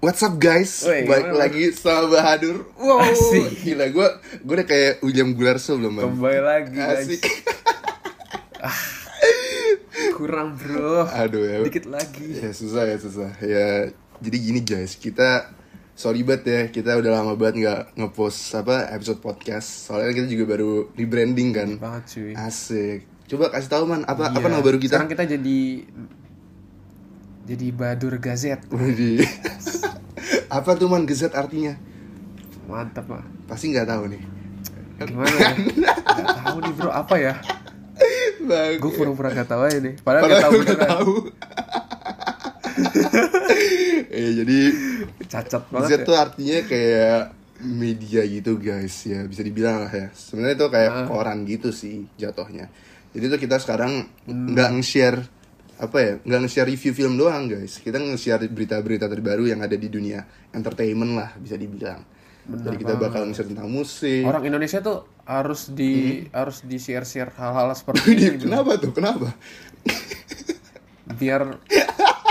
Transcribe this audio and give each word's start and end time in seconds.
What's 0.00 0.24
up 0.24 0.40
guys? 0.40 0.80
Woi, 0.82 1.04
Balik 1.04 1.28
gimana? 1.28 1.38
lagi 1.38 1.64
sama 1.76 2.08
Bahadur. 2.08 2.56
Wow, 2.74 3.04
Asik. 3.04 3.52
gila 3.60 3.86
gue 3.86 4.06
gue 4.40 4.54
udah 4.56 4.66
kayak 4.66 4.92
William 5.04 5.36
Gularso 5.36 5.76
belum 5.76 5.92
bang? 5.94 6.04
Kembali 6.08 6.40
lagi 6.40 6.70
guys. 6.72 7.04
Asik. 7.04 7.20
Kurang 10.16 10.56
bro. 10.56 11.04
Aduh 11.04 11.44
ya. 11.44 11.60
Dikit 11.60 11.86
lagi. 11.86 12.26
Ya 12.32 12.50
susah 12.50 12.88
ya 12.88 12.96
susah. 12.96 13.30
Ya 13.44 13.92
jadi 14.18 14.36
gini 14.40 14.60
guys, 14.60 14.96
kita 14.96 15.52
sorry 15.92 16.24
banget 16.24 16.42
ya, 16.46 16.60
kita 16.70 16.96
udah 16.96 17.10
lama 17.14 17.32
banget 17.36 17.54
nggak 17.60 17.80
ngepost 17.96 18.56
apa 18.56 18.88
episode 18.90 19.20
podcast. 19.20 19.68
Soalnya 19.84 20.16
kita 20.16 20.26
juga 20.26 20.44
baru 20.48 20.88
rebranding 20.96 21.50
kan. 21.52 21.68
Banget 21.76 22.02
cuy. 22.08 22.32
Asik. 22.32 23.04
Coba 23.28 23.52
kasih 23.52 23.68
tahu 23.68 23.84
man, 23.84 24.02
apa 24.04 24.26
apa 24.26 24.40
Iya. 24.40 24.48
nama 24.48 24.64
baru 24.64 24.80
kita? 24.80 24.96
Sekarang 24.96 25.12
kita 25.12 25.24
jadi 25.28 25.58
jadi 27.42 27.66
Badur. 27.70 28.16
Widih. 28.70 29.24
apa 30.56 30.70
tuh 30.74 30.86
man 30.86 31.04
Gazette 31.04 31.34
artinya? 31.34 31.74
Mantap 32.64 33.06
mah. 33.06 33.24
Pasti 33.46 33.70
nggak 33.70 33.86
tahu 33.86 34.04
nih. 34.08 34.22
Gimana 35.00 35.32
ya? 35.32 35.52
Gak 36.04 36.36
tahu 36.44 36.56
nih 36.60 36.72
bro 36.74 36.90
apa 36.90 37.14
ya? 37.16 37.34
Gue 38.76 38.92
pura-pura 38.92 39.30
gak 39.30 39.48
tahu 39.48 39.62
aja 39.64 39.78
nih. 39.78 39.94
Padahal, 39.98 40.22
Padahal 40.24 40.36
gak 40.36 40.44
tahu 40.44 40.58
beneran. 40.60 40.80
tahu. 40.86 41.14
eh 44.10 44.30
jadi 44.34 44.58
Cacat 45.24 45.62
banget 45.70 45.98
ya. 46.02 46.06
tuh 46.06 46.16
artinya 46.16 46.58
kayak 46.64 47.20
media 47.62 48.22
gitu 48.24 48.56
guys 48.56 49.04
ya 49.04 49.24
bisa 49.24 49.40
dibilang 49.40 49.86
lah 49.86 49.92
ya. 49.92 50.08
Sebenarnya 50.12 50.56
tuh 50.58 50.68
kayak 50.68 50.90
Ah. 50.90 51.06
koran 51.06 51.44
gitu 51.44 51.70
sih 51.70 52.04
jatuhnya. 52.14 52.68
Jadi 53.10 53.24
tuh 53.26 53.38
kita 53.38 53.56
sekarang 53.56 54.06
Hmm. 54.24 54.52
nggak 54.52 54.68
nge-share 54.74 55.20
apa 55.80 55.96
ya 55.96 56.12
nggak 56.20 56.40
nge-share 56.44 56.68
review 56.68 56.92
film 56.92 57.16
doang 57.16 57.48
guys. 57.48 57.80
Kita 57.80 57.96
nge-share 57.96 58.44
berita-berita 58.52 59.08
terbaru 59.08 59.48
yang 59.48 59.64
ada 59.64 59.74
di 59.74 59.88
dunia 59.88 60.20
entertainment 60.52 61.16
lah 61.16 61.32
bisa 61.40 61.56
dibilang. 61.56 62.04
Jadi 62.50 62.76
kita 62.76 63.00
bakal 63.00 63.24
nge-share 63.30 63.48
tentang 63.48 63.72
musik. 63.72 64.28
Orang 64.28 64.44
Indonesia 64.44 64.84
tuh 64.84 65.08
harus 65.24 65.72
di 65.72 66.24
harus 66.36 66.60
di 66.66 66.76
share 66.76 67.08
share 67.08 67.32
hal-hal 67.32 67.72
seperti 67.72 68.12
ini 68.16 68.36
kenapa 68.36 68.76
tuh? 68.76 68.92
Kenapa? 68.92 69.32
Biar 71.16 71.48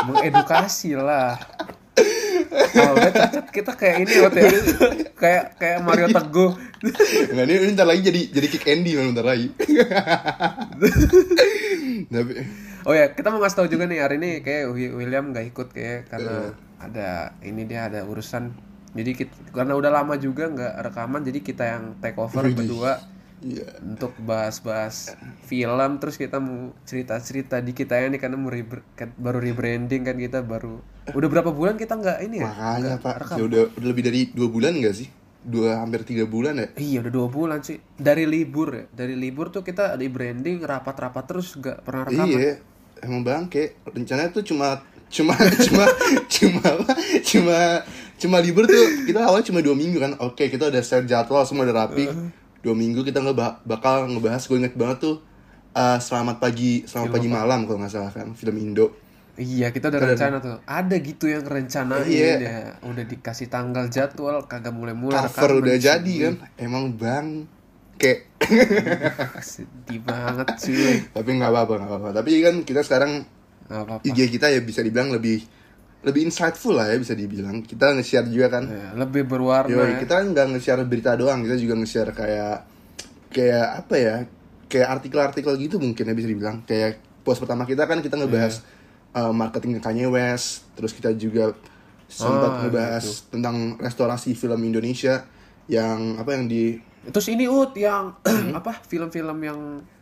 mengedukasi 0.05 0.93
lah. 0.93 1.41
Cacat 2.49 3.47
kita 3.49 3.73
kayak 3.73 3.97
ini 4.05 4.13
ya. 4.13 4.29
kayak 5.17 5.43
kayak 5.57 5.79
Mario 5.81 6.07
Teguh. 6.09 6.53
Nggak, 7.33 7.45
ini, 7.45 7.53
ini 7.65 7.71
ntar 7.75 7.87
lagi 7.89 8.01
jadi 8.05 8.21
jadi 8.29 8.47
kick 8.49 8.65
Andy 8.69 8.91
bentar 8.97 9.25
lagi. 9.25 9.47
tapi 12.09 12.33
Oh 12.87 12.95
ya, 12.95 13.11
kita 13.11 13.27
mau 13.31 13.39
ngasih 13.43 13.57
tahu 13.59 13.67
juga 13.67 13.83
nih 13.91 13.99
hari 13.99 14.15
ini 14.21 14.31
kayak 14.39 14.71
Wi- 14.71 14.93
William 14.95 15.35
nggak 15.35 15.45
ikut 15.51 15.67
kayak 15.75 16.07
karena 16.07 16.55
ada 16.79 17.35
ini 17.43 17.67
dia 17.67 17.91
ada 17.91 18.07
urusan. 18.07 18.55
Jadi 18.95 19.11
kita, 19.13 19.33
karena 19.53 19.77
udah 19.77 19.91
lama 19.93 20.15
juga 20.17 20.49
nggak 20.49 20.73
rekaman, 20.89 21.21
jadi 21.21 21.39
kita 21.43 21.63
yang 21.67 21.83
take 22.01 22.17
over 22.17 22.49
berdua 22.49 22.97
iya 23.43 23.67
untuk 23.83 24.15
bahas-bahas 24.23 25.13
film. 25.45 25.91
Terus 26.01 26.15
kita 26.17 26.39
mau 26.41 26.71
cerita-cerita 26.87 27.61
di 27.61 27.71
kita 27.75 27.99
ya 27.99 28.07
nih 28.09 28.19
karena 28.19 28.37
mau 28.39 28.49
rebre- 28.49 28.85
kan 28.97 29.11
baru 29.19 29.39
rebranding 29.43 30.01
kan 30.07 30.15
kita 30.17 30.39
baru. 30.41 30.79
Udah 31.13 31.27
berapa 31.29 31.51
bulan 31.53 31.75
kita 31.77 31.99
nggak 31.99 32.17
ini 32.25 32.37
ya? 32.41 32.47
Makanya 32.49 32.95
pak, 33.03 33.15
rekam. 33.21 33.37
ya 33.37 33.43
udah, 33.45 33.61
udah 33.75 33.87
lebih 33.91 34.03
dari 34.07 34.19
dua 34.33 34.47
bulan 34.49 34.71
nggak 34.79 34.95
sih? 34.95 35.07
Dua 35.39 35.79
hampir 35.79 36.03
tiga 36.03 36.27
bulan 36.27 36.59
ya? 36.59 36.67
Iya 36.75 36.97
udah 37.05 37.13
dua 37.13 37.27
bulan 37.31 37.59
sih 37.63 37.79
dari 37.95 38.27
libur 38.27 38.75
ya 38.75 38.85
dari 38.91 39.15
libur 39.15 39.49
tuh 39.55 39.63
kita 39.63 39.95
di 39.95 40.11
branding 40.11 40.59
rapat-rapat 40.63 41.23
terus 41.29 41.55
nggak 41.55 41.77
pernah 41.87 42.03
rekaman. 42.11 42.39
Iya, 42.39 42.51
emang 43.01 43.21
bangke. 43.21 43.77
Rencananya 43.85 44.29
tuh 44.29 44.43
cuma 44.43 44.79
cuma 45.09 45.33
cuma 45.65 45.85
cuma 46.29 46.61
apa? 46.61 46.91
cuma 47.25 47.59
cuma 48.15 48.37
libur 48.37 48.69
tuh 48.69 49.09
kita 49.09 49.25
awal 49.25 49.41
cuma 49.41 49.59
dua 49.59 49.73
minggu 49.73 49.97
kan. 49.97 50.13
Oke 50.21 50.47
kita 50.47 50.69
udah 50.69 50.81
set 50.81 51.05
jadwal 51.05 51.43
semua 51.43 51.65
udah 51.65 51.87
rapi. 51.87 52.05
Dua 52.59 52.75
minggu 52.75 53.01
kita 53.01 53.23
ngebah 53.23 53.63
bakal 53.63 54.05
ngebahas 54.11 54.43
gue 54.43 54.57
inget 54.59 54.75
banget 54.75 54.99
tuh 54.99 55.15
eh, 55.71 55.97
selamat 55.97 56.37
pagi 56.37 56.83
selamat 56.83 57.09
pagi 57.09 57.29
malam 57.31 57.63
kalau 57.63 57.79
nggak 57.79 57.91
salah 57.91 58.11
kan 58.11 58.35
film 58.35 58.59
Indo. 58.59 58.91
Iya 59.39 59.71
kita 59.71 59.87
udah 59.87 59.99
rencana 60.03 60.43
tuh 60.43 60.59
ada 60.67 60.95
gitu 60.99 61.31
yang 61.31 61.47
rencanain 61.47 62.03
Iya. 62.03 62.35
ya 62.43 62.59
udah 62.83 63.05
dikasih 63.07 63.47
tanggal 63.47 63.87
jadwal 63.87 64.43
kagak 64.43 64.75
mulai-mulai 64.75 65.15
Cover 65.31 65.55
rekaman, 65.55 65.63
udah 65.63 65.75
jadi 65.79 66.13
kan. 66.27 66.33
Emang 66.59 66.91
bang 66.99 67.47
kayak 67.99 68.19
sedih 69.43 69.99
banget 70.01 70.47
cuy 70.55 71.03
tapi 71.11 71.29
nggak 71.35 71.51
apa-apa 71.51 71.73
nggak 71.77 71.89
apa-apa. 71.91 72.09
Tapi 72.15 72.29
kan 72.39 72.55
kita 72.63 72.81
sekarang 72.81 73.11
nggak 73.69 73.81
apa-apa 73.85 74.03
IG 74.03 74.19
kita 74.31 74.47
ya 74.49 74.59
bisa 74.61 74.79
dibilang 74.79 75.11
lebih 75.11 75.43
lebih 75.99 76.31
insightful 76.31 76.73
lah 76.73 76.87
ya 76.87 76.95
bisa 76.95 77.11
dibilang. 77.11 77.59
Kita 77.61 77.91
nge-share 77.91 78.31
juga 78.31 78.47
kan. 78.49 78.63
Ya, 78.65 78.95
lebih 78.95 79.27
berwarna 79.27 79.67
Yoi, 79.69 79.93
ya. 79.93 79.97
kita 79.99 80.15
nggak 80.23 80.45
nge-share 80.55 80.83
berita 80.87 81.11
doang, 81.13 81.43
kita 81.43 81.59
juga 81.59 81.75
nge-share 81.75 82.11
kayak 82.15 82.57
kayak 83.29 83.67
apa 83.83 83.95
ya? 83.99 84.15
Kayak 84.69 84.87
artikel-artikel 84.95 85.53
gitu 85.59 85.75
mungkin 85.75 86.07
ya 86.07 86.13
bisa 86.15 86.29
dibilang. 86.29 86.63
Kayak 86.63 87.03
post 87.19 87.43
pertama 87.43 87.67
kita 87.67 87.83
kan 87.83 87.99
kita 87.99 88.15
ngebahas 88.15 88.63
Iya. 89.11 89.27
uh, 89.27 89.33
marketing 89.35 89.83
Kanye 89.83 90.07
West, 90.07 90.71
terus 90.73 90.95
kita 90.95 91.11
juga 91.13 91.51
sempat 92.07 92.47
Ah, 92.47 92.59
ngebahas 92.63 93.03
gitu. 93.03 93.35
tentang 93.35 93.75
restorasi 93.77 94.33
film 94.33 94.61
Indonesia 94.63 95.27
yang 95.67 96.15
apa 96.15 96.33
yang 96.33 96.47
di 96.47 96.79
terus 97.07 97.27
ini 97.31 97.47
ut 97.47 97.71
yang 97.79 98.19
apa 98.59 98.83
film-film 98.83 99.37
yang 99.39 99.59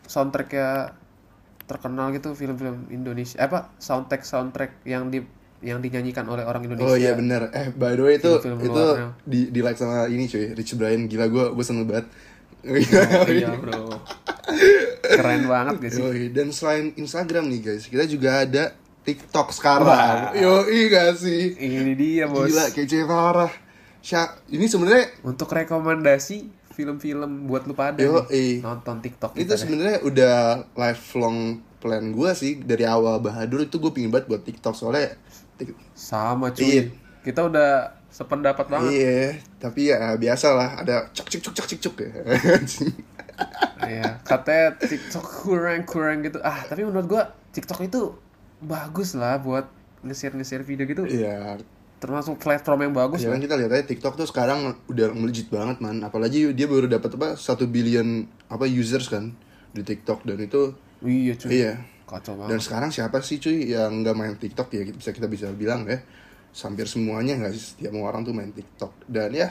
soundtracknya 0.08 0.98
terkenal 1.68 2.10
gitu 2.16 2.32
film-film 2.34 2.88
Indonesia 2.90 3.38
eh, 3.38 3.46
apa 3.46 3.76
soundtrack 3.78 4.24
soundtrack 4.24 4.72
yang 4.88 5.12
di 5.12 5.22
yang 5.60 5.82
dinyanyikan 5.82 6.24
oleh 6.30 6.46
orang 6.46 6.70
Indonesia 6.70 6.86
Oh 6.86 6.98
iya 6.98 7.18
bener 7.18 7.50
Eh 7.50 7.74
by 7.74 7.98
the 7.98 8.04
way 8.06 8.16
itu 8.22 8.30
Film-film 8.40 8.72
itu 8.72 8.84
luarnya. 8.86 9.10
di 9.26 9.40
di 9.50 9.60
like 9.66 9.78
sama 9.78 10.06
ini 10.06 10.30
cuy 10.30 10.54
Rich 10.54 10.78
Brian 10.78 11.10
gila 11.10 11.26
gue 11.28 11.46
gue 11.54 11.66
seneng 11.66 11.90
banget. 11.90 12.08
iya 12.68 13.52
bro 13.62 13.90
keren 15.04 15.44
banget 15.48 15.98
Yoi, 15.98 16.32
dan 16.32 16.52
selain 16.52 16.96
Instagram 16.96 17.48
nih 17.52 17.60
guys, 17.64 17.84
kita 17.88 18.04
juga 18.08 18.44
ada 18.44 18.76
TikTok 19.08 19.56
sekarang. 19.56 20.36
Yo, 20.36 20.68
gak 20.92 21.16
sih? 21.16 21.56
ini 21.56 21.96
dia 21.96 22.28
bos 22.28 22.52
Gila, 22.52 22.76
kece 22.76 23.08
parah. 23.08 23.52
Sya, 24.04 24.40
ini 24.52 24.68
sebenarnya 24.68 25.16
untuk 25.24 25.48
rekomendasi 25.52 26.57
film-film 26.78 27.50
buat 27.50 27.66
lu 27.66 27.74
pada 27.74 27.98
Yo, 27.98 28.30
nih, 28.30 28.38
eh. 28.38 28.54
nonton 28.62 29.02
TikTok 29.02 29.34
itu 29.34 29.50
sebenarnya 29.50 30.06
udah 30.06 30.38
lifelong 30.78 31.58
plan 31.82 32.14
gue 32.14 32.30
sih 32.38 32.62
dari 32.62 32.86
awal 32.86 33.18
Bahadur 33.18 33.66
itu 33.66 33.82
gue 33.82 33.90
pingin 33.90 34.14
banget 34.14 34.30
buat 34.30 34.46
TikTok 34.46 34.78
soalnya 34.78 35.18
sama 35.98 36.54
cuy 36.54 36.62
Iya. 36.62 36.82
kita 37.26 37.50
udah 37.50 37.98
sependapat 38.08 38.70
banget 38.70 38.92
iya 38.94 39.22
tapi 39.58 39.90
ya 39.90 40.14
biasa 40.14 40.54
lah 40.54 40.70
ada 40.78 41.10
cek 41.12 41.28
cek 41.34 41.42
cek 41.42 41.54
cek 41.58 41.66
cek 41.68 41.80
cek 41.82 41.96
ya 41.98 42.12
Iya, 43.78 44.18
katanya 44.26 44.74
TikTok 44.82 45.46
kurang 45.46 45.86
kurang 45.86 46.26
gitu. 46.26 46.42
Ah, 46.42 46.66
tapi 46.66 46.82
menurut 46.82 47.06
gua 47.06 47.24
TikTok 47.54 47.86
itu 47.86 48.18
bagus 48.58 49.14
lah 49.14 49.38
buat 49.38 49.70
nge-share 50.02 50.34
nge-share 50.34 50.66
video 50.66 50.90
gitu. 50.90 51.06
Iya, 51.06 51.62
Termasuk 51.98 52.38
platform 52.38 52.80
yang 52.84 52.94
bagus 52.94 53.20
ya 53.20 53.30
kan 53.30 53.40
kita 53.40 53.58
lihat 53.58 53.72
aja 53.72 53.86
TikTok 53.86 54.14
tuh 54.16 54.26
sekarang 54.26 54.60
udah 54.86 55.08
melejit 55.12 55.50
banget 55.50 55.78
man. 55.80 55.98
Apalagi 56.00 56.54
dia 56.54 56.66
baru 56.66 56.86
dapat 56.86 57.10
apa 57.12 57.34
satu 57.34 57.66
billion 57.66 58.22
apa 58.48 58.64
users 58.64 59.08
kan 59.08 59.34
di 59.70 59.82
TikTok 59.82 60.22
dan 60.22 60.38
itu 60.40 60.78
Iya 61.00 61.34
cuy. 61.36 61.50
iya 61.52 61.74
Kacau 62.04 62.34
Dan 62.36 62.48
banget. 62.48 62.62
sekarang 62.62 62.90
siapa 62.90 63.18
sih 63.20 63.38
cuy 63.38 63.68
yang 63.68 64.02
nggak 64.02 64.14
main 64.14 64.34
TikTok 64.34 64.70
ya 64.72 64.82
bisa 64.88 65.10
kita 65.10 65.26
bisa 65.26 65.50
bilang 65.52 65.84
ya 65.84 66.00
hampir 66.58 66.86
semuanya 66.86 67.34
nggak 67.36 67.52
sih 67.52 67.64
setiap 67.76 67.94
orang 67.96 68.22
tuh 68.22 68.32
main 68.32 68.50
TikTok 68.50 69.06
dan 69.06 69.30
ya 69.30 69.50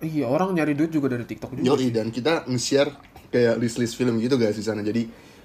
Iya, 0.00 0.24
orang 0.26 0.56
nyari 0.56 0.72
duit 0.72 0.88
juga 0.88 1.12
dari 1.12 1.22
TikTok 1.22 1.52
juga. 1.52 1.66
yoi 1.66 1.92
dan 1.92 2.08
kita 2.08 2.48
nge-share 2.48 2.88
kayak 3.28 3.60
list-list 3.60 3.94
film 3.94 4.16
gitu 4.16 4.34
guys 4.34 4.56
di 4.56 4.64
sana 4.64 4.80
jadi 4.80 5.04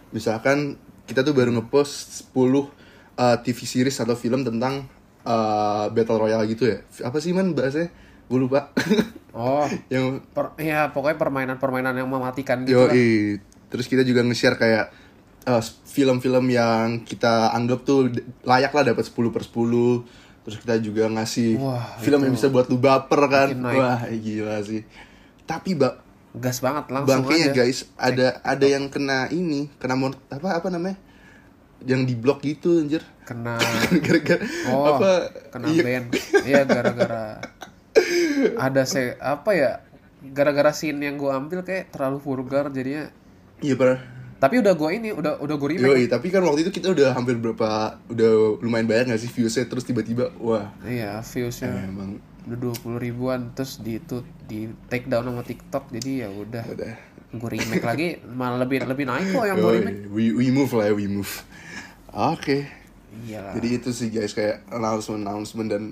misalkan 0.09 0.79
kita 1.03 1.21
tuh 1.21 1.35
baru 1.35 1.51
ngepost 1.51 2.23
10 2.31 2.39
uh, 2.39 2.63
TV 3.43 3.59
series 3.61 3.99
atau 3.99 4.15
film 4.15 4.41
tentang 4.41 4.87
uh, 5.25 5.91
battle 5.91 6.21
royale 6.21 6.45
gitu 6.47 6.69
ya 6.69 6.85
apa 7.03 7.17
sih 7.19 7.33
man 7.33 7.51
bahasanya 7.57 7.89
gue 8.25 8.39
lupa 8.39 8.71
Oh, 9.35 9.67
yang 9.91 10.23
per, 10.31 10.55
ya 10.55 10.95
pokoknya 10.95 11.19
permainan-permainan 11.19 11.91
yang 11.99 12.07
mematikan 12.07 12.63
gitu 12.63 12.87
lah. 12.87 12.95
Yoi. 12.95 13.43
Terus 13.67 13.85
kita 13.91 14.07
juga 14.07 14.23
nge-share 14.23 14.55
kayak 14.55 14.85
uh, 15.43 15.59
film-film 15.91 16.47
yang 16.55 17.03
kita 17.03 17.51
anggap 17.51 17.83
tuh 17.83 18.15
layak 18.47 18.71
lah 18.71 18.95
dapat 18.95 19.03
10 19.03 19.35
per 19.35 19.43
10. 19.43 20.47
Terus 20.47 20.57
kita 20.63 20.75
juga 20.79 21.11
ngasih 21.11 21.59
Wah, 21.59 21.99
film 21.99 22.23
yang 22.23 22.31
bisa 22.31 22.47
buat 22.47 22.71
lu 22.71 22.79
baper 22.79 23.21
kan. 23.27 23.51
Wah, 23.59 24.07
gila 24.07 24.63
sih. 24.63 24.87
Tapi 25.43 25.75
ba 25.75 25.99
Gas 26.35 26.59
banget 26.59 26.91
langsung 26.91 27.23
bangkainya 27.23 27.55
aja. 27.55 27.63
guys, 27.63 27.87
ada 27.95 28.43
ada 28.43 28.65
yang 28.67 28.91
kena 28.91 29.31
ini, 29.31 29.71
kena 29.79 29.95
mon 29.95 30.11
apa 30.27 30.59
apa 30.59 30.67
namanya? 30.67 30.99
Yang 31.85 32.01
di 32.05 32.15
blok 32.15 32.39
gitu 32.41 32.81
anjir. 32.81 33.05
Kena 33.21 33.57
Gara-gara 34.05 34.41
Oh, 34.67 34.97
apa? 34.97 35.11
kena 35.49 35.65
iya, 35.69 35.81
ban. 35.81 36.03
Iya, 36.41 36.61
gara-gara 36.63 37.39
ada 38.57 38.81
se 38.83 39.15
apa 39.17 39.51
ya? 39.51 39.71
Gara-gara 40.25 40.69
scene 40.69 40.99
yang 40.99 41.15
gua 41.15 41.37
ambil 41.37 41.61
kayak 41.61 41.89
terlalu 41.89 42.17
vulgar 42.17 42.67
jadinya 42.69 43.09
Iya, 43.57 43.73
parah. 43.75 44.01
Tapi 44.35 44.59
udah 44.59 44.75
gue 44.75 44.89
ini, 44.91 45.09
udah 45.09 45.39
udah 45.39 45.55
gue 45.55 45.69
remake. 45.71 45.87
Yoi, 45.87 46.05
tapi 46.05 46.27
kan 46.27 46.43
waktu 46.43 46.67
itu 46.67 46.71
kita 46.73 46.91
udah 46.91 47.15
hampir 47.15 47.39
berapa 47.39 47.97
udah 48.05 48.29
lumayan 48.59 48.83
banyak 48.83 49.15
gak 49.15 49.21
sih 49.21 49.31
viewsnya 49.31 49.63
terus 49.63 49.87
tiba-tiba 49.87 50.27
wah 50.37 50.75
Iya, 50.83 51.23
viewsnya 51.23 51.71
emang 51.81 52.19
udah 52.43 52.57
dua 52.59 52.75
puluh 52.75 52.99
ribuan 52.99 53.55
terus 53.55 53.79
di 53.79 53.97
itu 53.97 54.21
di 54.43 54.69
take 54.85 55.07
down 55.07 55.25
sama 55.25 55.41
TikTok 55.41 55.89
jadi 55.89 56.11
ya 56.19 56.29
udah 56.29 56.61
udah 56.67 56.93
gue 57.31 57.49
remake 57.49 57.81
lagi 57.81 58.07
malah 58.27 58.59
lebih 58.59 58.85
lebih 58.85 59.07
naik 59.07 59.33
kok 59.33 59.45
yang 59.45 59.57
gue 59.57 59.71
remake 59.81 59.99
we, 60.07 60.29
we 60.29 60.47
move 60.49 60.69
lah 60.69 60.85
ya, 60.85 60.93
we 60.93 61.07
move 61.07 61.31
oke. 62.15 62.57
Iya. 63.21 63.53
Jadi 63.53 63.67
itu 63.73 63.89
sih 63.91 64.07
guys 64.09 64.31
kayak 64.31 64.67
announcement 64.69 65.21
announcement 65.21 65.67
dan 65.67 65.83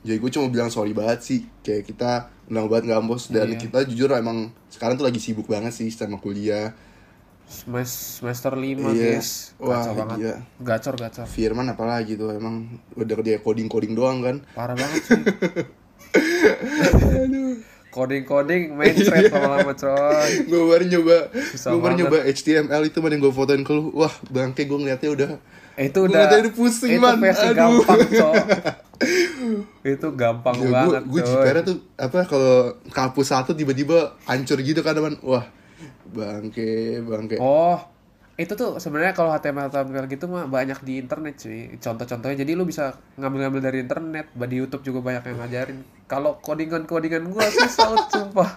jadi 0.00 0.16
gue 0.16 0.30
cuma 0.30 0.46
bilang 0.46 0.66
sorry 0.68 0.90
banget 0.90 1.20
sih. 1.20 1.40
Kayak 1.60 1.82
kita 1.86 2.10
undang 2.46 2.66
banget 2.66 2.84
ngampus 2.88 3.28
dan 3.28 3.48
Iya. 3.48 3.58
kita 3.60 3.78
jujur 3.84 4.10
emang 4.12 4.50
sekarang 4.68 4.94
tuh 4.94 5.02
lagi 5.02 5.18
sibuk 5.18 5.46
banget 5.46 5.70
sih 5.72 5.86
sama 5.88 6.16
kuliah. 6.16 6.74
Semes- 7.44 8.18
semester 8.18 8.50
5 8.52 8.90
Iya. 8.90 9.18
guys. 9.18 9.54
Wah, 9.56 9.78
gacor 9.78 9.94
banget. 9.96 10.16
gila. 10.18 10.34
gacor 10.60 10.94
gacor. 10.96 11.26
Firman 11.26 11.66
apalagi 11.68 12.14
tuh 12.14 12.30
emang 12.30 12.66
udah 12.92 13.14
dia 13.20 13.38
coding 13.38 13.66
coding 13.66 13.94
doang 13.94 14.18
kan? 14.20 14.36
Parah 14.52 14.74
banget 14.74 15.02
sih. 15.04 15.20
Coding 17.88 18.28
coding 18.28 18.76
main 18.76 18.92
thread 18.92 19.32
lama-lama 19.32 19.72
coy. 19.72 20.30
Gue 20.44 20.62
baru 20.68 20.84
nyoba 20.84 21.16
gue 21.32 21.80
baru 21.80 21.94
nyoba 21.96 22.18
HTML 22.28 22.82
itu 22.84 22.98
mana 23.00 23.16
yang 23.16 23.24
gue 23.24 23.32
fotoin 23.32 23.64
ke 23.64 23.72
lu. 23.72 23.88
Wah 23.96 24.12
bangke 24.28 24.68
gue 24.68 24.76
ngeliatnya 24.76 25.08
udah 25.08 25.30
itu 25.76 25.98
udah 26.08 26.20
udah 26.24 26.52
pusing, 26.56 26.96
itu 26.96 27.04
man. 27.04 27.20
versi 27.20 27.46
Aduh. 27.52 27.56
gampang 27.56 28.00
coy 28.20 28.36
itu 29.84 30.08
gampang 30.16 30.54
gue 30.56 30.72
banget 30.72 31.02
gue 31.04 31.20
jipera 31.20 31.60
tuh 31.60 31.76
apa 32.00 32.24
kalau 32.24 32.80
kapus 32.88 33.28
satu 33.28 33.52
tiba-tiba 33.52 34.16
hancur 34.24 34.56
gitu 34.64 34.80
kan 34.80 34.96
man 34.96 35.20
wah 35.20 35.44
bangke 36.08 37.04
bangke 37.04 37.36
Oh, 37.36 37.76
itu 38.40 38.52
tuh 38.56 38.80
sebenarnya 38.80 39.12
kalau 39.12 39.32
HTML 39.32 39.68
HTML 39.68 40.06
gitu 40.08 40.24
mah 40.28 40.48
banyak 40.48 40.80
di 40.86 41.00
internet 41.02 41.36
cuy. 41.36 41.76
Contoh-contohnya 41.76 42.36
jadi 42.46 42.52
lu 42.56 42.64
bisa 42.64 42.96
ngambil-ngambil 43.20 43.60
dari 43.60 43.78
internet, 43.84 44.28
di 44.32 44.56
YouTube 44.56 44.84
juga 44.86 45.00
banyak 45.04 45.34
yang 45.34 45.38
ngajarin. 45.44 45.78
Kalau 46.06 46.38
codingan-codingan 46.40 47.28
gua 47.28 47.44
susah 47.48 47.96
sumpah. 48.12 48.50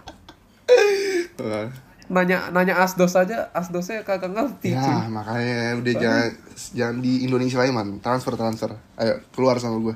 Nanya 2.10 2.50
nanya 2.50 2.82
asdos 2.82 3.14
aja, 3.14 3.54
asdosnya 3.54 4.02
kagak 4.02 4.34
ngerti 4.34 4.74
cuy. 4.74 4.82
ya 4.82 5.06
makanya 5.06 5.78
udah 5.78 5.94
jangan 5.94 6.30
jangan 6.74 6.96
di 7.06 7.14
Indonesia 7.30 7.58
lagi 7.62 7.70
man. 7.70 8.02
Transfer 8.02 8.34
transfer. 8.34 8.72
Ayo 8.98 9.22
keluar 9.30 9.62
sama 9.62 9.78
gue 9.78 9.96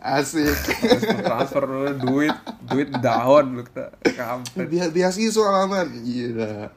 asik. 0.00 0.56
Transfer, 1.20 1.64
duit, 2.00 2.32
duit 2.64 2.88
daun 3.04 3.60
lu 3.60 3.62
kita 3.68 3.92
kampret. 4.16 4.66
biar 4.72 4.88
beasiswa 4.88 5.48
lah 5.52 5.68
man 5.68 5.88
gila 6.00 6.72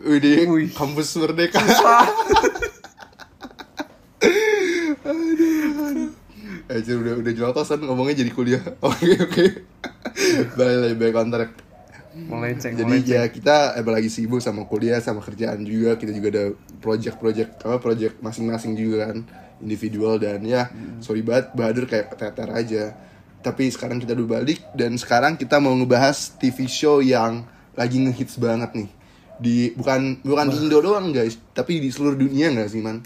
udah 0.00 0.32
kampus 0.72 1.18
merdeka. 1.20 1.60
Eh, 6.70 6.86
Cil, 6.86 7.02
udah 7.02 7.18
udah 7.18 7.32
jual 7.34 7.50
kosan 7.50 7.82
ngomongnya 7.82 8.22
jadi 8.22 8.30
kuliah. 8.30 8.62
Oke 8.86 9.18
oke. 9.18 9.44
Balik 10.54 10.76
lagi 10.78 10.94
balik 10.94 11.14
kontrak. 11.18 11.50
Melenceng, 12.10 12.74
Jadi 12.74 13.06
melenceng. 13.06 13.22
ya 13.22 13.22
kita 13.30 13.56
emang 13.78 13.94
lagi 13.94 14.10
sibuk 14.10 14.42
sama 14.42 14.66
kuliah 14.66 14.98
sama 14.98 15.22
kerjaan 15.22 15.62
juga. 15.62 15.94
Kita 15.94 16.10
juga 16.10 16.28
ada 16.34 16.44
project-project 16.82 17.62
apa 17.62 17.78
project 17.78 18.18
masing-masing 18.18 18.74
juga 18.74 19.14
kan 19.14 19.22
individual 19.62 20.18
dan 20.18 20.42
ya 20.42 20.72
sorry 20.98 21.22
banget 21.22 21.54
Bahadur 21.54 21.86
kayak 21.86 22.10
keteter 22.16 22.50
aja. 22.50 22.84
Tapi 23.40 23.70
sekarang 23.70 24.02
kita 24.02 24.18
udah 24.18 24.42
balik 24.42 24.60
dan 24.74 24.98
sekarang 24.98 25.38
kita 25.38 25.62
mau 25.62 25.72
ngebahas 25.72 26.34
TV 26.34 26.66
show 26.66 26.98
yang 26.98 27.46
lagi 27.78 28.02
ngehits 28.02 28.36
banget 28.42 28.74
nih. 28.74 28.90
Di 29.40 29.56
bukan 29.72 30.20
bukan 30.20 30.46
di 30.50 30.56
Indo 30.66 30.82
doang 30.82 31.14
guys, 31.14 31.38
tapi 31.54 31.78
di 31.78 31.88
seluruh 31.88 32.18
dunia 32.18 32.50
nggak 32.52 32.68
sih 32.68 32.82
man? 32.82 33.00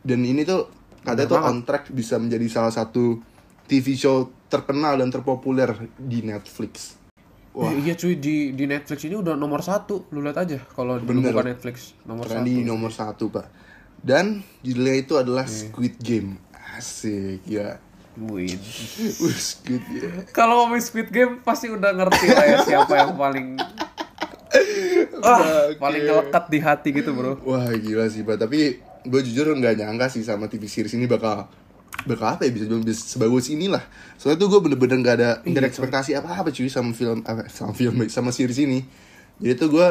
Dan 0.00 0.22
ini 0.24 0.46
tuh 0.46 0.70
katanya 1.04 1.28
tuh 1.28 1.40
on 1.42 1.58
track 1.66 1.90
bisa 1.92 2.16
menjadi 2.16 2.46
salah 2.48 2.72
satu 2.72 3.20
TV 3.66 3.98
show 3.98 4.30
terkenal 4.48 4.96
dan 4.96 5.10
terpopuler 5.10 5.74
di 5.98 6.22
Netflix. 6.24 7.03
Wah, 7.54 7.70
Eh, 7.70 7.80
iya 7.80 7.94
cuy 7.94 8.14
di 8.14 8.50
di 8.50 8.64
Netflix 8.64 8.98
ini 9.02 9.14
udah 9.14 9.34
nomor 9.34 9.62
satu, 9.62 10.10
lu 10.10 10.18
lihat 10.18 10.36
aja 10.36 10.58
kalau 10.68 10.98
bukan 10.98 11.46
Netflix 11.46 11.94
nomor 12.02 12.26
Karena 12.26 12.42
satu. 12.42 12.50
di 12.50 12.56
nomor 12.60 12.90
satu 12.90 13.24
pak 13.28 13.46
dan 14.00 14.24
judulnya 14.60 14.96
itu 14.96 15.14
adalah 15.14 15.44
Iya. 15.44 15.70
Squid 15.70 15.94
Game 15.98 16.30
asik 16.74 17.46
ya. 17.46 17.78
Wih, 18.16 18.58
Squid 19.50 19.82
Game 19.88 20.26
Kalau 20.30 20.66
ngomongin 20.66 20.82
Squid 20.82 21.08
Game 21.08 21.38
pasti 21.40 21.66
udah 21.66 21.90
ngerti 21.92 22.26
lah 22.28 22.44
ya 22.44 22.58
siapa 22.60 22.94
yang 22.96 23.14
paling 23.14 23.46
ah, 25.22 25.66
Oke. 25.66 25.78
paling 25.78 26.02
ngelekat 26.04 26.44
di 26.48 26.58
hati 26.58 26.88
gitu 26.90 27.10
bro. 27.10 27.38
wah 27.40 27.70
gila 27.70 28.06
sih 28.06 28.22
pak 28.22 28.36
tapi 28.36 28.76
gue 29.00 29.20
jujur 29.22 29.50
nggak 29.52 29.76
nyangka 29.76 30.06
sih 30.08 30.22
sama 30.22 30.46
TV 30.46 30.64
series 30.64 30.94
ini 30.94 31.06
bakal 31.06 31.46
bakal 32.04 32.36
apa 32.36 32.44
ya 32.44 32.52
bisa 32.52 32.64
bilang 32.68 32.84
bisa 32.84 33.02
sebagus 33.04 33.48
inilah. 33.48 33.80
Soalnya 34.20 34.44
tuh 34.44 34.48
gue 34.52 34.60
bener-bener 34.60 35.00
nggak 35.00 35.16
ada 35.20 35.30
nggak 35.44 35.60
ada 35.64 35.68
ekspektasi 35.68 36.16
apa 36.16 36.28
apa 36.36 36.52
cuy 36.52 36.68
sama 36.68 36.92
film 36.92 37.24
apa 37.24 37.48
sama 37.48 37.72
film 37.72 38.04
sama 38.12 38.30
series 38.30 38.60
ini. 38.60 38.84
Jadi 39.40 39.54
tuh 39.56 39.68
gue 39.72 39.88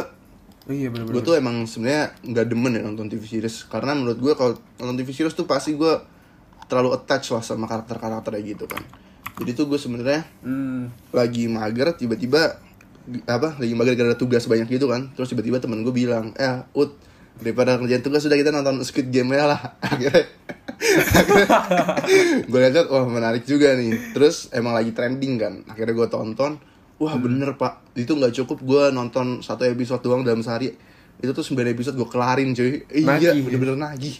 Iya 0.64 0.88
gue 0.96 1.20
tuh 1.20 1.36
emang 1.36 1.68
sebenarnya 1.68 2.16
nggak 2.24 2.46
demen 2.48 2.72
ya 2.72 2.82
nonton 2.88 3.12
TV 3.12 3.20
series. 3.28 3.68
Karena 3.68 3.92
menurut 3.98 4.16
gue 4.16 4.34
kalau 4.38 4.56
nonton 4.80 4.96
TV 5.04 5.12
series 5.12 5.36
tuh 5.36 5.44
pasti 5.44 5.76
gue 5.76 5.94
terlalu 6.72 6.96
attach 6.96 7.36
lah 7.36 7.44
sama 7.44 7.68
karakter-karakternya 7.68 8.42
gitu 8.56 8.66
kan. 8.72 8.80
Jadi 9.44 9.52
tuh 9.58 9.68
gue 9.68 9.76
sebenarnya 9.76 10.24
Hmm, 10.40 10.88
lagi 11.12 11.52
mager 11.52 11.92
tiba-tiba 12.00 12.62
apa 13.28 13.60
lagi 13.60 13.76
mager 13.76 14.00
gara-gara 14.00 14.16
tugas 14.16 14.48
banyak 14.48 14.72
gitu 14.72 14.88
kan. 14.88 15.12
Terus 15.20 15.36
tiba-tiba 15.36 15.60
temen 15.60 15.84
gue 15.84 15.92
bilang 15.92 16.32
eh 16.40 16.64
ut 16.72 16.96
daripada 17.40 17.76
kerjaan 17.82 18.04
tugas 18.06 18.22
sudah 18.24 18.38
kita 18.38 18.54
nonton 18.54 18.82
Squid 18.86 19.10
Game 19.10 19.34
ya 19.34 19.50
lah. 19.50 19.62
Akhirnya, 19.84 20.24
gue 22.46 22.60
lihat 22.60 22.88
wah 22.90 23.06
menarik 23.08 23.44
juga 23.48 23.74
nih. 23.74 24.14
Terus 24.14 24.52
emang 24.54 24.78
lagi 24.78 24.94
trending 24.94 25.34
kan. 25.42 25.54
Akhirnya 25.66 25.94
gue 25.98 26.08
tonton. 26.10 26.62
Wah 27.02 27.16
bener 27.18 27.58
pak. 27.58 27.98
Itu 27.98 28.16
nggak 28.16 28.34
cukup 28.44 28.60
gue 28.62 28.84
nonton 28.94 29.42
satu 29.42 29.66
episode 29.66 30.04
doang 30.06 30.22
dalam 30.22 30.46
sehari. 30.46 30.72
Itu 31.20 31.32
tuh 31.32 31.46
9 31.46 31.74
episode 31.74 31.96
gue 31.98 32.10
kelarin 32.10 32.54
cuy. 32.54 32.86
Iya 32.92 33.34
bener-bener 33.34 33.78
nagih. 33.80 34.18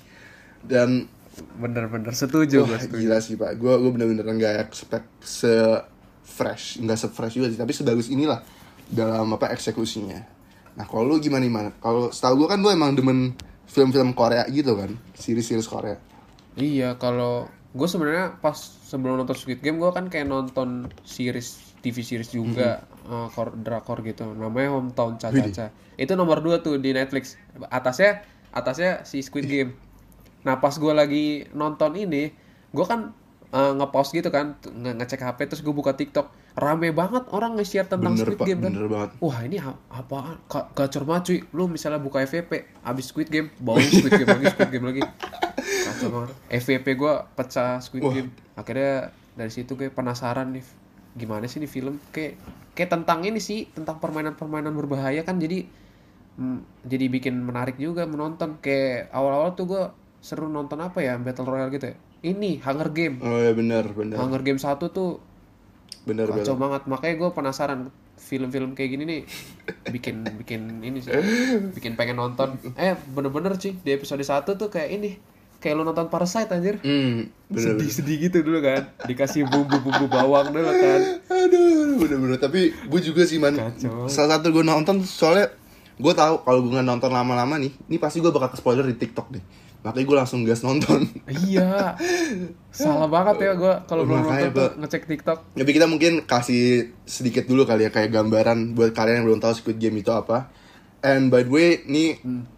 Dan 0.64 1.06
bener-bener 1.58 2.14
setuju 2.14 2.64
Wah, 2.64 2.78
gue 2.78 2.80
setuju. 2.90 3.02
gila 3.04 3.18
sih 3.22 3.36
pak. 3.38 3.56
Gue 3.62 3.74
gue 3.78 3.92
bener-bener 3.94 4.26
nggak 4.26 4.56
expect 4.68 5.10
se 5.22 5.54
fresh 6.24 6.82
nggak 6.82 6.98
se 6.98 7.08
fresh 7.14 7.38
juga 7.38 7.48
sih. 7.54 7.60
Tapi 7.60 7.72
sebagus 7.72 8.10
inilah 8.10 8.42
dalam 8.90 9.32
apa 9.32 9.54
eksekusinya 9.54 10.43
nah 10.74 10.84
kalau 10.84 11.06
lu 11.06 11.16
gimana 11.18 11.44
gimana 11.44 11.70
kalau 11.78 12.10
setahu 12.10 12.44
gue 12.44 12.48
kan 12.50 12.60
lu 12.60 12.70
emang 12.70 12.94
demen 12.94 13.38
film-film 13.64 14.14
Korea 14.14 14.46
gitu 14.48 14.74
kan? 14.74 14.94
Series-series 15.14 15.66
Korea. 15.66 15.98
Iya 16.54 16.94
kalau 16.96 17.46
gue 17.74 17.88
sebenarnya 17.88 18.38
pas 18.38 18.54
sebelum 18.86 19.18
nonton 19.18 19.34
Squid 19.34 19.60
Game 19.60 19.78
gue 19.78 19.90
kan 19.90 20.06
kayak 20.06 20.26
nonton 20.26 20.86
series 21.02 21.74
TV 21.82 22.00
series 22.00 22.30
juga 22.30 22.80
eh, 23.04 23.28
kor- 23.30 23.56
drakor 23.56 24.02
gitu. 24.02 24.30
Namanya 24.30 24.74
Hometown 24.74 25.18
Cha 25.18 25.30
Cha 25.30 25.50
Cha. 25.50 25.68
itu 25.94 26.14
nomor 26.14 26.40
2 26.40 26.62
tuh 26.62 26.78
di 26.78 26.90
Netflix. 26.90 27.34
Atasnya 27.68 28.22
atasnya 28.50 29.02
si 29.04 29.22
Squid 29.22 29.46
Game. 29.46 29.72
Nah 30.44 30.58
pas 30.58 30.74
gue 30.74 30.94
lagi 30.94 31.26
nonton 31.52 31.94
ini 31.96 32.30
gue 32.70 32.86
kan 32.86 33.10
eh, 33.50 33.74
nge-pause 33.74 34.14
gitu 34.14 34.30
kan 34.30 34.54
nge- 34.60 34.96
ngecek 34.96 35.22
HP 35.24 35.40
terus 35.48 35.62
gue 35.62 35.70
buka 35.72 35.94
TikTok 35.94 36.30
rame 36.54 36.94
banget 36.94 37.26
orang 37.34 37.58
nge-share 37.58 37.90
tentang 37.90 38.14
bener 38.14 38.30
Squid 38.30 38.42
Game 38.46 38.62
kan? 38.62 38.72
Bener 38.74 38.86
banget. 38.86 39.10
Wah 39.18 39.38
ini 39.42 39.58
apaan? 39.90 40.38
Gacor 40.78 41.04
banget 41.10 41.24
cuy. 41.26 41.40
Lu 41.50 41.66
misalnya 41.66 41.98
buka 41.98 42.22
FVP 42.22 42.82
Abis 42.86 43.10
Squid 43.10 43.34
Game 43.34 43.50
Bawa 43.58 43.82
Squid 43.90 44.14
Game 44.22 44.30
lagi 44.30 44.46
Squid 44.54 44.70
Game 44.70 44.86
lagi. 44.86 45.02
Kacau 45.58 46.10
banget. 46.14 46.30
FVP 46.54 46.86
gue 46.94 47.14
pecah 47.34 47.82
Squid 47.82 48.04
Wah. 48.06 48.14
Game. 48.14 48.30
Akhirnya 48.54 49.10
dari 49.34 49.50
situ 49.50 49.74
gue 49.74 49.90
penasaran 49.90 50.54
nih 50.54 50.66
Gimana 51.18 51.50
sih 51.50 51.58
nih 51.58 51.70
film? 51.70 51.98
Kayak 52.14 52.38
kayak 52.78 52.90
tentang 52.90 53.26
ini 53.26 53.42
sih 53.42 53.70
Tentang 53.70 53.98
permainan-permainan 53.98 54.74
berbahaya 54.74 55.22
kan 55.26 55.42
Jadi 55.42 55.66
mm, 56.38 56.86
Jadi 56.86 57.06
bikin 57.10 57.42
menarik 57.42 57.82
juga 57.82 58.06
menonton. 58.06 58.62
Kayak 58.62 59.10
awal-awal 59.10 59.58
tuh 59.58 59.66
gue 59.66 59.84
Seru 60.22 60.46
nonton 60.54 60.78
apa 60.86 61.02
ya 61.02 61.18
Battle 61.18 61.50
Royale 61.50 61.74
gitu 61.74 61.90
ya? 61.92 61.98
Ini 62.24 62.64
Hunger 62.64 62.94
Game. 62.96 63.20
Oh 63.20 63.36
ya 63.42 63.52
bener 63.52 63.90
bener. 63.92 64.16
Hunger 64.16 64.40
Game 64.46 64.62
1 64.62 64.80
tuh 64.80 65.33
bener 66.04 66.28
bener. 66.30 66.44
kacau 66.44 66.58
banget. 66.58 66.82
Makanya 66.90 67.16
gue 67.22 67.30
penasaran 67.32 67.80
film-film 68.18 68.72
kayak 68.74 68.90
gini 68.96 69.04
nih 69.04 69.22
bikin 69.92 70.24
bikin 70.40 70.82
ini 70.82 71.04
sih 71.04 71.12
bikin 71.76 71.94
pengen 72.00 72.18
nonton. 72.18 72.56
Eh 72.80 72.96
bener-bener 73.14 73.54
sih 73.60 73.76
di 73.78 73.92
episode 73.94 74.24
1 74.24 74.48
tuh 74.48 74.70
kayak 74.72 74.90
ini 74.96 75.12
kayak 75.60 75.80
lu 75.80 75.84
nonton 75.88 76.08
Parasite 76.12 76.52
anjir. 76.52 76.80
Bener 76.84 77.30
sedih-sedih 77.52 78.28
gitu 78.32 78.44
dulu 78.44 78.64
kan 78.64 78.90
dikasih 79.06 79.48
bumbu-bumbu 79.48 80.08
bawang 80.12 80.52
dulu 80.52 80.72
kan. 80.72 81.00
Aduh 81.30 82.00
bener-bener 82.00 82.38
tapi 82.40 82.72
gue 82.74 83.02
juga 83.04 83.24
sih 83.28 83.38
man 83.40 83.56
Kacau. 83.56 84.08
salah 84.10 84.40
satu 84.40 84.52
gue 84.52 84.64
nonton 84.66 85.04
soalnya 85.04 85.52
gue 85.94 86.14
tahu 86.18 86.42
kalau 86.42 86.60
gue 86.66 86.82
nonton 86.82 87.12
lama-lama 87.14 87.62
nih 87.62 87.70
ini 87.86 87.98
pasti 88.02 88.18
gue 88.18 88.34
bakal 88.34 88.50
ke 88.50 88.58
spoiler 88.58 88.82
di 88.88 88.98
TikTok 88.98 89.30
deh 89.30 89.44
makanya 89.84 90.06
gue 90.06 90.18
langsung 90.18 90.42
gas 90.42 90.62
nonton 90.62 91.04
iya 91.44 92.00
salah 92.70 93.06
banget 93.06 93.36
ya 93.42 93.52
gue 93.54 93.74
kalau 93.84 94.04
belum 94.04 94.24
nonton 94.24 94.50
tuh 94.50 94.70
ngecek 94.80 95.04
TikTok 95.06 95.40
Tapi 95.54 95.72
kita 95.72 95.86
mungkin 95.86 96.24
kasih 96.24 96.64
sedikit 97.04 97.44
dulu 97.44 97.64
kali 97.64 97.84
ya 97.84 97.92
kayak 97.92 98.10
gambaran 98.10 98.74
buat 98.74 98.92
kalian 98.92 99.22
yang 99.22 99.28
belum 99.28 99.40
tahu 99.40 99.54
Squid 99.54 99.78
Game 99.78 99.96
itu 99.96 100.10
apa. 100.10 100.48
And 101.00 101.28
by 101.28 101.44
the 101.44 101.52
way, 101.52 101.70
ini 101.84 102.16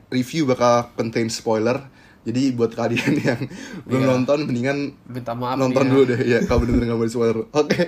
review 0.07 0.45
bakal 0.45 0.93
contain 0.93 1.27
spoiler. 1.27 1.81
Jadi 2.21 2.53
buat 2.53 2.71
kalian 2.71 3.13
yang 3.27 3.41
belum 3.83 4.01
Iya. 4.01 4.09
nonton 4.11 4.39
mendingan 4.45 4.77
Minta 5.05 5.33
maaf 5.33 5.57
nonton 5.57 5.81
ya. 5.81 5.89
dulu 5.89 6.03
deh 6.05 6.21
ya 6.23 6.39
kalau 6.41 6.61
bener-bener 6.61 6.87
nggak 6.89 7.01
boleh 7.01 7.11
spoiler. 7.11 7.37
Oke. 7.61 7.83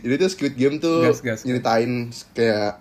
Jadi 0.00 0.14
tuh 0.16 0.28
Squid 0.28 0.54
Game 0.54 0.76
tuh 0.78 1.04
Gas, 1.04 1.20
gas. 1.20 1.40
nyeritain 1.44 2.08
kayak 2.32 2.80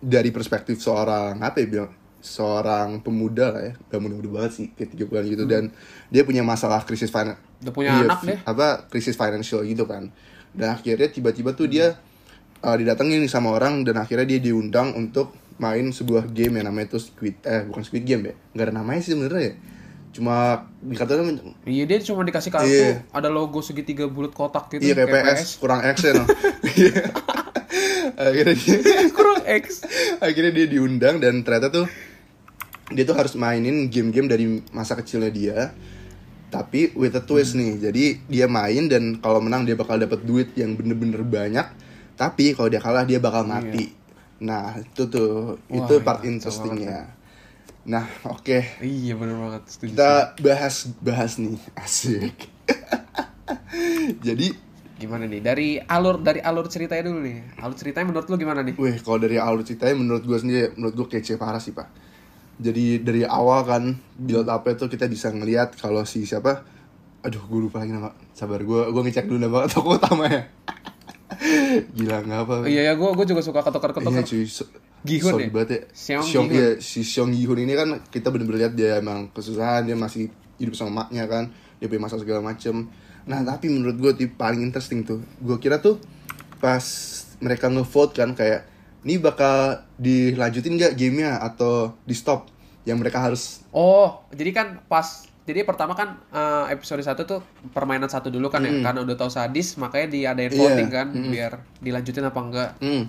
dari 0.00 0.28
perspektif 0.28 0.80
seorang 0.80 1.36
apa 1.38 1.56
ya 1.58 1.66
bilang 1.66 1.92
seorang 2.24 3.04
pemuda 3.04 3.52
lah 3.52 3.62
ya 3.62 3.72
gak 3.86 4.00
muda-muda 4.00 4.28
banget 4.32 4.52
sih 4.54 4.66
kayak 4.72 4.96
30 4.96 5.32
gitu 5.36 5.44
dan 5.44 5.68
dia 6.08 6.24
punya 6.24 6.40
masalah 6.40 6.80
krisis 6.82 7.12
finance 7.12 7.36
Udah 7.60 7.72
punya 7.72 7.92
anak 7.94 8.20
deh. 8.24 8.38
apa 8.42 8.88
krisis 8.88 9.12
financial 9.12 9.60
gitu 9.60 9.84
kan 9.84 10.08
dan 10.50 10.72
akhirnya 10.72 11.06
tiba-tiba 11.06 11.52
tuh 11.52 11.68
dia 11.68 12.00
uh, 12.60 12.72
didatengin 12.74 13.20
sama 13.28 13.52
orang 13.52 13.84
dan 13.84 14.00
akhirnya 14.00 14.24
dia 14.24 14.40
diundang 14.40 14.96
untuk 14.96 15.36
main 15.54 15.84
sebuah 15.86 16.26
game 16.28 16.58
yang 16.58 16.66
namanya 16.66 16.96
tuh 16.96 17.04
Squid 17.04 17.44
eh 17.44 17.62
bukan 17.62 17.84
Squid 17.84 18.02
Game 18.02 18.24
ya 18.24 18.34
nggak 18.50 18.64
ada 18.64 18.74
namanya 18.74 19.00
sih 19.04 19.12
sebenarnya 19.12 19.52
ya 19.52 19.54
cuma 20.14 20.34
dikatakan 20.80 21.42
Iya 21.66 21.84
dia 21.84 21.98
cuma 22.00 22.22
dikasih 22.22 22.50
kartu, 22.50 22.70
Iya. 22.70 23.02
ada 23.10 23.26
logo 23.26 23.58
segitiga 23.60 24.06
bulat 24.06 24.30
kotak 24.30 24.70
gitu. 24.70 24.86
iya 24.86 24.94
kayak 24.94 25.10
PS 25.10 25.58
kurang 25.58 25.82
X 25.82 25.96
ya 26.00 26.12
no? 26.14 26.24
Iya. 26.78 27.02
akhirnya 28.30 28.54
dia 28.54 28.78
Kurang 29.10 29.42
X. 29.42 29.82
akhirnya 30.26 30.52
dia 30.54 30.66
diundang 30.70 31.18
dan 31.18 31.42
ternyata 31.42 31.70
tuh 31.70 31.86
dia 32.92 33.04
tuh 33.08 33.16
harus 33.16 33.32
mainin 33.38 33.88
game-game 33.88 34.28
dari 34.28 34.60
masa 34.74 34.92
kecilnya 34.98 35.32
dia 35.32 35.58
tapi 36.52 36.92
with 36.94 37.16
a 37.16 37.22
twist 37.24 37.56
nih 37.56 37.80
jadi 37.80 38.04
dia 38.28 38.46
main 38.46 38.86
dan 38.86 39.18
kalau 39.18 39.40
menang 39.40 39.64
dia 39.64 39.74
bakal 39.74 39.96
dapat 39.96 40.22
duit 40.22 40.52
yang 40.54 40.76
bener-bener 40.76 41.24
banyak 41.24 41.66
tapi 42.14 42.52
kalau 42.52 42.68
dia 42.68 42.78
kalah 42.78 43.02
dia 43.08 43.18
bakal 43.18 43.42
mati 43.48 43.90
nah 44.38 44.76
itu 44.76 45.08
tuh 45.08 45.56
Wah, 45.66 45.78
itu 45.80 45.94
iya, 45.98 46.04
part 46.04 46.20
kacau 46.20 46.30
interestingnya 46.30 47.00
nah 47.84 48.04
oke 48.24 48.80
Iya 48.80 49.12
bener 49.16 49.36
banget. 49.36 49.62
Setuju. 49.68 49.92
kita 49.92 50.12
bahas 50.40 50.74
bahas 51.00 51.32
nih 51.40 51.58
asik 51.84 52.36
jadi 54.20 54.48
Gimana 54.94 55.26
nih? 55.26 55.42
Dari 55.42 55.68
alur 55.82 56.22
dari 56.22 56.38
alur 56.38 56.70
ceritanya 56.70 57.10
dulu 57.10 57.18
nih. 57.26 57.58
Alur 57.58 57.74
ceritanya 57.74 58.14
menurut 58.14 58.30
lu 58.30 58.38
gimana 58.38 58.62
nih? 58.62 58.78
Wih, 58.78 58.96
kalau 59.02 59.18
dari 59.18 59.36
alur 59.42 59.66
ceritanya 59.66 59.98
menurut 59.98 60.22
gue 60.22 60.38
sendiri, 60.38 60.70
menurut 60.78 60.94
gue 60.94 61.06
kece 61.18 61.34
parah 61.34 61.58
sih 61.58 61.74
pak. 61.74 61.90
Jadi 62.54 63.02
dari 63.02 63.26
awal 63.26 63.66
kan 63.66 63.82
build 64.14 64.46
up 64.46 64.62
itu 64.70 64.86
kita 64.86 65.10
bisa 65.10 65.34
ngelihat 65.34 65.74
kalau 65.74 66.06
si 66.06 66.22
siapa, 66.22 66.62
aduh 67.26 67.42
gue 67.42 67.60
lupa 67.66 67.82
lagi 67.82 67.90
nama, 67.90 68.14
sabar 68.30 68.62
gue 68.62 68.80
gue 68.94 69.02
ngecek 69.10 69.26
dulu 69.26 69.38
nama 69.42 69.66
toko 69.72 69.98
utamanya. 69.98 70.46
Gila 71.94 72.22
nggak 72.22 72.40
apa? 72.46 72.54
Oh, 72.62 72.68
iya 72.70 72.90
ya, 72.90 72.92
gue 72.94 73.10
gue 73.10 73.26
juga 73.26 73.42
suka 73.42 73.60
ketukar-ketukar. 73.66 74.14
Iya 74.14 74.22
cuy, 74.22 74.46
so, 74.46 74.64
Gihun 75.04 75.34
sorry 75.36 75.46
ya? 75.46 75.52
banget 75.52 75.68
ya. 75.68 75.80
Seong 75.90 76.24
Seong, 76.24 76.46
Gihun. 76.48 76.62
iya, 76.62 76.68
si 76.78 77.00
Seong 77.02 77.30
Gihun 77.34 77.58
ini 77.58 77.74
kan 77.74 77.88
kita 78.08 78.30
bener-bener 78.30 78.68
lihat 78.68 78.74
dia 78.78 79.02
emang 79.02 79.28
kesusahan, 79.34 79.84
dia 79.84 79.98
masih 79.98 80.30
hidup 80.62 80.78
sama 80.78 81.04
maknya 81.04 81.26
kan, 81.26 81.50
dia 81.82 81.90
punya 81.90 82.06
masalah 82.06 82.22
segala 82.22 82.40
macem. 82.40 82.86
Nah 83.26 83.42
tapi 83.42 83.66
menurut 83.66 83.98
gue 83.98 84.10
tuh 84.14 84.30
paling 84.38 84.62
interesting 84.62 85.02
tuh, 85.02 85.20
gue 85.42 85.56
kira 85.58 85.82
tuh 85.82 85.98
pas 86.62 86.84
mereka 87.42 87.68
ngevote 87.68 88.14
kan 88.16 88.32
kayak 88.32 88.64
ini 89.04 89.16
bakal 89.16 89.56
dilanjutin 89.94 90.74
nggak 90.74 90.92
gamenya 90.94 91.38
atau 91.38 91.92
di 92.02 92.12
stop? 92.12 92.48
Yang 92.82 92.98
mereka 92.98 93.18
harus 93.18 93.42
Oh, 93.70 94.24
jadi 94.28 94.50
kan 94.50 94.66
pas 94.84 95.04
jadi 95.42 95.60
pertama 95.62 95.92
kan 95.92 96.20
eh, 96.26 96.72
episode 96.72 97.00
1 97.00 97.16
tuh 97.22 97.40
permainan 97.70 98.08
satu 98.08 98.28
dulu 98.28 98.48
kan 98.48 98.60
ya 98.60 98.72
karena 98.82 99.00
udah 99.00 99.12
tahu 99.14 99.28
sadis 99.28 99.76
makanya 99.76 100.08
diadain 100.10 100.48
Iya, 100.48 100.56
voting 100.58 100.88
kan 100.88 101.06
biar 101.12 101.52
dilanjutin 101.78 102.24
apa 102.24 102.40
enggak. 102.40 102.70
hmm, 102.78 103.02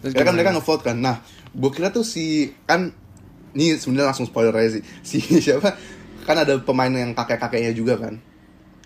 Terus 0.00 0.12
ya 0.12 0.22
kan 0.22 0.32
mereka 0.32 0.52
ngevote 0.52 0.82
kan. 0.82 0.96
Nah 0.98 1.16
gue 1.50 1.70
kira 1.70 1.88
tuh 1.88 2.04
si 2.04 2.24
kan 2.64 2.92
ini 3.52 3.72
sebenarnya 3.74 4.10
langsung 4.10 4.26
spoiler 4.26 4.52
aja 4.52 4.76
sih. 4.76 4.84
Si 5.02 5.16
siapa? 5.40 5.76
Kan 6.22 6.36
ada 6.38 6.56
pemain 6.58 6.88
yang 6.88 7.12
kakek 7.12 7.36
kakeknya 7.38 7.72
juga 7.72 7.96
kan. 7.98 8.16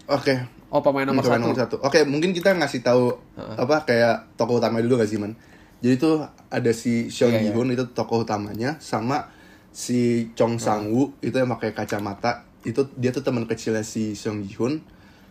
Oke. 0.06 0.34
Oh, 0.68 0.78
pemain 0.78 1.02
nomor 1.04 1.22
Hmm, 1.22 1.30
pemain 1.32 1.38
satu. 1.38 1.44
nomor 1.44 1.58
satu. 1.58 1.76
Oke 1.80 2.02
mungkin 2.02 2.30
kita 2.30 2.50
ngasih 2.52 2.82
tahu 2.82 3.14
apa 3.56 3.82
kayak 3.84 4.34
tokoh 4.34 4.58
utamanya 4.58 4.84
dulu 4.84 5.00
gak 5.00 5.08
sih 5.08 5.16
man 5.16 5.34
jadi 5.78 5.94
tuh 5.96 6.14
ada 6.48 6.70
si 6.70 7.06
Seong 7.06 7.30
Iya, 7.30 7.40
iya. 7.40 7.50
Gi-hun 7.50 7.68
itu 7.70 7.84
tokoh 7.88 8.22
utamanya 8.22 8.76
sama 8.78 9.30
si 9.70 10.30
Chong 10.32 10.56
Sang 10.56 10.88
Woo 10.88 11.14
itu 11.18 11.32
yang 11.32 11.46
pakai 11.48 11.70
kacamata. 11.70 12.42
Itu 12.60 12.90
dia 12.94 13.08
tuh 13.08 13.22
teman 13.22 13.44
kecilnya 13.44 13.82
si 13.82 14.12
Seong 14.12 14.42
Gi-hun 14.42 14.82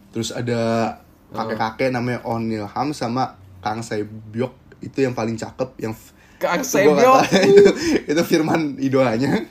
terus 0.08 0.32
ada 0.32 0.96
kakek-kakek 1.30 1.92
namanya 1.92 2.24
Oh 2.24 2.40
Il 2.40 2.64
Ham 2.66 2.92
sama 2.92 3.36
Kang 3.60 3.82
Sae 3.82 4.02
Byok 4.04 4.54
itu 4.80 5.04
yang 5.04 5.12
paling 5.12 5.36
cakep 5.36 5.76
yang 5.78 5.92
Kang 6.38 6.62
Gua 6.62 6.64
Sae 6.64 6.86
nggak 6.86 6.96
Byok. 6.98 7.18
tahu, 7.20 7.44
itu, 7.44 7.64
itu 8.16 8.22
firman 8.24 8.62
idolanya 8.78 9.44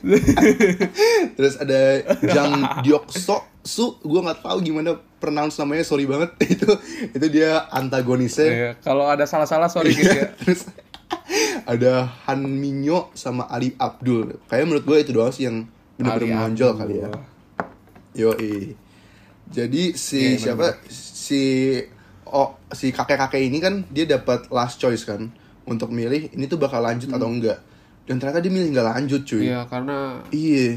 terus 1.36 1.54
ada 1.56 2.00
Jang 2.24 2.52
Diok 2.80 3.10
So 3.10 3.44
Su 3.60 3.98
gue 3.98 4.20
nggak 4.22 4.40
tahu 4.40 4.62
gimana 4.62 4.94
pronounce 5.18 5.58
namanya 5.58 5.82
sorry 5.82 6.06
banget. 6.06 6.38
Itu 6.54 6.70
itu 7.10 7.26
dia 7.28 7.66
antagonisnya 7.66 8.46
Iya, 8.46 8.70
kalau 8.78 9.10
ada 9.10 9.26
salah-salah 9.26 9.66
sorry 9.66 9.90
gitu 9.90 10.06
ya. 10.06 10.30
terus 10.38 10.70
ada 11.66 12.06
Han 12.30 12.46
Minyo 12.46 13.10
sama 13.12 13.50
Ali 13.50 13.74
Abdul. 13.74 14.38
Kayaknya 14.46 14.66
menurut 14.70 14.84
gue 14.86 14.96
itu 15.02 15.10
doang 15.10 15.34
sih 15.34 15.50
yang 15.50 15.66
benar-benar 15.98 16.46
menonjol 16.48 16.72
kali 16.78 16.94
ya. 17.02 17.10
Yo 18.14 18.30
jadi 19.46 19.82
si 19.94 20.34
Iya, 20.34 20.54
siapa? 20.54 20.78
si 20.90 21.42
oh 22.26 22.58
si 22.74 22.90
kakek-kakek 22.90 23.42
ini 23.46 23.58
kan 23.62 23.86
dia 23.90 24.06
dapat 24.06 24.50
last 24.50 24.82
choice 24.82 25.06
kan 25.06 25.30
untuk 25.66 25.94
milih 25.94 26.34
ini 26.34 26.46
tuh 26.50 26.58
bakal 26.58 26.82
lanjut 26.82 27.10
atau 27.10 27.26
enggak. 27.30 27.58
Dan 28.06 28.22
ternyata 28.22 28.38
dia 28.38 28.52
milih 28.54 28.70
nggak 28.70 28.86
lanjut 28.86 29.22
cuy. 29.26 29.42
Hmm. 29.42 29.46
Iya, 29.50 29.60
karena 29.66 29.98
iya. 30.30 30.70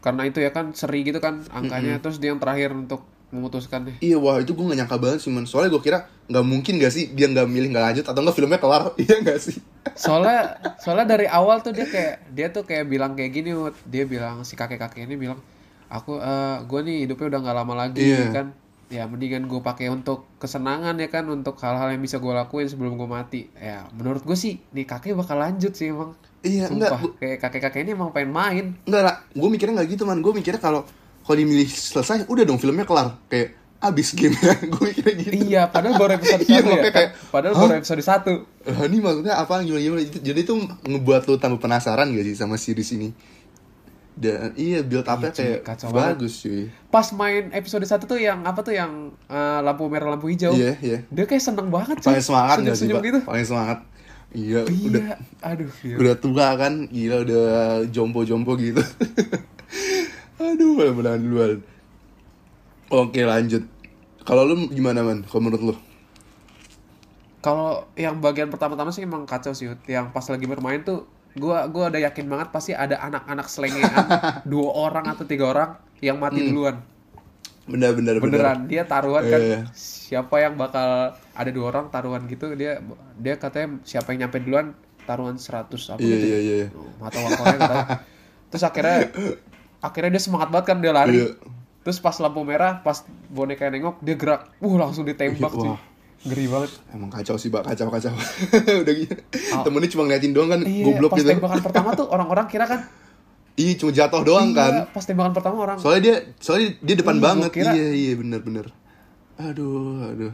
karena 0.00 0.22
itu 0.26 0.38
ya 0.42 0.50
kan 0.50 0.74
seri 0.74 1.06
gitu 1.06 1.22
kan 1.22 1.46
angkanya. 1.54 2.02
Terus 2.02 2.18
dia 2.18 2.34
yang 2.34 2.42
terakhir 2.42 2.74
untuk 2.74 3.06
memutuskan 3.30 3.86
nih. 3.86 3.96
Iya 4.02 4.16
wah 4.18 4.38
itu 4.38 4.50
gue 4.50 4.64
gak 4.64 4.78
nyangka 4.78 4.96
banget 4.98 5.18
sih 5.22 5.30
man 5.30 5.46
Soalnya 5.46 5.70
gue 5.70 5.82
kira 5.82 5.98
nggak 6.26 6.44
mungkin 6.46 6.78
gak 6.78 6.90
sih 6.90 7.10
dia 7.10 7.26
nggak 7.26 7.46
milih 7.46 7.70
nggak 7.70 7.84
lanjut 7.90 8.04
Atau 8.06 8.20
nggak 8.20 8.34
filmnya 8.34 8.58
kelar. 8.58 8.90
Iya 9.02 9.14
gak 9.22 9.38
sih? 9.38 9.56
Soalnya 9.94 10.58
soalnya 10.82 11.06
dari 11.08 11.26
awal 11.26 11.62
tuh 11.62 11.70
dia 11.70 11.86
kayak 11.86 12.14
dia 12.30 12.50
tuh 12.50 12.62
kayak 12.62 12.86
bilang 12.86 13.14
kayak 13.14 13.30
gini 13.30 13.50
dia 13.86 14.04
bilang 14.04 14.42
si 14.42 14.54
kakek-kakek 14.54 15.06
ini 15.06 15.14
bilang 15.14 15.38
aku 15.86 16.18
eh 16.18 16.62
gue 16.62 16.80
nih 16.82 16.96
hidupnya 17.02 17.26
udah 17.34 17.40
nggak 17.42 17.56
lama 17.56 17.74
lagi 17.86 18.02
Iya. 18.02 18.30
kan. 18.30 18.48
Ya 18.90 19.06
mendingan 19.06 19.46
gue 19.46 19.62
pakai 19.62 19.86
untuk 19.86 20.26
kesenangan 20.42 20.98
ya 20.98 21.06
kan 21.06 21.22
untuk 21.30 21.54
hal-hal 21.62 21.94
yang 21.94 22.02
bisa 22.02 22.18
gue 22.18 22.34
lakuin 22.34 22.66
sebelum 22.66 22.98
gue 22.98 23.06
mati. 23.06 23.46
Ya 23.54 23.86
menurut 23.94 24.26
gue 24.26 24.34
sih 24.34 24.58
nih 24.74 24.82
kakek 24.82 25.14
bakal 25.14 25.38
lanjut 25.38 25.70
sih 25.70 25.94
emang. 25.94 26.18
Iya 26.42 26.66
enggak 26.66 26.98
Sumpah, 26.98 27.14
kayak 27.20 27.38
kakek-kakek 27.38 27.86
ini 27.86 27.94
emang 27.94 28.10
pengen 28.10 28.32
main. 28.32 28.66
Enggak 28.88 29.02
lah 29.06 29.16
Gue 29.30 29.46
mikirnya 29.46 29.78
nggak 29.78 29.88
gitu 29.94 30.02
man. 30.02 30.18
Gue 30.18 30.34
mikirnya 30.34 30.58
kalau 30.58 30.82
kalau 31.22 31.36
dimilih 31.36 31.68
selesai 31.68 32.26
Udah 32.26 32.44
dong 32.44 32.58
filmnya 32.58 32.84
kelar. 32.84 33.18
Kayak 33.28 33.60
abis 33.80 34.12
game 34.12 34.36
Gue 34.72 34.92
mikirnya 34.92 35.14
gitu. 35.16 35.32
Iya 35.48 35.62
padahal 35.72 35.96
baru 35.96 36.12
episode 36.20 36.44
Iya, 36.44 36.60
satu 36.60 36.68
ya 36.68 36.74
makanya 36.76 36.92
kayak, 36.92 37.10
padahal 37.32 37.54
hah? 37.56 37.60
baru 37.64 37.74
episode 37.80 38.02
satu. 38.04 38.32
Lah 38.68 38.84
ini 38.84 38.98
maksudnya 39.00 39.34
apa? 39.40 39.54
Gimana 39.64 39.80
gimana? 39.80 40.02
Jadi 40.04 40.40
itu 40.44 40.54
ngebuat 40.84 41.22
lu 41.28 41.34
tambah 41.40 41.60
penasaran 41.60 42.12
gak 42.12 42.24
sih 42.28 42.36
sama 42.36 42.60
series 42.60 42.92
ini? 42.92 43.08
Dan 44.20 44.52
iya 44.60 44.84
build 44.84 45.08
up-nya 45.08 45.32
Iya, 45.32 45.38
kayak 45.38 45.60
kacau 45.64 45.88
bagus 45.96 46.44
cuy. 46.44 46.68
Pas 46.92 47.08
main 47.16 47.48
episode 47.56 47.88
satu 47.88 48.04
tuh 48.04 48.20
yang 48.20 48.44
apa 48.44 48.60
tuh 48.60 48.76
yang 48.76 49.16
eh, 49.32 49.60
lampu 49.64 49.88
merah 49.88 50.12
lampu 50.12 50.28
hijau. 50.28 50.52
Iya 50.52 50.76
iya. 50.84 50.98
Dia 51.08 51.24
kayak 51.24 51.40
seneng 51.40 51.72
banget 51.72 52.04
cuy. 52.04 52.12
Paling 52.12 52.24
semangat 52.24 52.56
gak 52.60 52.76
sih 52.76 52.84
Senyum-senyum 52.84 52.96
pak? 53.00 53.08
gitu. 53.08 53.20
Paling 53.24 53.46
semangat. 53.48 53.78
Iya 54.30 54.60
udah. 54.62 55.02
iya 55.02 55.14
aduh 55.42 55.72
iya. 55.82 55.96
udah 55.96 56.14
tua 56.20 56.46
kan? 56.60 56.84
Gila 56.92 57.16
udah 57.24 57.48
jompo-jompo 57.88 58.54
gitu 58.60 58.78
aduh 60.40 60.70
mudah-mudahan 60.76 61.20
duluan 61.20 61.58
oke 62.90 63.20
lanjut 63.22 63.62
kalau 64.24 64.42
lu 64.48 64.54
gimana 64.72 65.00
man 65.04 65.18
kalau 65.28 65.42
menurut 65.46 65.62
lu 65.62 65.74
Kalau 67.40 67.88
yang 67.96 68.20
bagian 68.20 68.52
pertama-tama 68.52 68.92
sih 68.92 69.00
emang 69.00 69.24
kacau 69.24 69.56
sih, 69.56 69.64
yang 69.88 70.12
pas 70.12 70.28
lagi 70.28 70.44
bermain 70.44 70.84
tuh 70.84 71.08
gua 71.32 71.64
gua 71.72 71.88
ada 71.88 71.96
yakin 71.96 72.28
banget 72.28 72.52
pasti 72.52 72.76
ada 72.76 73.00
anak-anak 73.00 73.48
selengean 73.48 73.96
dua 74.52 74.68
orang 74.76 75.08
atau 75.08 75.24
tiga 75.24 75.48
orang 75.48 75.70
yang 76.04 76.20
mati 76.20 76.44
duluan. 76.44 76.84
bener 77.64 77.96
bener 77.96 78.16
bener 78.20 78.42
Beneran 78.42 78.58
dia 78.66 78.82
taruhan 78.84 79.24
kan 79.24 79.40
Iya. 79.40 79.58
siapa 79.72 80.36
yang 80.42 80.58
bakal 80.58 81.14
ada 81.14 81.50
dua 81.54 81.66
orang 81.70 81.86
taruhan 81.88 82.26
gitu 82.26 82.52
dia 82.52 82.82
dia 83.16 83.34
katanya 83.38 83.78
siapa 83.86 84.12
yang 84.12 84.26
nyampe 84.26 84.42
duluan 84.42 84.74
taruhan 85.06 85.36
100 85.38 85.70
apa 85.94 86.00
iya 86.02 86.16
gitu. 86.18 86.26
iya 86.26 86.38
ya. 86.38 86.54
iya 86.60 86.66
Mata 86.98 87.16
nggak 87.16 87.36
tahu. 87.38 87.80
Terus 88.50 88.64
akhirnya 88.66 88.98
akhirnya 89.80 90.10
dia 90.10 90.22
semangat 90.22 90.48
banget 90.48 90.66
kan 90.66 90.78
dia 90.78 90.92
lari. 90.92 91.16
Iya. 91.18 91.28
Terus 91.80 91.96
pas 91.96 92.12
lampu 92.14 92.40
merah, 92.42 92.78
pas 92.78 93.00
boneka 93.26 93.66
nengok, 93.66 93.98
dia 93.98 94.14
gerak. 94.14 94.52
Uh, 94.58 94.76
langsung 94.76 95.02
ditembak 95.02 95.50
cuy. 95.50 95.68
Wah. 95.68 95.80
Ngeri 96.20 96.46
banget. 96.46 96.70
emang 96.92 97.08
kacau 97.08 97.34
sih 97.34 97.48
pak 97.48 97.64
kacau 97.64 97.88
kacau 97.88 98.12
udah 98.84 98.92
gitu 98.92 99.16
temennya 99.64 99.88
cuma 99.88 100.04
ngeliatin 100.04 100.30
doang 100.30 100.50
kan 100.50 100.60
Iya, 100.60 100.84
goblok 100.86 101.10
pas 101.10 101.18
gitu 101.18 101.32
tembakan 101.32 101.60
pertama 101.64 101.88
tuh 101.96 102.06
orang-orang 102.06 102.44
kira 102.44 102.68
kan 102.68 102.80
iya 103.56 103.72
cuma 103.74 103.88
jatuh 103.88 104.20
doang 104.20 104.52
kan 104.52 104.72
iya, 104.74 104.84
pas 104.86 105.00
tembakan 105.00 105.32
pertama 105.32 105.56
orang 105.58 105.80
soalnya 105.80 106.02
dia 106.02 106.16
soalnya 106.36 106.76
dia 106.76 106.92
depan 106.94 107.16
Iya, 107.16 107.24
banget 107.24 107.50
kira- 107.50 107.72
iya 107.72 107.86
iya 107.88 108.12
bener 108.14 108.40
bener 108.44 108.66
aduh 109.34 110.04
aduh 110.06 110.32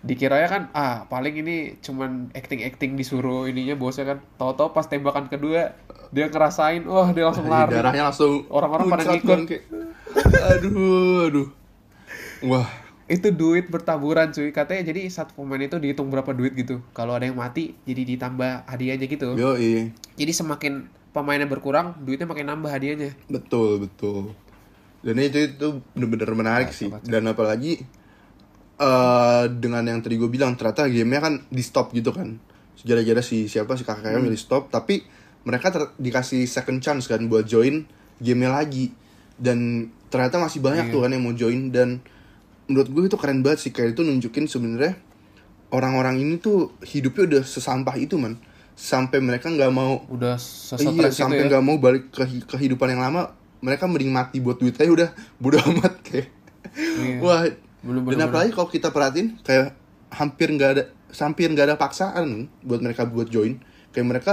dikiranya 0.00 0.48
kan 0.48 0.62
ah 0.72 1.04
paling 1.12 1.44
ini 1.44 1.76
cuman 1.84 2.32
acting 2.32 2.64
acting 2.64 2.96
disuruh 2.96 3.44
ininya 3.48 3.76
bosnya 3.76 4.16
kan. 4.16 4.18
Tahu-tahu 4.40 4.72
pas 4.72 4.88
tembakan 4.88 5.28
kedua 5.28 5.76
dia 6.10 6.26
ngerasain 6.26 6.82
wah 6.88 7.12
dia 7.12 7.28
langsung 7.28 7.46
lari. 7.46 7.76
darahnya 7.76 8.08
langsung 8.10 8.48
Orang-orang 8.48 8.86
pada 8.90 9.04
ngikut. 9.06 9.38
kayak, 9.46 9.64
aduh 10.56 11.28
aduh. 11.28 11.48
Wah. 12.48 12.68
Itu 13.10 13.34
duit 13.34 13.66
bertaburan 13.66 14.30
cuy. 14.30 14.54
Katanya 14.54 14.86
jadi 14.94 15.10
satu 15.10 15.34
pemain 15.34 15.58
itu 15.58 15.76
dihitung 15.82 16.14
berapa 16.14 16.30
duit 16.30 16.54
gitu. 16.54 16.78
Kalau 16.94 17.18
ada 17.18 17.26
yang 17.26 17.34
mati 17.34 17.74
jadi 17.82 18.06
ditambah 18.06 18.70
hadiahnya 18.70 19.06
gitu. 19.10 19.34
Yo 19.34 19.58
jadi 20.14 20.30
semakin 20.30 20.86
pemainnya 21.10 21.50
berkurang 21.50 21.98
duitnya 22.06 22.30
makin 22.30 22.46
nambah 22.46 22.70
hadiahnya. 22.70 23.18
Betul 23.26 23.84
betul. 23.84 24.32
Dan 25.02 25.18
itu 25.18 25.48
itu 25.48 25.66
bener-bener 25.96 26.30
menarik 26.38 26.70
sih. 26.70 26.92
dan 27.08 27.26
apalagi 27.26 27.82
eh 28.80 29.44
dengan 29.52 29.84
yang 29.84 30.00
tadi 30.00 30.16
gue 30.16 30.26
bilang 30.26 30.56
ternyata 30.56 30.88
gamenya 30.88 31.20
kan 31.20 31.34
di 31.46 31.60
stop 31.60 31.92
gitu 31.92 32.10
kan 32.10 32.40
gara-gara 32.80 33.20
si 33.20 33.44
siapa 33.44 33.76
si 33.76 33.84
kakaknya 33.84 34.16
Hmm. 34.16 34.24
milih 34.24 34.40
stop 34.40 34.68
tapi 34.68 35.04
mereka 35.42 35.68
ter- 35.68 35.92
dikasih 35.94 36.44
second 36.46 36.80
chance 36.80 37.04
kan 37.04 37.20
buat 37.22 37.44
join 37.44 37.84
gamenya 38.16 38.50
lagi 38.54 38.88
dan 39.36 39.58
ternyata 40.06 40.36
masih 40.38 40.58
banyak 40.58 40.88
Iya. 40.88 40.90
tuh 40.90 41.00
kan 41.00 41.10
yang 41.10 41.22
mau 41.22 41.32
join 41.32 41.68
dan 41.68 42.00
menurut 42.66 42.88
gue 42.88 43.02
itu 43.06 43.16
keren 43.16 43.40
banget 43.40 43.58
sih 43.60 43.70
kayak 43.70 43.92
itu 43.92 44.00
nunjukin 44.00 44.44
sebenarnya 44.46 44.96
orang-orang 45.70 46.18
ini 46.18 46.36
tuh 46.36 46.72
hidupnya 46.82 47.22
udah 47.30 47.42
sesampah 47.42 47.96
itu 47.96 48.16
man 48.16 48.40
sampai 48.72 49.20
mereka 49.20 49.48
nggak 49.48 49.68
mau 49.70 50.00
udah 50.08 50.34
iya 50.34 50.40
sesetres 50.40 51.12
itu 51.12 51.20
sampai 51.20 51.36
ya 51.38 51.48
nggak 51.48 51.62
mau 51.62 51.76
balik 51.76 52.08
ke 52.08 52.24
hi- 52.24 52.46
kehidupan 52.46 52.88
yang 52.90 53.02
lama 53.02 53.28
mereka 53.60 53.84
mending 53.84 54.08
mati 54.08 54.40
buat 54.40 54.56
duit 54.56 54.72
aja 54.74 54.88
udah 54.88 55.08
bodo 55.36 55.60
amat 55.68 56.00
kayak 56.00 56.28
Iya. 56.70 57.18
wah 57.18 57.44
Bener-bener. 57.80 58.12
dan 58.12 58.26
apalagi 58.26 58.50
kalau 58.50 58.68
kita 58.68 58.88
perhatiin 58.88 59.40
kayak 59.40 59.72
hampir 60.10 60.50
nggak 60.50 60.70
ada 60.70 60.82
hampir 61.16 61.48
nggak 61.48 61.66
ada 61.66 61.76
paksaan 61.76 62.28
buat 62.60 62.78
mereka 62.78 63.04
buat 63.04 63.26
join. 63.26 63.58
Kayak 63.90 64.06
mereka 64.08 64.32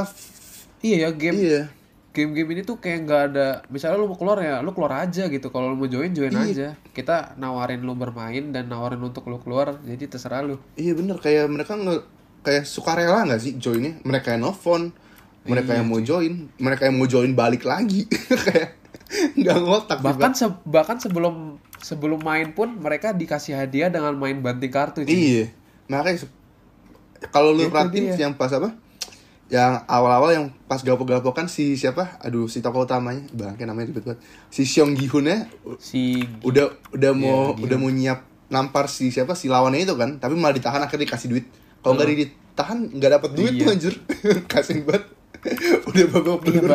iya 0.79 0.97
ya 0.99 1.09
game 1.11 1.37
iya. 1.37 1.63
game-game 2.09 2.49
ini 2.51 2.61
tuh 2.63 2.77
kayak 2.77 2.99
nggak 3.03 3.21
ada 3.27 3.47
misalnya 3.67 3.97
lu 3.97 4.05
mau 4.05 4.15
keluar 4.15 4.37
ya 4.37 4.57
lu 4.59 4.71
keluar 4.71 4.99
aja 4.99 5.25
gitu. 5.25 5.47
Kalau 5.47 5.69
lu 5.69 5.77
mau 5.77 5.85
join 5.85 6.09
join 6.11 6.29
Iya. 6.29 6.43
aja. 6.43 6.67
Kita 6.91 7.33
nawarin 7.35 7.79
lu 7.79 7.93
bermain 7.93 8.49
dan 8.49 8.67
nawarin 8.67 8.97
untuk 8.99 9.25
lu 9.25 9.37
keluar 9.37 9.77
jadi 9.79 10.05
terserah 10.07 10.41
lu. 10.41 10.57
Iya 10.73 10.93
bener. 10.93 11.17
Kayak 11.17 11.45
mereka 11.47 11.73
nge 11.73 12.01
kayak 12.41 12.63
sukarela 12.63 13.21
nggak 13.23 13.37
sih 13.39 13.53
joinnya? 13.55 14.01
Mereka 14.01 14.33
yang 14.33 14.43
nelfon 14.43 14.93
mereka 15.43 15.71
Iya, 15.71 15.79
yang 15.79 15.87
mau 15.87 15.99
join 15.99 16.33
mereka 16.57 16.81
yang 16.83 16.95
mau 16.95 17.05
join 17.05 17.31
balik 17.31 17.63
lagi. 17.63 18.03
Kayak 18.45 18.75
nggak 19.33 19.57
ngotak 19.57 19.99
bahkan 20.01 20.33
se- 20.33 20.59
bahkan 20.65 20.97
sebelum 20.97 21.55
sebelum 21.79 22.19
main 22.19 22.51
pun 22.51 22.73
mereka 22.73 23.11
dikasih 23.11 23.55
hadiah 23.55 23.87
dengan 23.87 24.13
main 24.13 24.37
banting 24.39 24.69
kartu 24.69 25.03
cuy. 25.03 25.13
Iya. 25.13 25.45
Makanya 25.87 26.27
kalau 27.29 27.51
lu 27.51 27.67
perhatiin 27.67 28.13
yang 28.13 28.33
pas 28.33 28.53
apa? 28.53 28.73
Yang 29.47 29.73
awal-awal 29.87 30.29
yang 30.35 30.45
pas 30.67 30.83
galpok-galpokan 30.83 31.47
si 31.47 31.79
siapa? 31.79 32.19
Aduh, 32.19 32.51
si 32.51 32.59
tokoh 32.59 32.83
utamanya, 32.83 33.23
bangke 33.31 33.63
namanya 33.63 33.89
ribet 33.89 34.03
banget. 34.03 34.19
Si 34.51 34.67
Seong 34.67 34.91
Gi 34.93 35.07
Hoon-nya 35.07 35.47
si 35.79 36.19
udah 36.43 36.67
udah 36.91 37.11
mau 37.15 37.55
Iya, 37.55 37.63
udah 37.63 37.77
mau 37.79 37.87
nyiap 37.87 38.19
nampar 38.47 38.91
si 38.91 39.07
siapa 39.07 39.33
si 39.33 39.47
lawannya 39.47 39.87
itu 39.87 39.95
kan, 39.95 40.19
tapi 40.19 40.35
malah 40.35 40.51
ditahan 40.51 40.83
akhirnya 40.83 41.07
dikasih 41.07 41.27
duit. 41.31 41.45
Kalau 41.79 41.95
nggak 41.95 42.09
ditahan 42.11 42.77
nggak 42.91 43.11
dapat 43.17 43.29
duit 43.33 43.51
Iya. 43.55 43.61
tuh 43.63 43.67
anjir. 43.71 43.93
Kasian 44.51 44.83
banget. 44.83 45.03
udah 45.89 46.05
babak 46.11 46.43
iya 46.43 46.59
belur. 46.59 46.71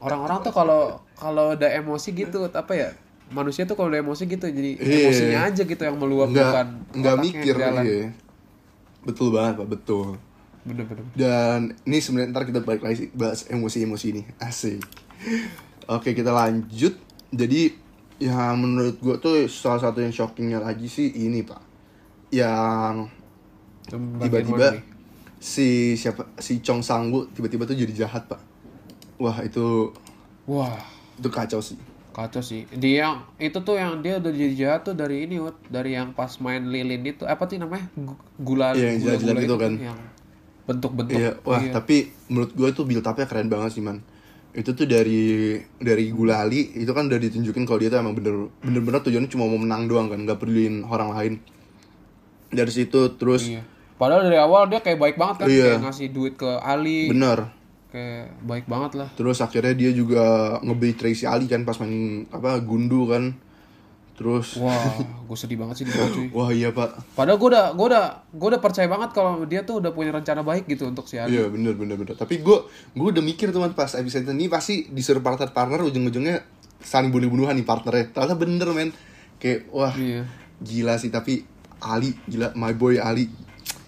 orang-orang 0.00 0.38
tuh 0.40 0.52
kalau 0.54 0.80
kalau 1.12 1.52
udah 1.52 1.70
emosi 1.76 2.14
gitu 2.14 2.46
apa 2.46 2.72
ya 2.72 2.88
manusia 3.30 3.64
tuh 3.64 3.72
kalau 3.72 3.88
udah 3.88 4.00
emosi 4.00 4.26
gitu 4.26 4.44
jadi 4.44 4.70
Iya. 4.76 4.98
emosinya 5.06 5.40
aja 5.46 5.62
gitu 5.62 5.80
yang 5.80 5.96
meluap 5.96 6.28
Nggak 6.28 6.44
bukan 6.44 6.66
nggak 6.94 7.16
mikir 7.20 7.54
jalan. 7.54 7.84
iya. 7.84 8.06
Betul 9.00 9.28
banget, 9.30 9.54
Pak, 9.58 9.68
betul. 9.70 10.08
bener-bener 10.64 11.04
Dan 11.12 11.76
ini 11.84 12.00
sebenarnya 12.00 12.32
ntar 12.32 12.44
kita 12.44 12.60
balik 12.60 12.80
lagi 12.80 13.12
bahas 13.12 13.44
emosi-emosi 13.46 14.06
ini. 14.10 14.22
Asik. 14.38 14.80
Oke, 15.86 16.16
kita 16.16 16.32
lanjut. 16.32 16.96
Jadi 17.28 17.76
yang 18.16 18.56
menurut 18.56 18.96
gue 18.96 19.16
tuh 19.18 19.44
salah 19.44 19.76
satu 19.78 20.00
yang 20.00 20.08
shockingnya 20.08 20.64
lagi 20.64 20.88
sih 20.88 21.12
ini 21.12 21.44
pak. 21.44 21.60
Yang 22.30 23.12
tiba-tiba 23.92 24.80
si 25.36 25.92
siapa 25.92 26.32
si 26.40 26.64
Chong 26.64 26.80
Sang 26.80 27.12
Woo 27.12 27.28
tiba-tiba 27.28 27.68
tuh 27.68 27.76
jadi 27.76 27.92
jahat 27.92 28.24
pak. 28.24 28.40
Wah 29.20 29.44
itu 29.44 29.92
wah 30.48 30.72
itu 31.14 31.28
kacau 31.28 31.60
sih. 31.60 31.76
Kacau 32.14 32.40
sih 32.40 32.62
dia 32.70 33.04
yang 33.04 33.14
itu 33.36 33.58
tuh 33.58 33.74
yang 33.74 33.98
dia 33.98 34.16
udah 34.16 34.30
jadi 34.30 34.54
jahat 34.54 34.80
tuh 34.82 34.94
dari 34.94 35.26
ini 35.26 35.36
Wut. 35.36 35.58
dari 35.66 35.92
yang 35.92 36.10
pas 36.10 36.30
main 36.38 36.62
lilin 36.64 37.02
itu 37.04 37.24
apa 37.24 37.44
sih 37.44 37.58
namanya 37.58 37.90
Gu- 37.92 38.14
gula 38.38 38.70
Iya, 38.72 38.88
yang 38.88 38.96
gula, 38.96 39.12
jilat-jilat 39.12 39.42
gitu 39.42 39.56
kan. 39.56 39.72
yang 39.82 39.98
bentuk-bentuk 40.64 41.18
Iya, 41.18 41.32
wah 41.42 41.60
tapi 41.72 41.96
menurut 42.26 42.50
gue 42.50 42.68
tuh 42.70 42.84
build 42.84 43.02
up-nya 43.02 43.26
keren 43.26 43.46
banget 43.46 43.70
sih 43.72 43.82
man. 43.82 44.00
Itu 44.52 44.70
tuh 44.72 44.86
dari 44.86 45.58
dari 45.76 46.08
Gulali 46.08 46.72
itu 46.74 46.88
kan 46.88 47.04
udah 47.04 47.18
ditunjukin 47.18 47.64
kalau 47.64 47.76
dia 47.76 47.90
tuh 47.90 47.98
emang 47.98 48.14
bener 48.14 48.48
bener-bener 48.60 49.02
tujuannya 49.02 49.26
cuma 49.26 49.44
mau 49.44 49.58
menang 49.58 49.84
doang 49.84 50.06
kan, 50.06 50.22
nggak 50.22 50.38
peduliin 50.38 50.86
orang 50.86 51.10
lain. 51.10 51.34
Dari 52.48 52.70
situ 52.70 53.12
terus 53.12 53.50
iya 53.50 53.66
padahal 53.94 54.24
dari 54.24 54.36
awal 54.36 54.66
dia 54.66 54.78
kayak 54.78 54.96
baik 54.96 55.16
banget 55.16 55.36
kan 55.36 55.46
Iya. 55.48 55.64
kayak 55.68 55.82
ngasih 55.84 56.08
duit 56.10 56.34
ke 56.34 56.50
Ali 56.60 57.06
bener 57.06 57.50
kayak 57.94 58.34
baik 58.42 58.66
banget 58.66 58.98
lah 58.98 59.08
Terus 59.14 59.38
akhirnya 59.38 59.70
dia 59.70 59.94
juga 59.94 60.58
ngebeli 60.66 60.98
Tracy 60.98 61.30
Ali 61.30 61.46
kan 61.46 61.62
pas 61.62 61.78
main 61.78 62.26
apa 62.34 62.58
gundu 62.58 63.06
kan. 63.06 63.38
Terus 64.14 64.58
wah 64.58 64.98
gue 65.26 65.38
sedih 65.38 65.58
banget 65.58 65.82
sih 65.82 65.84
di 65.86 65.90
situ, 65.90 66.06
cuy 66.06 66.26
wah 66.30 66.50
iya 66.54 66.70
pak. 66.70 67.18
padahal 67.18 67.34
gue 67.34 67.50
udah 67.50 67.66
gue 67.74 67.86
udah 67.90 68.04
gue 68.30 68.48
udah 68.54 68.62
percaya 68.62 68.86
banget 68.86 69.10
kalau 69.10 69.42
dia 69.42 69.66
tuh 69.66 69.82
udah 69.82 69.90
punya 69.90 70.14
rencana 70.14 70.46
baik 70.46 70.70
gitu 70.70 70.86
untuk 70.86 71.10
si 71.10 71.18
Ali 71.18 71.34
Iya 71.34 71.50
bener 71.50 71.74
bener 71.74 71.98
bener. 71.98 72.14
Tapi 72.14 72.38
gue 72.38 72.58
gue 72.94 73.08
udah 73.10 73.22
mikir 73.22 73.50
teman 73.50 73.74
pas 73.74 73.90
episode 73.94 74.26
ini 74.30 74.46
pasti 74.46 74.86
disuruh 74.86 75.18
partner 75.18 75.50
partner 75.50 75.82
ujung-ujungnya 75.86 76.46
saling 76.78 77.10
bunuh 77.10 77.26
bunuhan 77.26 77.58
nih 77.58 77.66
partnernya. 77.66 78.14
Ternyata 78.14 78.34
bener 78.38 78.68
men. 78.70 78.90
Kayak 79.42 79.66
wah 79.74 79.94
iya 79.98 80.26
gila 80.62 80.94
sih 80.98 81.10
tapi 81.10 81.42
Ali 81.82 82.14
gila 82.30 82.54
my 82.54 82.70
boy 82.74 83.02
Ali. 83.02 83.26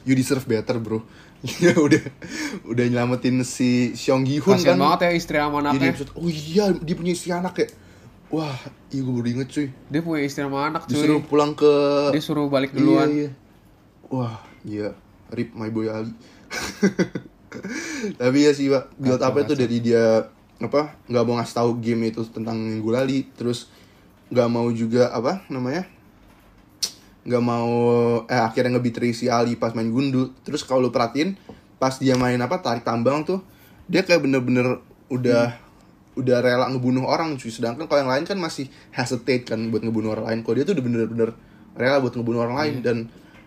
You 0.03 0.19
deserve 0.19 0.47
better 0.47 0.83
bro. 0.83 1.07
Iya 1.47 1.73
udah 1.87 2.03
udah 2.67 2.85
nyelamatin 2.91 3.47
si 3.47 3.95
Seong 3.95 4.27
Gi 4.27 4.43
kasian 4.43 4.75
kan. 4.75 4.83
banget 4.83 4.99
ya 5.07 5.11
istri 5.15 5.39
sama 5.39 5.63
Jadi 5.63 5.67
anaknya 5.71 5.91
episode, 5.95 6.13
oh 6.19 6.27
iya 6.27 6.65
dia 6.75 6.95
punya 6.99 7.13
istri 7.15 7.31
anak 7.31 7.53
kayak 7.55 7.71
wah 8.27 8.59
iya 8.91 9.01
gue 9.07 9.15
baru 9.15 9.29
inget 9.31 9.49
cuy. 9.55 9.69
dia 9.71 10.01
punya 10.03 10.23
istri 10.27 10.43
sama 10.43 10.59
anak 10.67 10.83
cuy 10.91 10.99
disuruh 10.99 11.23
pulang 11.23 11.55
ke 11.55 11.73
dia 12.11 12.23
suruh 12.23 12.51
balik 12.51 12.75
duluan 12.75 13.07
Iya, 13.07 13.31
iya. 13.31 13.31
Wah, 14.11 14.39
iya. 14.63 14.89
Rip 15.35 15.55
my 15.59 15.71
boy 15.75 15.91
Ali. 15.91 16.15
Tapi 18.21 18.39
ya 18.47 18.53
sih, 18.55 18.71
Pak. 18.71 18.95
Build 18.99 19.23
apa 19.23 19.43
itu 19.43 19.55
dari 19.59 19.83
dia 19.83 20.31
apa? 20.63 20.95
nggak 21.11 21.25
mau 21.27 21.35
ngasih 21.43 21.57
tahu 21.59 21.71
game 21.83 22.15
itu 22.15 22.23
tentang 22.31 22.57
Gulali, 22.79 23.27
terus 23.35 23.67
nggak 24.31 24.49
mau 24.51 24.71
juga 24.71 25.11
apa 25.11 25.43
namanya? 25.51 25.91
Nggak 27.27 27.43
mau 27.43 27.75
eh 28.31 28.39
akhirnya 28.39 28.79
ngebitri 28.79 29.11
si 29.11 29.27
Ali 29.27 29.59
pas 29.59 29.75
main 29.75 29.91
gundu. 29.91 30.31
Terus 30.47 30.63
kalau 30.63 30.87
lu 30.87 30.91
perhatiin 30.95 31.35
pas 31.77 31.99
dia 31.99 32.15
main 32.15 32.39
apa 32.39 32.63
tarik 32.63 32.87
tambang 32.87 33.27
tuh, 33.27 33.43
dia 33.91 34.07
kayak 34.07 34.23
bener-bener 34.23 34.79
udah 35.11 35.59
udah 36.17 36.39
rela 36.41 36.71
ngebunuh 36.71 37.05
orang 37.05 37.35
cuy. 37.37 37.51
Sedangkan 37.51 37.91
kalau 37.91 38.07
yang 38.07 38.13
lain 38.15 38.25
kan 38.25 38.39
masih 38.39 38.71
hesitate 38.95 39.45
kan 39.45 39.59
buat 39.69 39.83
ngebunuh 39.83 40.17
orang 40.17 40.27
lain. 40.33 40.39
Kalau 40.47 40.55
dia 40.57 40.65
tuh 40.65 40.75
udah 40.79 40.85
bener-bener 40.87 41.31
rela 41.77 41.99
buat 42.01 42.15
ngebunuh 42.15 42.41
orang 42.47 42.57
lain 42.57 42.75
dan 42.81 42.97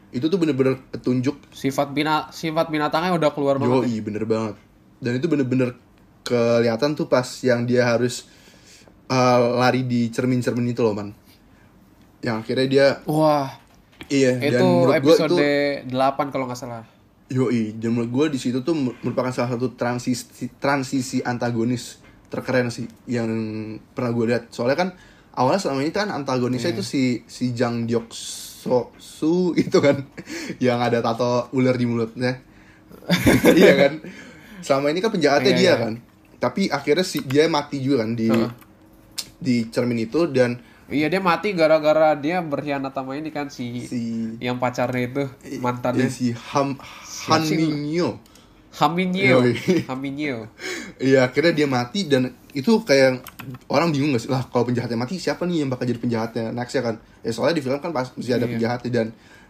itu 0.09 0.25
tuh 0.25 0.41
bener-bener 0.41 0.77
petunjuk 0.89 1.37
sifat 1.53 1.93
bina 1.93 2.33
sifat 2.33 2.73
binatangnya 2.73 3.13
udah 3.13 3.29
keluar 3.33 3.61
banget 3.61 3.85
ya. 3.85 3.89
Yoi, 3.89 3.95
bener 4.01 4.23
banget. 4.25 4.55
Dan 4.99 5.11
itu 5.17 5.25
bener-bener 5.31 5.69
kelihatan 6.27 6.93
tuh 6.93 7.07
pas 7.07 7.25
yang 7.45 7.63
dia 7.63 7.87
harus 7.87 8.27
uh, 9.07 9.57
lari 9.57 9.85
di 9.85 10.11
cermin-cermin 10.11 10.73
itu 10.73 10.81
loh, 10.83 10.93
man. 10.93 11.15
Yang 12.19 12.35
akhirnya 12.43 12.67
dia, 12.67 12.87
wah 13.07 13.47
iya, 14.09 14.31
itu 14.41 14.67
dan 14.89 14.97
episode 14.99 15.37
itu, 15.37 15.93
8 15.93 16.33
kalau 16.33 16.45
nggak 16.49 16.59
salah 16.59 16.85
yoi, 17.29 17.77
dan 17.77 17.93
menurut 17.93 18.09
gue 18.09 18.25
di 18.35 18.39
situ 18.41 18.65
tuh 18.65 18.73
merupakan 18.73 19.29
salah 19.29 19.53
satu 19.53 19.77
transisi, 19.77 20.49
transisi 20.57 21.21
antagonis 21.21 22.01
terkeren 22.29 22.69
sih 22.73 22.89
yang 23.09 23.29
pernah 23.93 24.11
gue 24.13 24.25
lihat. 24.33 24.43
Soalnya 24.49 24.77
kan 24.77 24.89
awalnya 25.37 25.61
selama 25.61 25.85
ini 25.85 25.93
kan 25.93 26.09
antagonisnya 26.09 26.73
itu 26.73 26.85
si 26.85 27.25
si 27.25 27.53
Jang 27.53 27.85
Dyok 27.85 28.09
So 28.13 28.93
Su 28.97 29.53
itu 29.57 29.77
kan 29.81 30.05
yang 30.65 30.81
ada 30.81 31.01
tato 31.05 31.49
ular 31.53 31.77
di 31.77 31.85
mulutnya. 31.85 32.41
iya 33.61 33.73
kan? 33.77 33.93
Selama 34.65 34.89
ini 34.93 34.99
kan 35.01 35.13
penjahatnya 35.13 35.53
Iya, 35.53 35.59
dia 35.59 35.65
iya. 35.69 35.73
kan. 35.77 35.93
Tapi 36.39 36.61
akhirnya 36.69 37.05
si 37.05 37.21
dia 37.25 37.45
mati 37.45 37.81
juga 37.81 38.05
kan 38.05 38.17
di 38.17 38.29
Heeh. 38.29 38.51
di 39.39 39.55
cermin 39.69 40.01
itu 40.01 40.29
dan 40.29 40.57
iya 40.89 41.07
dia 41.07 41.21
mati 41.21 41.53
gara-gara 41.53 42.17
dia 42.17 42.41
berkhianat 42.41 42.91
sama 42.91 43.13
ini 43.13 43.29
kan 43.29 43.47
si, 43.53 43.85
si 43.85 44.01
yang 44.41 44.57
pacarnya 44.57 45.01
itu 45.05 45.23
mantannya 45.61 46.09
eh, 46.09 46.11
si 46.11 46.33
Ham. 46.33 46.77
Haminyo 48.69 49.43
Yoi. 49.43 49.53
Haminyo 49.89 50.45
Iya 51.09 51.25
akhirnya 51.25 51.53
dia 51.53 51.67
mati 51.69 52.05
dan 52.05 52.33
itu 52.53 52.81
kayak 52.85 53.21
orang 53.69 53.89
bingung 53.89 54.13
gak 54.13 54.23
sih 54.25 54.31
lah 54.31 54.45
kalau 54.49 54.65
penjahatnya 54.69 54.97
mati 54.97 55.17
siapa 55.17 55.45
nih 55.45 55.65
yang 55.65 55.69
bakal 55.69 55.85
jadi 55.89 55.99
penjahatnya 56.01 56.45
next 56.53 56.77
ya 56.77 56.83
kan 56.85 56.95
ya 57.21 57.31
soalnya 57.33 57.57
di 57.57 57.63
film 57.65 57.79
kan 57.81 57.91
pas 57.93 58.09
masih 58.13 58.37
ada 58.37 58.45
Iya. 58.45 58.53
penjahatnya 58.57 58.89
dan 58.93 59.07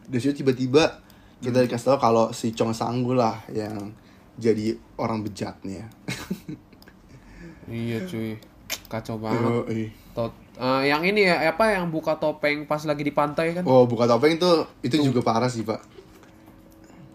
dari 0.08 0.20
situ 0.24 0.42
tiba-tiba 0.42 1.04
kita 1.40 1.64
dikasih 1.64 1.96
tahu 1.96 1.98
kalau 2.00 2.26
si 2.36 2.52
Chong 2.52 2.76
Sanggu 2.76 3.16
lah 3.16 3.40
yang 3.52 3.96
jadi 4.36 4.76
orang 4.96 5.24
bejat 5.24 5.56
nih 5.64 5.84
ya. 5.84 5.88
Iya 7.70 7.98
cuy. 8.10 8.34
Kacau 8.90 9.22
banget. 9.22 9.46
Yoi. 9.70 9.86
Eh, 10.60 10.92
yang 10.92 11.08
ini 11.08 11.24
ya 11.24 11.56
apa 11.56 11.72
yang 11.72 11.88
buka 11.88 12.20
topeng 12.20 12.68
pas 12.68 12.84
lagi 12.84 13.00
di 13.00 13.16
pantai 13.16 13.56
kan? 13.56 13.64
Oh, 13.64 13.88
buka 13.88 14.04
topeng 14.04 14.36
itu 14.36 14.52
itu 14.84 15.00
juga 15.00 15.24
parah 15.24 15.48
sih, 15.48 15.64
Pak. 15.64 15.80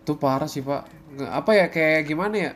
Itu 0.00 0.16
parah 0.16 0.48
sih, 0.48 0.64
Pak. 0.64 0.88
Apa 1.28 1.52
ya 1.52 1.66
kayak 1.68 2.08
gimana 2.08 2.36
ya? 2.40 2.52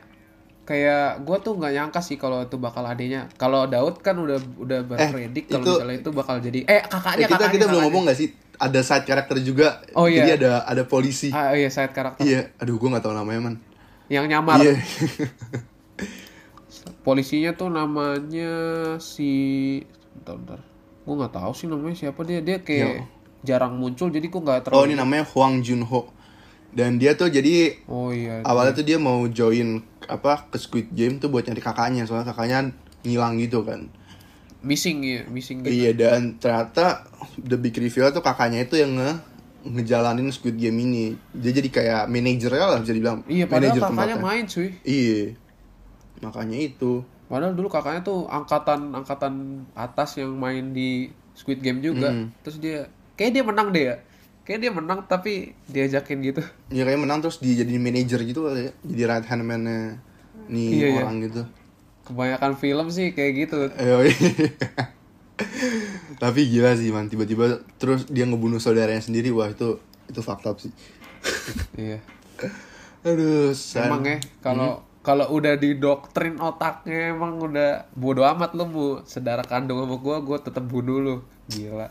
Kayak 0.64 1.24
gua 1.24 1.40
tuh 1.40 1.57
nggak 1.57 1.72
nyangka 1.72 2.01
sih 2.01 2.16
kalau 2.16 2.40
itu 2.40 2.57
bakal 2.57 2.85
adanya. 2.85 3.29
Kalau 3.37 3.68
Daud 3.68 4.01
kan 4.01 4.16
udah 4.16 4.37
udah 4.57 4.81
berpredik 4.85 5.48
kalau 5.48 5.64
itu- 5.64 5.77
misalnya 5.77 5.96
itu 6.01 6.11
bakal 6.12 6.37
jadi 6.40 6.61
eh 6.64 6.81
kakaknya 6.85 7.24
Eh, 7.24 7.29
kita 7.29 7.37
kakaknya. 7.37 7.53
kita 7.57 7.64
belum 7.68 7.81
ngomong 7.88 8.03
gak 8.09 8.18
sih 8.20 8.29
ada 8.57 8.81
side 8.81 9.05
karakter 9.05 9.37
juga. 9.40 9.81
Oh, 9.92 10.09
iya. 10.09 10.24
Jadi 10.24 10.44
ada 10.44 10.64
ada 10.64 10.83
polisi. 10.85 11.29
Ah 11.33 11.53
iya 11.53 11.68
side 11.68 11.92
karakter 11.92 12.20
Iya, 12.20 12.53
aduh 12.57 12.77
gua 12.77 12.96
nggak 12.96 13.05
tahu 13.05 13.12
namanya, 13.12 13.40
Man. 13.44 13.57
yang 14.09 14.24
nyamar. 14.24 14.57
Iya. 14.61 14.77
Polisinya 17.01 17.53
tuh 17.53 17.68
namanya 17.68 18.53
si 19.01 19.31
bentar, 20.14 20.37
bentar. 20.37 20.61
Gua 21.09 21.14
nggak 21.18 21.35
tahu 21.35 21.53
sih 21.53 21.64
namanya 21.64 21.97
siapa 21.97 22.21
dia. 22.23 22.44
Dia 22.44 22.61
kayak 22.61 23.09
jarang 23.40 23.75
muncul 23.75 24.12
jadi 24.12 24.29
gua 24.29 24.42
nggak 24.44 24.61
terlalu 24.62 24.77
oh, 24.77 24.85
ini 24.85 24.94
namanya 24.94 25.25
Huang 25.27 25.64
Junho. 25.64 26.12
Dan 26.68 27.01
dia 27.01 27.16
tuh 27.16 27.33
jadi 27.33 27.81
Oh 27.88 28.12
iya. 28.12 28.44
awalnya 28.44 28.77
tuh 28.77 28.85
dia 28.85 29.01
mau 29.01 29.25
join 29.25 29.81
apa 30.05 30.44
ke 30.47 30.57
Squid 30.57 30.92
Game 30.92 31.16
tuh 31.16 31.27
buat 31.27 31.40
nyari 31.42 31.59
kakaknya 31.59 32.05
soalnya 32.05 32.29
kakaknya 32.29 32.77
ngilang 33.01 33.37
gitu 33.37 33.64
kan 33.64 33.88
Missing 34.59 34.99
ya, 35.01 35.23
missing 35.25 35.62
gitu. 35.62 35.71
iya 35.71 35.94
dan 35.94 36.37
ternyata 36.37 37.09
the 37.38 37.55
big 37.55 37.73
reveal 37.73 38.11
tuh 38.11 38.21
kakaknya 38.21 38.66
itu 38.66 38.77
yang 38.77 38.90
nge 38.94 39.11
ngejalanin 39.64 40.29
Squid 40.29 40.57
Game 40.57 40.77
ini 40.77 41.16
dia 41.31 41.53
jadi 41.53 41.68
kayak 41.68 42.03
manajernya 42.07 42.66
lah 42.66 42.79
bisa 42.81 42.92
dibilang 42.92 43.25
Iya, 43.25 43.47
padahal 43.47 43.73
manajer 43.73 43.81
kakaknya 43.81 43.97
tempatnya. 44.12 44.18
main 44.21 44.44
cuy. 44.44 44.68
iya 44.83 45.23
makanya 46.21 46.59
itu 46.59 46.92
Padahal 47.29 47.53
dulu 47.53 47.69
kakaknya 47.69 48.01
tuh 48.01 48.25
angkatan 48.27 48.97
angkatan 48.97 49.64
atas 49.77 50.17
yang 50.17 50.33
main 50.35 50.73
di 50.73 51.12
Squid 51.37 51.61
Game 51.61 51.85
juga. 51.85 52.09
Hmm. 52.11 52.33
Terus 52.41 52.57
dia 52.59 52.88
kayak 53.14 53.33
dia 53.37 53.45
menang 53.45 53.69
deh 53.71 53.85
ya. 53.93 53.97
Kayak 54.49 54.61
dia 54.64 54.73
menang 54.73 55.05
tapi 55.05 55.53
diajakin 55.69 56.25
gitu. 56.25 56.41
ya 56.73 56.88
kayak 56.88 57.05
menang 57.05 57.21
terus 57.21 57.37
dia 57.37 57.53
jadi 57.61 57.69
manajer 57.77 58.25
gitu 58.25 58.49
kali 58.49 58.64
ya 58.64 58.73
jadi 58.81 59.03
right 59.05 59.29
hand 59.29 59.45
man-nya 59.45 60.01
nih 60.49 60.69
Iya, 60.73 60.87
iya. 60.88 61.01
orang 61.05 61.21
gitu 61.21 61.43
Kebanyakan 62.09 62.53
film 62.57 62.87
sih 62.88 63.12
kayak 63.12 63.33
gitu. 63.45 63.69
Eh, 63.77 64.09
Tapi 66.25 66.41
gila 66.49 66.73
sih 66.81 66.88
man, 66.88 67.12
tiba-tiba 67.12 67.61
terus 67.77 68.09
dia 68.09 68.25
ngebunuh 68.25 68.57
saudaranya 68.57 69.05
sendiri, 69.05 69.29
wah 69.29 69.53
itu 69.53 69.77
itu 70.09 70.21
fakta 70.25 70.57
sih. 70.57 70.73
iya. 71.77 72.01
Aduh. 73.09 73.53
Emang 73.77 74.03
ya 74.09 74.17
kalau 74.41 74.81
kalau 75.09 75.25
udah 75.40 75.57
didoktrin 75.57 76.37
otaknya 76.37 77.16
emang 77.16 77.40
udah 77.40 77.88
bodo 77.97 78.29
amat 78.29 78.53
lu 78.53 78.68
mau 78.68 78.88
saudara 79.09 79.40
kandung 79.40 79.81
sama 79.81 79.97
gua, 79.97 80.21
gua 80.21 80.37
tetap 80.37 80.68
bunuh 80.68 81.01
lu. 81.01 81.16
Gila. 81.49 81.88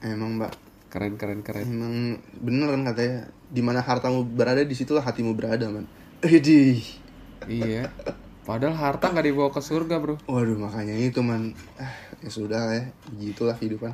Emang 0.00 0.40
mbak, 0.40 0.56
Keren 0.88 1.20
keren 1.20 1.44
keren. 1.44 1.68
emang 1.68 2.16
bener 2.40 2.72
kan 2.72 2.82
katanya, 2.88 3.28
di 3.52 3.60
mana 3.60 3.84
hartamu 3.84 4.24
berada 4.24 4.64
di 4.64 4.72
situlah 4.72 5.04
hatimu 5.04 5.36
berada 5.36 5.68
man. 5.68 5.84
Idi. 6.24 6.80
iya. 7.44 7.92
Padahal 8.48 8.72
harta 8.72 9.12
nggak 9.12 9.26
dibawa 9.28 9.52
ke 9.52 9.60
surga, 9.60 10.00
Bro. 10.00 10.16
Waduh 10.24 10.56
makanya 10.56 10.96
itu 10.96 11.20
man, 11.20 11.52
ah, 11.76 11.92
ya 12.24 12.30
sudah 12.32 12.72
ya, 12.72 12.88
begitulah 13.12 13.52
kehidupan. 13.52 13.92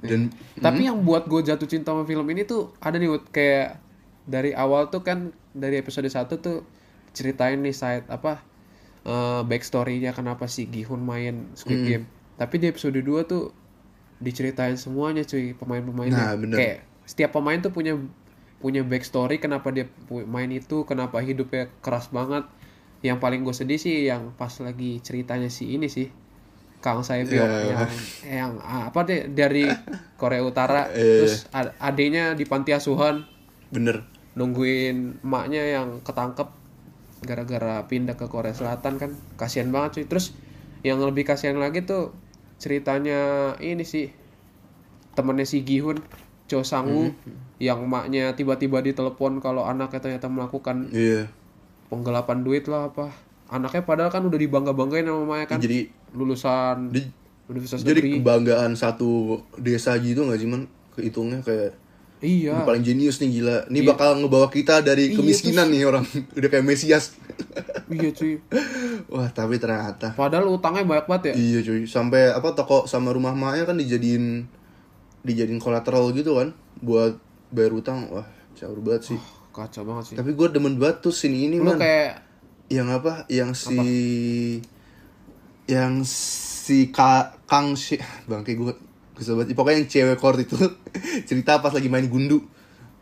Dan 0.00 0.32
Tapi 0.56 0.88
yang 0.88 1.04
buat 1.04 1.28
gue 1.28 1.44
jatuh 1.44 1.68
cinta 1.68 1.92
sama 1.92 2.08
film 2.08 2.24
ini 2.32 2.48
tuh 2.48 2.72
ada 2.80 2.96
nih 2.96 3.20
kayak 3.28 3.76
dari 4.24 4.56
awal 4.56 4.88
tuh 4.88 5.04
kan 5.04 5.36
dari 5.52 5.76
episode 5.76 6.08
1 6.08 6.28
tuh 6.40 6.64
ceritain 7.14 7.56
nih 7.56 7.72
side 7.72 8.06
apa 8.08 8.42
eh 9.02 9.42
backstory-nya 9.42 10.10
kenapa 10.10 10.44
si 10.44 10.66
Gihun 10.66 11.00
main 11.00 11.48
Squid 11.52 11.78
Hmm. 11.78 11.86
Game. 11.86 12.04
Tapi 12.34 12.54
di 12.56 12.66
episode 12.66 12.96
2 12.96 13.04
tuh 13.24 13.54
diceritain 14.16 14.74
semuanya 14.74 15.22
cuy 15.22 15.52
pemain-pemainnya. 15.52 16.16
Nah, 16.16 16.34
bener. 16.34 16.56
Kayak 16.56 16.78
setiap 17.04 17.30
pemain 17.32 17.58
tuh 17.58 17.70
punya 17.70 17.94
punya 18.56 18.80
backstory 18.80 19.36
kenapa 19.36 19.68
dia 19.68 19.84
main 20.08 20.48
itu, 20.48 20.82
kenapa 20.82 21.20
hidupnya 21.20 21.70
keras 21.78 22.08
banget. 22.08 22.48
Yang 23.00 23.18
paling 23.20 23.40
gue 23.42 23.52
sedih 23.52 23.76
sih 23.76 24.02
yang 24.02 24.32
pas 24.32 24.50
lagi 24.58 24.98
ceritanya 24.98 25.46
si 25.46 25.70
ini 25.70 25.86
sih. 25.86 26.08
Kang 26.80 27.00
Saebyeok 27.00 27.44
Ya. 27.44 27.60
yang 27.64 27.90
yang 28.26 28.52
ah, 28.58 28.88
apa 28.88 29.04
deh 29.04 29.24
dari 29.26 29.64
Korea 30.20 30.40
Utara 30.40 30.88
Iya. 30.88 31.20
terus 31.22 31.48
ad- 31.50 31.72
adiknya 31.78 32.32
di 32.32 32.44
panti 32.44 32.72
asuhan 32.72 33.24
bener, 33.68 34.04
nungguin 34.34 35.20
emaknya 35.20 35.64
yang 35.70 35.88
ketangkep 36.00 36.44
gara-gara 37.24 37.82
pindah 37.88 38.14
ke 38.14 38.28
Korea 38.28 38.52
Selatan 38.52 39.00
kan 39.00 39.10
kasihan 39.40 39.72
banget 39.72 40.00
cuy 40.00 40.06
terus 40.06 40.36
yang 40.84 41.00
lebih 41.00 41.24
kasihan 41.24 41.56
lagi 41.56 41.82
tuh 41.82 42.12
ceritanya 42.60 43.52
ini 43.58 43.82
sih 43.82 44.12
temennya 45.16 45.48
si 45.48 45.64
Gihun 45.64 45.98
Cho 46.44 46.60
Sang-woo 46.60 47.08
yang 47.56 47.88
emaknya 47.88 48.36
tiba-tiba 48.36 48.84
ditelepon 48.84 49.40
kalau 49.40 49.64
anaknya 49.64 50.00
ternyata 50.04 50.28
melakukan 50.28 50.92
iya. 50.92 51.24
penggelapan 51.88 52.44
duit 52.44 52.68
lah 52.68 52.92
apa 52.92 53.08
anaknya 53.48 53.82
padahal 53.88 54.12
kan 54.12 54.22
udah 54.28 54.36
dibangga-banggain 54.36 55.08
sama 55.08 55.24
emaknya 55.24 55.46
kan 55.48 55.58
Jadi 55.64 55.88
lulusan 56.12 56.92
di- 56.92 57.10
universitas 57.48 57.84
jadi 57.84 58.00
negeri 58.00 58.10
kebanggaan 58.20 58.72
satu 58.76 59.40
desa 59.60 59.96
gitu 60.00 60.24
nggak 60.24 60.40
sih 60.40 60.48
man? 60.48 60.64
Kehitungnya 60.96 61.42
kayak 61.44 61.76
iya 62.24 62.52
Ini 62.54 62.64
paling 62.64 62.80
jenius 62.82 63.16
nih 63.18 63.30
gila. 63.30 63.56
Ini 63.66 63.78
Iya. 63.78 63.88
bakal 63.90 64.16
ngebawa 64.16 64.48
kita 64.48 64.80
dari 64.80 65.12
Iya, 65.12 65.16
kemiskinan 65.16 65.68
nih 65.68 65.84
orang. 65.84 66.04
Udah 66.34 66.48
kayak 66.48 66.64
Mesias. 66.64 67.12
iya 67.88 68.08
cuy 68.10 68.38
Wah, 69.06 69.28
tapi 69.28 69.58
ternyata 69.58 70.14
padahal 70.14 70.48
utangnya 70.48 70.82
banyak 70.82 71.04
banget 71.04 71.22
ya 71.26 71.34
iya 71.36 71.58
cuy. 71.60 71.84
Sampai 71.84 72.30
apa 72.30 72.50
toko 72.52 72.86
sama 72.86 73.10
rumah 73.10 73.32
maknya 73.32 73.66
kan 73.66 73.76
dijadiin 73.76 74.48
dijadiin 75.20 75.58
kolateral 75.58 76.08
gitu 76.10 76.34
kan 76.34 76.50
buat 76.78 77.20
bayar 77.50 77.72
utang. 77.72 78.08
Wah, 78.08 78.24
jauh 78.54 78.80
banget 78.80 79.12
sih. 79.12 79.20
kacau 79.50 79.84
banget 79.84 80.04
sih 80.04 80.16
Tapi 80.16 80.30
gue 80.32 80.48
demen 80.48 80.74
banget 80.74 80.98
tuh 81.00 81.10
scene 81.10 81.38
ini 81.44 81.56
lu 81.56 81.68
man. 81.68 81.78
kayak 81.78 82.26
Yang 82.66 82.88
apa? 82.96 83.12
Yang 83.28 83.50
si 83.60 83.78
yang 85.66 86.04
si 86.04 86.88
Ka, 86.88 87.38
Kang 87.44 87.74
si 87.74 87.96
bangke 88.28 88.52
gue 88.52 88.72
banget. 89.16 89.54
Pokoknya 89.54 89.78
yang 89.78 89.88
cewek 89.90 90.18
kort 90.18 90.38
itu 90.42 90.58
cerita 91.28 91.62
pas 91.62 91.70
lagi 91.70 91.86
main 91.86 92.06
gundu. 92.10 92.42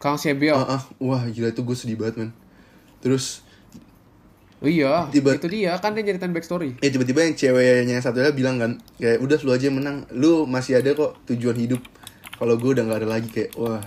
Kang 0.03 0.19
Sebio. 0.19 0.59
Ah, 0.59 0.77
ah. 0.79 0.83
wah 0.99 1.23
gila 1.31 1.55
itu 1.55 1.63
gue 1.63 1.77
sedih 1.79 1.97
banget 1.97 2.21
man. 2.21 2.31
Terus 2.99 3.47
oh, 4.59 4.69
iya 4.69 5.07
Tiba- 5.09 5.39
itu 5.39 5.49
dia. 5.49 5.79
Kan 5.79 5.95
dia 5.95 6.03
nyeritain 6.03 6.35
backstory. 6.35 6.77
Ya 6.83 6.91
tiba-tiba 6.91 7.23
yang 7.23 7.39
ceweknya 7.39 7.97
yang 7.97 8.03
satunya 8.03 8.35
bilang 8.35 8.59
kan 8.59 8.73
kayak 8.99 9.23
udah 9.23 9.39
lu 9.47 9.51
aja 9.55 9.65
yang 9.71 9.79
menang. 9.79 10.05
Lu 10.11 10.45
masih 10.45 10.83
ada 10.83 10.93
kok 10.93 11.23
tujuan 11.31 11.57
hidup. 11.57 11.81
Kalau 12.37 12.59
gue 12.59 12.71
udah 12.75 12.85
nggak 12.85 13.01
ada 13.07 13.09
lagi 13.09 13.29
kayak 13.31 13.55
wah 13.55 13.79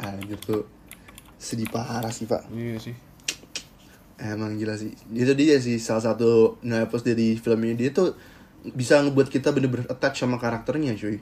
anjir 0.00 0.40
tuh 0.40 0.64
sedih 1.36 1.68
parah 1.68 2.10
sih 2.10 2.24
pak. 2.24 2.48
Iya 2.50 2.80
sih. 2.80 2.96
Emang 4.16 4.56
gila 4.56 4.76
sih. 4.80 4.96
Itu 5.12 5.36
dia 5.36 5.60
sih 5.60 5.76
salah 5.76 6.12
satu 6.12 6.56
nepos 6.64 7.04
dari 7.04 7.36
film 7.36 7.60
ini 7.68 7.76
dia 7.76 7.92
tuh 7.92 8.16
bisa 8.60 9.00
ngebuat 9.00 9.32
kita 9.32 9.52
bener-bener 9.56 9.88
attach 9.88 10.20
sama 10.20 10.36
karakternya 10.36 10.92
cuy 10.92 11.20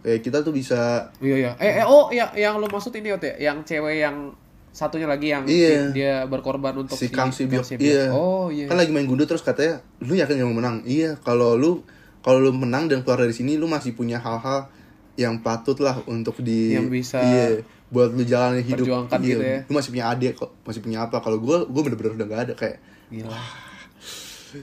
kayak 0.00 0.20
kita 0.20 0.38
tuh 0.40 0.50
bisa 0.50 1.08
iya 1.18 1.36
iya. 1.38 1.50
Eh, 1.56 1.80
eh 1.80 1.84
oh 1.84 2.08
ya 2.08 2.32
yang 2.32 2.56
lu 2.56 2.66
maksud 2.66 2.92
ini 2.92 3.10
Ot, 3.10 3.20
ya 3.20 3.36
yang 3.42 3.60
cewek 3.62 4.00
yang 4.00 4.32
satunya 4.70 5.04
lagi 5.04 5.28
yang 5.28 5.42
Iya. 5.44 5.90
dia 5.90 6.14
berkorban 6.24 6.72
untuk 6.74 6.94
si 6.94 7.08
Kang 7.08 7.28
Sibyok 7.28 7.66
Sebyok. 7.66 7.82
iya. 7.82 8.04
Oh 8.08 8.48
iya. 8.48 8.64
Kan 8.64 8.76
lagi 8.76 8.90
main 8.90 9.04
gundu 9.04 9.24
terus 9.24 9.40
katanya 9.40 9.78
lu 9.98 10.14
yakin 10.14 10.36
gak 10.36 10.46
mau 10.46 10.56
menang? 10.56 10.76
Iya 10.82 11.18
kalau 11.18 11.54
lu 11.54 11.82
kalau 12.20 12.38
lu 12.38 12.52
menang 12.52 12.86
dan 12.86 13.00
keluar 13.00 13.18
dari 13.18 13.32
sini 13.32 13.54
lu 13.54 13.66
masih 13.66 13.92
punya 13.92 14.16
hal-hal 14.16 14.70
yang 15.14 15.42
patut 15.42 15.76
lah 15.76 15.98
untuk 16.06 16.38
di 16.38 16.72
Yang 16.72 16.88
bisa 16.88 17.18
iya 17.18 17.46
buat 17.90 18.14
lu 18.14 18.22
jalani 18.22 18.62
hidup. 18.62 18.86
iya, 18.86 19.18
gitu 19.18 19.42
ya. 19.42 19.58
lu 19.66 19.72
masih 19.74 19.90
punya 19.90 20.06
adik 20.06 20.32
kok 20.34 20.50
masih 20.62 20.80
punya 20.80 20.98
apa? 21.02 21.18
Kalau 21.18 21.36
gue 21.36 21.56
gue 21.66 21.82
bener-bener 21.82 22.12
udah 22.14 22.26
gak 22.26 22.40
ada 22.40 22.54
kayak 22.54 22.78
gila. 23.10 23.34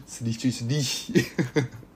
Sedih 0.04 0.36
cuy 0.36 0.52
sedih 0.52 0.88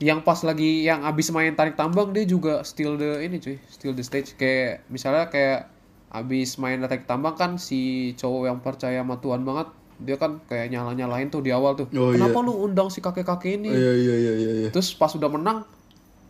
yang 0.00 0.24
pas 0.24 0.40
lagi 0.40 0.88
yang 0.88 1.04
abis 1.04 1.28
main 1.28 1.52
tarik 1.52 1.76
tambang 1.76 2.16
dia 2.16 2.24
juga 2.24 2.64
still 2.64 2.96
the 2.96 3.20
ini 3.20 3.36
cuy 3.36 3.56
still 3.68 3.92
the 3.92 4.00
stage. 4.00 4.32
Kayak 4.40 4.88
misalnya 4.88 5.28
kayak 5.28 5.68
abis 6.10 6.56
main 6.56 6.80
tarik 6.80 7.04
tambang 7.04 7.36
kan 7.36 7.60
si 7.60 8.12
cowok 8.16 8.42
yang 8.48 8.58
percaya 8.64 9.04
sama 9.04 9.20
Tuhan 9.20 9.44
banget 9.44 9.68
dia 10.00 10.16
kan 10.16 10.40
kayak 10.48 10.72
nyala 10.72 10.96
nyalain 10.96 11.28
tuh 11.28 11.44
di 11.44 11.52
awal 11.52 11.76
tuh. 11.76 11.86
Oh, 11.92 12.16
kenapa 12.16 12.40
lu 12.40 12.56
undang 12.64 12.88
si 12.88 13.04
kakek 13.04 13.28
kakek 13.28 13.60
ini 13.60 13.68
iya 13.68 13.92
iya 13.92 14.14
iya 14.16 14.32
iya 14.32 14.52
iya. 14.64 14.68
terus 14.72 14.96
pas 14.96 15.12
udah 15.12 15.28
menang 15.28 15.68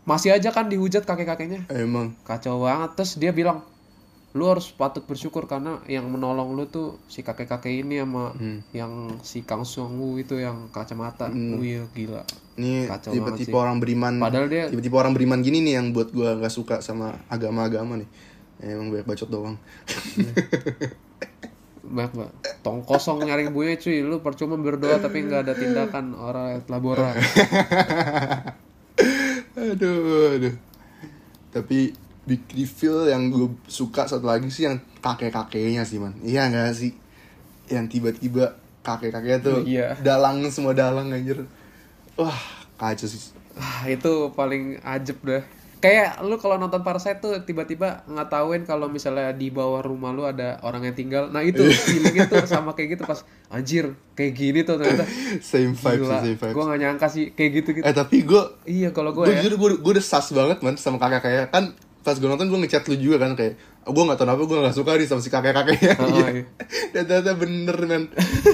masih 0.02 0.34
aja 0.34 0.50
kan 0.50 0.66
dihujat 0.66 1.06
kakek 1.06 1.30
kakeknya 1.30 1.60
emang. 1.70 2.18
Kacau 2.26 2.66
banget. 2.66 2.98
Terus 2.98 3.12
dia 3.22 3.30
bilang 3.30 3.62
lu 4.30 4.46
harus 4.46 4.70
patut 4.70 5.02
bersyukur 5.02 5.44
karena 5.44 5.82
yang 5.84 6.06
menolong 6.06 6.54
lu 6.54 6.62
tuh 6.64 7.02
si 7.06 7.20
kakek 7.20 7.50
kakek 7.50 7.82
ini 7.82 7.98
sama 7.98 8.30
Hmm. 8.30 8.62
yang 8.70 8.92
si 9.20 9.42
Kang 9.42 9.66
Sungwoo 9.66 10.16
itu 10.16 10.38
yang 10.38 10.70
kacamata. 10.70 11.26
Wih 11.28 11.82
gila. 11.90 12.22
Ini 12.54 12.86
tipe-tipe 12.86 13.50
orang 13.52 13.78
beriman. 13.78 14.16
Padahal 14.16 14.46
dia- 14.46 14.70
tipe-tipe 14.70 14.94
orang 14.94 15.12
beriman 15.12 15.40
gini 15.40 15.58
nih 15.60 15.74
yang 15.76 15.90
buat 15.90 16.10
gue 16.10 16.30
nggak 16.30 16.46
suka 16.48 16.78
sama 16.78 17.18
agama-agama 17.26 17.98
nih. 17.98 18.08
Emang 18.62 18.88
banyak 18.88 19.02
bacot 19.04 19.26
doang. 19.26 19.56
Mbak, 21.82 22.08
mbak, 22.14 22.30
tong 22.62 22.86
kosong 22.86 23.18
nyaring 23.18 23.50
buaya 23.50 23.74
cuy, 23.74 23.98
lu 23.98 24.22
percuma 24.22 24.54
berdoa 24.54 25.02
tapi 25.02 25.26
nggak 25.26 25.42
ada 25.42 25.54
tindakan. 25.54 26.14
Orang 26.14 26.62
telah 26.62 26.78
borak. 26.78 27.18
aduh 29.56 30.38
aduh. 30.38 30.54
Tapi 31.50 31.90
big 32.22 32.42
reveal 32.50 33.06
yang 33.06 33.28
gue 33.28 33.48
suka 33.66 34.04
satu 34.04 34.24
lagi 34.24 34.48
sih 34.48 34.64
yang 34.64 34.78
kakek 34.98 35.30
kakeknya 35.30 35.82
sih 35.82 35.96
man 35.96 36.14
iya 36.20 36.46
nggak 36.46 36.72
sih 36.72 36.92
yang 37.66 37.86
tiba-tiba 37.86 38.54
kakek 38.80 39.10
kakeknya 39.10 39.38
tuh 39.40 39.58
Iya. 39.62 39.96
dalang 39.98 40.44
semua 40.48 40.72
dalang 40.72 41.08
anjir 41.08 41.44
wah 42.14 42.36
kacau 42.76 43.04
sih 43.04 43.36
Ah, 43.52 43.82
itu 43.84 44.08
paling 44.30 44.78
ajeb 44.80 45.18
dah. 45.20 45.42
Kayak 45.78 46.22
lu 46.22 46.36
kalau 46.36 46.56
nonton 46.56 46.80
Parasite 46.80 47.18
tuh 47.18 47.34
tiba-tiba 47.42 48.06
ngetahuin 48.06 48.62
kalau 48.62 48.86
misalnya 48.86 49.32
di 49.32 49.50
bawah 49.50 49.80
rumah 49.80 50.12
lu 50.12 50.22
ada 50.22 50.56
orang 50.62 50.84
yang 50.84 50.94
tinggal. 50.94 51.28
Nah, 51.28 51.42
itu 51.42 51.60
feeling 51.66 52.14
itu 52.16 52.36
sama 52.46 52.72
kayak 52.72 52.94
gitu 52.94 53.02
pas 53.02 53.20
anjir, 53.48 53.84
kayak 54.14 54.32
gini 54.32 54.60
tuh 54.62 54.76
ternyata. 54.76 55.02
same 55.42 55.74
vibes 55.74 55.98
Gila, 55.98 56.18
same 56.20 56.36
vibes 56.36 56.52
gue 56.52 56.64
gak 56.64 56.78
nyangka 56.78 57.06
sih 57.06 57.24
kayak 57.30 57.50
gitu 57.54 57.68
gitu. 57.74 57.84
eh 57.84 57.92
tapi 57.92 58.16
gue 58.22 58.42
Iya 58.64 58.88
kalau 58.90 59.10
gue 59.10 59.24
gue 59.24 59.34
ya. 59.34 59.42
jujur 59.42 59.54
gue 59.58 59.70
gue 59.78 59.92
udah 59.92 60.06
sas 60.06 60.30
banget 60.30 60.60
man 60.60 60.76
sama 60.76 60.96
kakek 60.96 61.20
kakeknya 61.20 61.46
kan 61.48 61.64
pas 62.00 62.12
gue 62.12 62.24
nonton 62.24 62.46
gue 62.46 62.58
ngechat 62.58 62.84
lu 62.84 62.96
juga 62.96 63.20
kan 63.20 63.32
kayak 63.34 63.54
gue 63.82 64.02
gak 64.02 64.16
tau 64.16 64.24
kenapa 64.24 64.42
gue 64.42 64.58
gak 64.62 64.72
suka 64.72 64.90
nih 64.94 65.04
sama 65.04 65.20
si 65.20 65.28
kakek 65.28 65.52
kakeknya 65.52 65.92
Oh, 65.98 66.24
iya. 66.24 66.44
dan 66.92 67.02
ternyata 67.04 67.32
bener 67.34 67.76
man 67.82 68.02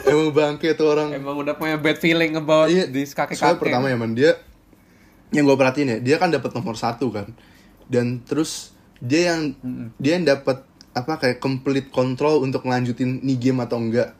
emang 0.02 0.30
bangke 0.30 0.68
tuh 0.72 0.86
orang. 0.88 1.10
Emang 1.12 1.36
udah 1.36 1.54
punya 1.54 1.76
bad 1.76 1.96
feeling 1.96 2.34
about 2.34 2.66
Iya, 2.66 2.86
this 2.86 3.12
kakek 3.12 3.34
soalnya 3.34 3.54
kakek. 3.54 3.62
pertama 3.70 3.86
ya 3.86 3.96
man 3.96 4.12
dia 4.12 4.34
yang 5.28 5.44
gue 5.44 5.54
perhatiin 5.54 5.88
ya 5.88 5.98
dia 6.00 6.16
kan 6.16 6.28
dapat 6.28 6.50
nomor 6.52 6.74
satu 6.74 7.10
kan. 7.10 7.30
Dan 7.84 8.20
terus 8.20 8.74
dia 8.98 9.32
yang 9.32 9.54
dia 9.96 10.16
yang 10.16 10.24
dapat 10.24 10.66
apa 10.90 11.12
kayak 11.16 11.38
complete 11.38 11.86
control 11.88 12.40
untuk 12.40 12.62
ngelanjutin 12.62 13.20
nih 13.20 13.38
game 13.40 13.60
atau 13.60 13.76
enggak. 13.76 14.10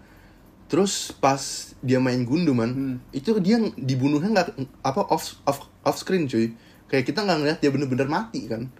Terus 0.67 1.11
pas 1.13 1.39
dia 1.81 1.99
main 1.99 2.19
gundu 2.21 2.51
man 2.51 2.71
Hmm. 2.71 2.97
itu 3.11 3.31
dia 3.39 3.59
dibunuhnya 3.73 4.31
nggak 4.33 4.49
apa 4.83 5.03
off 5.09 5.39
off 5.43 5.59
off 5.81 5.97
screen 5.97 6.27
cuy. 6.27 6.55
Kayak 6.87 7.07
kita 7.07 7.23
nggak 7.23 7.39
ngeliat 7.41 7.59
dia 7.59 7.71
bener-bener 7.71 8.07
mati 8.07 8.47
kan 8.47 8.71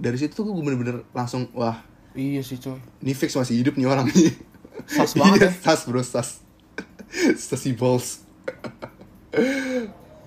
dari 0.00 0.16
situ 0.16 0.40
gue 0.40 0.54
bener-bener 0.56 1.04
langsung 1.10 1.46
wah 1.52 1.84
Iya 2.10 2.40
sih 2.40 2.56
coy. 2.56 2.74
ini 2.98 3.12
fix 3.12 3.30
masih 3.32 3.54
hidup 3.56 3.76
nih 3.76 3.86
orang 3.86 4.08
nih 4.08 4.34
Sas 4.82 5.12
banget 5.14 5.38
ya. 5.38 5.46
Iya, 5.46 5.60
sas 5.60 5.80
bro 5.84 6.00
sas 6.00 6.28
sas 7.38 7.60
si 7.60 7.70
balls 7.70 8.24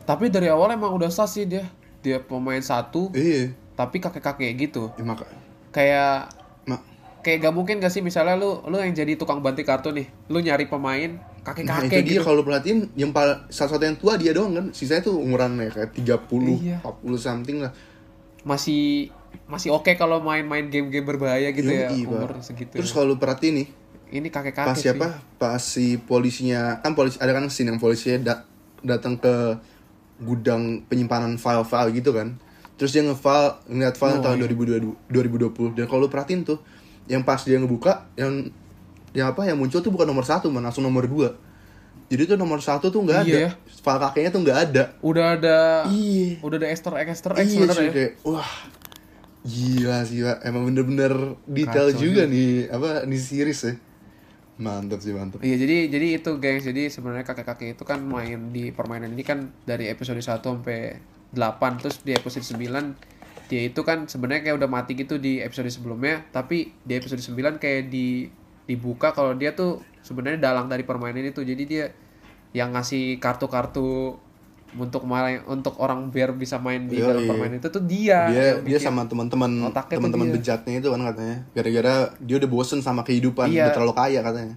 Tapi 0.04 0.28
dari 0.28 0.48
awal 0.48 0.74
emang 0.74 0.94
udah 0.94 1.08
sah 1.08 1.26
sih 1.26 1.44
dia. 1.44 1.68
Dia 2.00 2.20
pemain 2.20 2.60
satu, 2.60 3.08
iya 3.12 3.56
tapi 3.74 3.98
kakek-kakek 3.98 4.52
gitu. 4.62 4.92
ya, 4.94 5.02
maka 5.02 5.24
Kayak 5.72 6.30
mak 6.64 6.84
kayak 7.20 7.42
gak 7.42 7.54
mungkin 7.54 7.80
gak 7.80 7.90
sih 7.90 8.00
misalnya 8.00 8.36
lu 8.36 8.60
lu 8.64 8.78
yang 8.78 8.92
jadi 8.92 9.16
tukang 9.16 9.40
banting 9.40 9.64
kartu 9.64 9.90
nih 9.90 10.06
lu 10.28 10.38
nyari 10.38 10.68
pemain 10.68 11.16
kakek 11.42 11.64
Nah, 11.64 11.80
kakek 11.82 11.90
itu 11.98 12.06
dia 12.06 12.14
gitu 12.14 12.22
kalau 12.22 12.36
lu 12.38 12.46
perhatiin 12.46 12.80
yang 12.94 13.10
pal- 13.10 13.48
salah 13.48 13.72
satu 13.72 13.84
yang 13.84 13.96
tua 13.96 14.14
dia 14.16 14.30
doang 14.30 14.52
kan. 14.52 14.66
Sisanya 14.70 15.02
tuh 15.02 15.16
umuran 15.16 15.56
ya 15.58 15.72
kayak 15.72 15.90
30, 15.96 16.60
Iya. 16.62 16.78
40 16.80 17.18
something 17.18 17.58
lah. 17.60 17.72
masih 18.44 19.08
masih 19.46 19.70
oke 19.70 19.92
kalau 19.94 20.20
main-main 20.20 20.66
game-game 20.66 21.04
berbahaya 21.06 21.52
gitu 21.52 21.68
ya 21.68 21.88
Yoi, 21.88 22.04
Pak. 22.04 22.10
umur 22.10 22.30
segitu 22.40 22.74
Terus 22.74 22.90
kalau 22.90 23.12
lu 23.12 23.18
perhatiin 23.18 23.54
nih, 23.56 23.68
ini 24.14 24.28
kakek 24.28 24.54
kakek 24.54 24.66
pas 24.66 24.78
siapa? 24.78 25.08
Pas 25.36 25.60
si 25.60 25.98
polisinya, 25.98 26.80
kan 26.80 26.94
polisi 26.94 27.18
ada 27.18 27.32
kan 27.32 27.46
scene 27.48 27.68
yang 27.68 27.78
polisinya 27.78 28.18
da- 28.24 28.46
datang 28.82 29.16
ke 29.16 29.60
gudang 30.18 30.84
penyimpanan 30.84 31.36
file-file 31.36 31.92
gitu 31.92 32.12
kan. 32.12 32.40
Terus 32.74 32.90
dia 32.90 33.04
nge-file, 33.04 33.60
ngeliat 33.68 33.96
file 33.96 34.18
Oh, 34.18 34.24
tahun 34.24 34.38
iya. 34.40 34.48
2022 34.48 34.96
2020 35.52 35.76
dan 35.76 35.86
kalau 35.86 36.02
lu 36.02 36.10
perhatiin 36.10 36.42
tuh 36.44 36.58
yang 37.06 37.22
pas 37.22 37.38
dia 37.38 37.56
ngebuka 37.56 38.08
yang 38.16 38.48
yang 39.12 39.30
apa 39.30 39.44
yang 39.44 39.56
muncul 39.56 39.78
tuh 39.78 39.92
bukan 39.92 40.06
nomor 40.06 40.24
satu 40.24 40.48
man, 40.48 40.64
langsung 40.64 40.82
nomor 40.82 41.04
dua 41.04 41.36
jadi 42.08 42.26
tuh 42.26 42.36
nomor 42.36 42.58
satu 42.60 42.88
tuh 42.88 43.02
nggak 43.02 43.20
ada 43.20 43.30
Iya 43.30 43.40
ya. 43.46 43.52
file 43.78 44.00
kakeknya 44.02 44.30
tuh 44.30 44.42
nggak 44.42 44.60
ada 44.64 44.84
udah 45.00 45.26
ada 45.36 45.58
iya 45.86 46.40
udah 46.40 46.58
ada 46.58 46.68
Easter 46.68 46.94
egg 46.96 47.12
Easter 47.12 47.32
egg 47.34 47.46
iya 47.46 47.62
ya. 47.62 47.92
kayak 47.92 48.12
wah 48.24 48.50
gila 49.44 50.08
sih 50.08 50.24
pak. 50.24 50.42
Emang 50.48 50.68
bener-bener 50.68 51.38
detail 51.48 51.92
Kacau 51.92 52.00
juga 52.00 52.24
nih 52.28 52.68
apa 52.72 53.04
nih 53.04 53.20
series 53.20 53.62
ya. 53.64 53.74
Mantap 54.54 55.02
sih 55.02 55.12
mantap 55.12 55.42
Iya 55.42 55.58
jadi 55.58 55.90
jadi 55.90 56.08
itu 56.22 56.32
gengs 56.38 56.66
jadi 56.66 56.88
sebenarnya 56.88 57.26
kakek-kakek 57.26 57.74
itu 57.74 57.84
kan 57.84 58.06
main 58.06 58.54
di 58.54 58.70
permainan 58.70 59.12
ini 59.12 59.26
kan 59.26 59.50
dari 59.66 59.90
episode 59.90 60.22
1 60.22 60.46
sampai 60.46 61.02
8 61.34 61.82
terus 61.82 62.06
di 62.06 62.14
episode 62.14 62.46
9 62.46 63.50
dia 63.50 63.62
itu 63.66 63.82
kan 63.82 64.06
sebenarnya 64.06 64.50
kayak 64.50 64.58
udah 64.62 64.70
mati 64.70 64.94
gitu 64.94 65.18
di 65.18 65.42
episode 65.42 65.68
sebelumnya 65.74 66.22
tapi 66.30 66.70
di 66.86 66.94
episode 66.96 67.20
9 67.20 67.58
kayak 67.58 67.90
di 67.90 68.30
dibuka 68.64 69.12
kalau 69.12 69.36
dia 69.36 69.52
tuh 69.52 69.84
sebenarnya 70.04 70.40
dalang 70.40 70.68
dari 70.72 70.84
permainan 70.88 71.24
itu. 71.24 71.44
Jadi 71.44 71.64
dia 71.68 71.86
yang 72.54 72.76
ngasih 72.76 73.18
kartu-kartu 73.18 74.20
untuk 74.74 75.06
main 75.06 75.46
untuk 75.46 75.78
orang 75.78 76.10
biar 76.10 76.34
bisa 76.34 76.58
main 76.58 76.90
di 76.90 76.98
Yoi. 76.98 77.06
dalam 77.06 77.24
permainan 77.30 77.58
itu 77.62 77.70
tuh 77.70 77.84
dia 77.86 78.26
dia 78.30 78.46
dia 78.60 78.78
sama 78.82 79.06
teman-teman 79.06 79.70
teman-teman 79.70 80.34
bejatnya 80.34 80.82
itu 80.82 80.90
kan 80.90 81.02
katanya. 81.14 81.38
Gara-gara 81.54 81.94
dia 82.18 82.36
udah 82.42 82.50
bosen 82.50 82.80
sama 82.82 83.06
kehidupan 83.06 83.54
Iya. 83.54 83.70
udah 83.70 83.74
terlalu 83.76 83.94
kaya 83.94 84.20
katanya. 84.22 84.56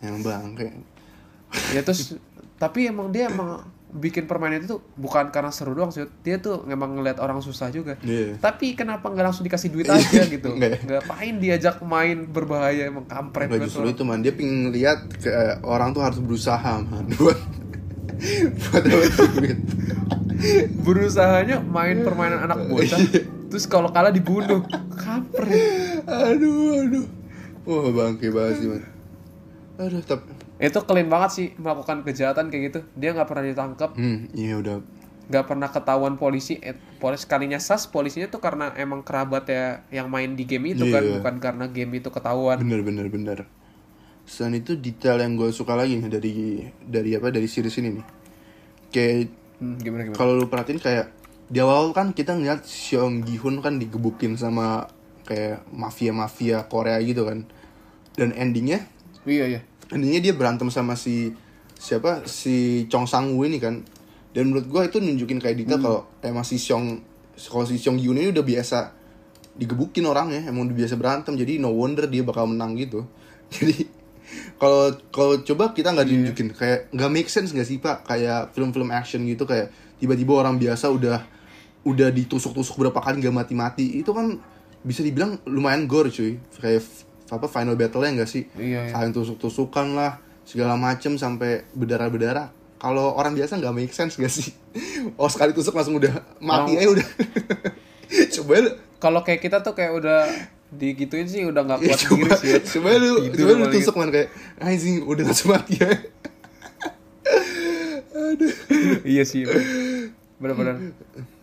Yang 0.00 0.16
bang 0.24 0.44
kayak 0.56 0.74
ya 1.74 1.80
terus 1.82 2.14
tapi 2.56 2.86
emang 2.86 3.10
dia 3.10 3.26
emang 3.26 3.64
bikin 3.90 4.30
permainan 4.30 4.62
itu 4.62 4.78
tuh 4.78 4.80
bukan 4.94 5.34
karena 5.34 5.50
seru 5.50 5.74
doang 5.74 5.90
sih. 5.90 6.06
Dia 6.22 6.38
tuh 6.38 6.62
memang 6.62 6.94
ngeliat 6.94 7.18
orang 7.18 7.42
susah 7.42 7.74
juga. 7.74 7.98
Iya. 8.06 8.38
tapi 8.38 8.78
kenapa 8.78 9.10
nggak 9.10 9.26
langsung 9.26 9.42
dikasih 9.42 9.68
duit 9.74 9.90
aja 9.90 10.24
gitu? 10.30 10.54
Nggak. 10.56 10.86
Ngapain 10.86 11.34
diajak 11.42 11.82
main 11.82 12.22
berbahaya 12.24 12.86
emang 12.86 13.02
kampret 13.10 13.50
Nggak 13.50 13.60
banget 13.60 13.74
justru 13.74 13.90
itu 13.90 14.02
man. 14.06 14.22
Dia 14.22 14.32
pengen 14.32 14.70
lihat 14.70 15.10
ke 15.18 15.30
orang 15.66 15.90
tuh 15.90 16.06
harus 16.06 16.22
berusaha 16.22 16.80
man 16.86 17.04
buat 17.18 17.34
buat 18.52 18.82
dapat 18.82 19.10
duit 19.34 19.58
berusahanya 20.80 21.60
main 21.60 22.00
permainan 22.00 22.44
anak 22.44 22.58
bocah 22.66 22.96
Iya. 22.96 23.22
terus 23.50 23.66
kalau 23.66 23.90
kalah 23.90 24.08
dibunuh. 24.08 24.62
Kampret 24.94 26.06
aduh 26.06 26.80
aduh. 26.80 27.06
Wah 27.62 27.88
bangke 27.90 28.30
banget 28.30 28.54
sih 28.56 28.68
man 28.68 28.82
aduh 29.76 30.00
tapi 30.00 30.28
itu 30.60 30.76
clean 30.84 31.08
banget 31.08 31.30
sih 31.32 31.46
melakukan 31.56 32.04
kejahatan 32.04 32.48
kayak 32.48 32.62
gitu. 32.68 32.80
Dia 32.94 33.12
nggak 33.12 33.28
pernah 33.28 33.44
ditangkap 33.44 33.90
hmm 33.96 34.18
iya 34.32 34.56
udah. 34.56 34.80
Nggak 35.30 35.44
pernah 35.46 35.68
ketahuan 35.68 36.14
polisi 36.16 36.58
eh, 36.58 36.74
polis 36.98 37.22
kalinya 37.24 37.56
sas. 37.56 37.84
Polisinya 37.84 38.26
tuh 38.26 38.40
karena 38.40 38.72
emang 38.74 39.00
kerabat 39.00 39.44
ya 39.46 39.84
yang 39.90 40.08
main 40.08 40.34
di 40.34 40.44
game 40.44 40.72
itu 40.72 40.88
kan 40.88 41.00
Iya. 41.00 41.20
bukan 41.20 41.34
karena 41.38 41.64
game 41.66 41.92
itu 41.96 42.08
ketahuan. 42.08 42.60
Bener 42.60 42.80
bener 42.80 43.06
bener 43.08 43.38
selain 44.30 44.62
itu 44.62 44.78
detail 44.78 45.18
yang 45.18 45.34
gue 45.34 45.50
suka 45.50 45.74
lagi 45.74 45.98
nih 45.98 46.06
dari 46.06 46.34
dari 46.78 47.10
apa 47.18 47.34
dari 47.34 47.50
series 47.50 47.74
ini 47.82 47.88
nih. 47.98 48.06
Kayak 48.94 49.18
Hmm, 49.60 49.76
gimana 49.76 50.08
gimana? 50.08 50.16
kalau 50.16 50.40
lu 50.40 50.48
perhatiin 50.48 50.80
kayak 50.80 51.12
di 51.52 51.60
awal 51.60 51.92
kan 51.92 52.16
kita 52.16 52.32
ngeliat 52.32 52.64
Seong 52.64 53.26
Gi 53.28 53.36
Hun 53.36 53.60
kan 53.60 53.76
digebukin 53.76 54.40
sama 54.40 54.88
kayak 55.28 55.68
mafia 55.68 56.16
mafia 56.16 56.64
Korea 56.64 56.96
gitu 57.04 57.28
kan. 57.28 57.44
Dan 58.16 58.32
endingnya 58.32 58.86
iya 59.28 59.44
iya. 59.44 59.60
endingnya 59.92 60.24
dia 60.24 60.32
berantem 60.32 60.72
sama 60.72 60.96
si 60.96 61.36
siapa? 61.76 62.24
Si 62.24 62.86
Chong 62.88 63.04
Sang 63.04 63.36
Woo 63.36 63.44
ini 63.44 63.60
kan. 63.60 63.84
Dan 64.32 64.48
menurut 64.48 64.64
gua 64.70 64.88
itu 64.88 64.96
nunjukin 64.96 65.36
kayak 65.36 65.60
detail 65.60 65.76
kalau 65.82 66.00
emang 66.24 66.46
si 66.46 66.56
Seong 66.56 67.04
kalau 67.36 67.68
si 67.68 67.76
Seong 67.76 68.00
Gi 68.00 68.08
Hun 68.08 68.16
ini 68.16 68.32
udah 68.32 68.46
biasa 68.46 68.78
digebukin 69.60 70.08
orangnya 70.08 70.48
emang 70.48 70.72
udah 70.72 70.76
biasa 70.78 70.96
berantem 70.96 71.36
jadi 71.36 71.60
no 71.60 71.74
wonder 71.76 72.08
dia 72.08 72.24
bakal 72.24 72.48
menang 72.48 72.80
gitu. 72.80 73.04
Jadi 73.52 73.82
kalau 74.56 74.92
kalau 75.10 75.34
coba 75.40 75.72
kita 75.72 75.90
nggak 75.90 76.06
ditunjukin 76.06 76.48
kayak 76.52 76.80
nggak 76.92 77.10
make 77.10 77.30
sense 77.30 77.50
nggak 77.50 77.66
sih 77.66 77.78
pak? 77.78 78.04
Kayak 78.04 78.52
film-film 78.52 78.90
action 78.90 79.24
gitu 79.24 79.44
kayak 79.44 79.70
tiba-tiba 79.96 80.36
orang 80.36 80.56
biasa 80.56 80.88
udah 80.88 81.24
udah 81.82 82.08
ditusuk-tusuk 82.12 82.76
berapa 82.76 83.00
kali 83.00 83.20
nggak 83.20 83.34
mati-mati. 83.34 83.98
Itu 83.98 84.12
kan 84.12 84.36
bisa 84.80 85.00
dibilang 85.00 85.40
lumayan 85.48 85.84
gore 85.84 86.12
cuy. 86.12 86.36
Kayak 86.60 86.84
apa 87.30 87.46
final 87.46 87.78
battle-nya 87.78 88.20
nggak 88.20 88.30
sih? 88.30 88.44
Iya, 88.58 88.90
iya. 88.90 88.92
saling 88.92 89.14
tusuk-tusukan 89.14 89.94
lah 89.94 90.18
segala 90.44 90.74
macem 90.74 91.14
sampai 91.16 91.64
berdarah-berdarah. 91.72 92.50
Kalau 92.80 93.12
orang 93.12 93.36
biasa 93.36 93.60
nggak 93.60 93.74
make 93.76 93.92
sense 93.92 94.16
gak 94.16 94.32
sih? 94.32 94.50
Oh 95.20 95.28
sekali 95.28 95.52
tusuk 95.52 95.76
langsung 95.76 95.96
udah 96.00 96.12
mati 96.40 96.76
Orang- 96.76 96.80
aja 96.80 96.88
udah 96.96 97.06
coba 98.36 98.52
lu. 98.58 98.70
Kalau 98.96 99.20
kayak 99.20 99.40
kita 99.40 99.58
tuh 99.60 99.72
kayak 99.72 99.92
udah 99.94 100.28
digituin 100.70 101.26
sih 101.26 101.42
udah 101.42 101.62
nggak 101.62 101.80
ya, 101.80 101.88
kuat 101.88 102.00
diri 102.00 102.10
coba, 102.20 102.34
sih 102.36 102.48
ya. 102.48 102.58
coba 102.62 102.88
lu 102.94 103.12
Tidur 103.26 103.34
coba 103.34 103.50
lu 103.50 103.58
paling 103.60 103.74
tusuk 103.74 103.94
man 103.96 104.08
kayak 104.08 104.28
anjing 104.58 104.96
udah 105.02 105.24
langsung 105.24 105.48
mati 105.50 105.74
ya. 105.76 105.90
Iya 109.04 109.22
sih 109.24 109.44
bener-bener. 110.36 110.96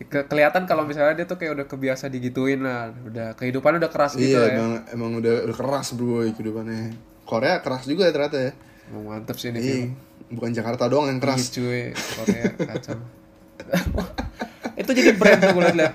Ke- 0.04 0.26
kelihatan 0.26 0.64
kalau 0.64 0.82
misalnya 0.82 1.14
dia 1.14 1.24
tuh 1.24 1.36
kayak 1.36 1.54
udah 1.54 1.66
kebiasa 1.66 2.08
digituin 2.08 2.60
lah 2.60 2.90
udah 3.00 3.36
kehidupannya 3.36 3.78
udah 3.78 3.92
keras 3.92 4.16
gitu 4.16 4.34
iya 4.34 4.42
ya. 4.42 4.56
emang 4.56 4.72
emang 4.90 5.10
udah, 5.14 5.46
udah 5.46 5.56
keras 5.56 5.94
bro 5.94 6.26
kehidupannya. 6.28 6.96
Korea 7.22 7.60
keras 7.60 7.84
juga 7.84 8.08
ya 8.08 8.12
ternyata 8.12 8.38
ya. 8.40 8.52
Emang 8.88 9.04
mantep 9.06 9.36
sih 9.36 9.52
ini 9.52 9.58
Iya, 9.58 9.74
film. 9.76 9.90
bukan 10.32 10.50
Jakarta 10.50 10.88
doang 10.88 11.06
yang 11.06 11.20
Iya, 11.20 11.24
keras. 11.28 11.42
cuy 11.52 11.82
Korea 11.92 12.44
kacau. 12.56 12.98
Itu 14.80 14.90
jadi 14.92 15.12
brand 15.12 15.38
tuh 15.38 15.50
gue 15.52 15.64
liat 15.74 15.94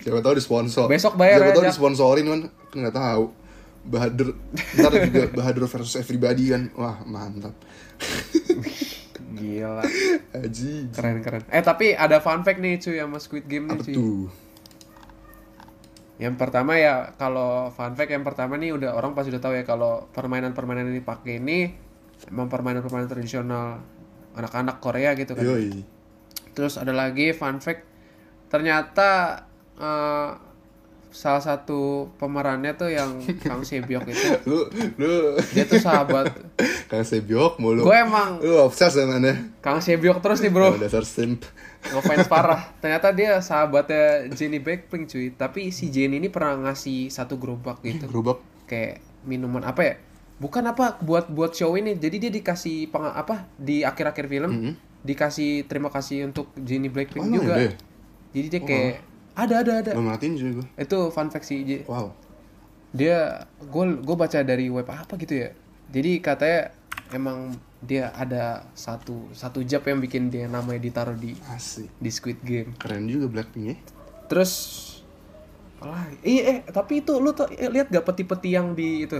Siapa 0.00 0.20
tahu 0.24 0.34
di 0.36 0.44
sponsor. 0.44 0.86
Besok 0.88 1.14
bayar 1.20 1.44
Siapa 1.44 1.52
tahu 1.52 1.64
aja. 1.64 1.70
disponsorin 1.72 2.24
kan 2.26 2.40
kan 2.72 2.76
nggak 2.86 2.96
tahu. 2.96 3.24
Bahadur 3.80 4.28
ntar 4.76 4.92
juga 5.08 5.22
Bahadur 5.32 5.64
versus 5.68 5.96
everybody 5.96 6.52
kan. 6.52 6.68
Wah, 6.76 7.00
mantap. 7.04 7.52
Gila. 9.40 9.84
Aji. 10.36 10.90
Keren 10.92 11.20
keren. 11.24 11.42
Eh 11.48 11.62
tapi 11.62 11.92
ada 11.96 12.20
fun 12.20 12.42
fact 12.42 12.60
nih 12.60 12.76
cuy 12.80 12.96
sama 12.98 13.18
Squid 13.20 13.46
Game 13.46 13.68
nih 13.70 13.80
cuy. 13.80 13.94
tuh? 13.94 14.28
Yang 16.20 16.36
pertama 16.36 16.76
ya 16.76 17.16
kalau 17.16 17.72
fun 17.72 17.96
fact 17.96 18.12
yang 18.12 18.24
pertama 18.26 18.60
nih 18.60 18.76
udah 18.76 18.92
orang 18.92 19.16
pasti 19.16 19.32
udah 19.32 19.40
tahu 19.40 19.56
ya 19.56 19.64
kalau 19.64 20.04
permainan-permainan 20.12 20.92
ini 20.92 21.00
pakai 21.00 21.40
ini 21.40 21.72
emang 22.28 22.52
permainan-permainan 22.52 23.08
tradisional 23.08 23.80
anak-anak 24.36 24.76
Korea 24.84 25.16
gitu 25.16 25.32
kan. 25.32 25.44
Yoi. 25.44 25.80
Terus 26.52 26.76
ada 26.76 26.92
lagi 26.92 27.32
fun 27.32 27.56
fact 27.64 27.88
ternyata 28.50 29.40
eh, 29.80 30.28
salah 31.10 31.42
satu 31.42 32.06
pemerannya 32.16 32.70
tuh 32.72 32.86
yang 32.86 33.18
Kang 33.40 33.60
Sebyok 33.60 34.06
itu 34.06 34.26
Lu 34.48 34.70
lu 34.94 35.10
dia 35.50 35.64
tuh 35.64 35.80
sahabat 35.80 36.30
Kang 36.86 37.02
Sebyok 37.02 37.58
mulu. 37.58 37.82
gue 37.82 37.96
emang 37.96 38.38
Lu 38.38 38.60
obses 38.60 38.94
dia. 38.94 39.34
Kang 39.58 39.82
Sebyok 39.82 40.20
terus 40.20 40.38
nih 40.38 40.48
bro 40.48 40.70
Dasar 40.76 41.02
simp. 41.02 41.42
ngefans 41.90 42.28
parah 42.28 42.62
ternyata 42.76 43.10
dia 43.10 43.40
sahabatnya 43.40 44.28
Jenny 44.30 44.60
Blackpink 44.60 45.08
cuy 45.08 45.32
tapi 45.32 45.72
si 45.72 45.88
Jenny 45.88 46.20
ini 46.20 46.28
pernah 46.28 46.54
ngasih 46.62 47.08
satu 47.08 47.34
gerobak 47.34 47.80
gitu 47.80 48.04
Gerobak. 48.04 48.38
kayak 48.66 49.00
minuman 49.22 49.64
apa 49.64 49.80
ya 49.82 49.94
bukan 50.36 50.60
apa 50.62 51.00
buat 51.00 51.26
buat 51.26 51.52
show 51.52 51.72
ini 51.74 51.96
jadi 51.96 52.16
dia 52.18 52.30
dikasih 52.30 52.86
peng, 52.86 53.08
apa 53.08 53.48
di 53.56 53.80
akhir-akhir 53.80 54.24
film 54.26 54.50
Mhm. 54.52 54.72
dikasih 55.00 55.64
terima 55.64 55.88
kasih 55.88 56.24
untuk 56.24 56.52
Jenny 56.54 56.86
Blackpink 56.86 57.24
Oh, 57.24 57.32
juga 57.34 57.56
ya? 57.58 57.72
jadi 58.30 58.46
dia 58.46 58.60
kayak 58.62 58.94
ada 59.40 59.54
ada 59.64 59.72
ada 59.80 59.92
Belum 59.96 60.08
matiin 60.08 60.34
gue. 60.36 60.66
itu 60.76 60.98
fun 61.08 61.28
fact 61.28 61.46
sih 61.46 61.64
J. 61.64 61.70
Wow. 61.86 62.12
dia 62.90 63.46
gue 63.56 63.84
gue 64.02 64.16
baca 64.18 64.38
dari 64.42 64.66
web 64.66 64.86
apa 64.86 65.14
gitu 65.16 65.34
ya 65.38 65.50
jadi 65.88 66.18
katanya 66.18 66.60
emang 67.10 67.54
dia 67.80 68.12
ada 68.12 68.66
satu 68.74 69.30
satu 69.32 69.64
job 69.64 69.80
yang 69.82 69.98
bikin 69.98 70.28
dia 70.28 70.44
namanya 70.44 70.82
ditaruh 70.82 71.16
di 71.16 71.32
Asik. 71.48 71.88
di 71.96 72.10
Squid 72.10 72.38
Game 72.42 72.76
Keren 72.76 73.06
juga 73.06 73.26
Blackpink 73.30 73.66
ya. 73.66 73.76
terus 74.26 74.52
alah 75.80 76.04
iya 76.20 76.42
eh 76.44 76.58
tapi 76.68 77.00
itu 77.00 77.16
lu 77.16 77.32
tuh 77.32 77.48
eh, 77.48 77.72
lihat 77.72 77.88
gak 77.88 78.04
peti-peti 78.04 78.52
yang 78.52 78.76
di 78.76 79.08
itu 79.08 79.16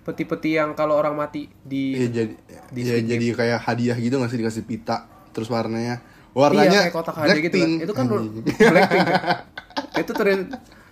peti-peti 0.00 0.56
yang 0.56 0.72
kalau 0.72 0.96
orang 0.96 1.12
mati 1.12 1.48
di 1.60 1.96
Iya 1.96 2.08
jadi 2.08 2.34
Di 2.72 2.80
ya, 2.84 2.96
jadi 3.00 3.26
kayak 3.32 3.60
hadiah 3.64 3.96
gitu 3.96 4.16
nggak 4.16 4.30
sih 4.32 4.40
dikasih 4.40 4.64
pita 4.64 5.04
terus 5.32 5.48
warnanya 5.48 6.00
warnanya 6.34 6.66
iya 6.68 6.80
kayak 6.86 6.94
kotak 6.94 7.14
hadiah 7.16 7.40
gitu 7.40 7.56
kan. 7.56 7.70
Itu 7.80 7.92
kan. 7.94 8.04
Blackpink 8.10 9.04
kan? 9.06 9.22
itu 10.02 10.12
ter 10.12 10.26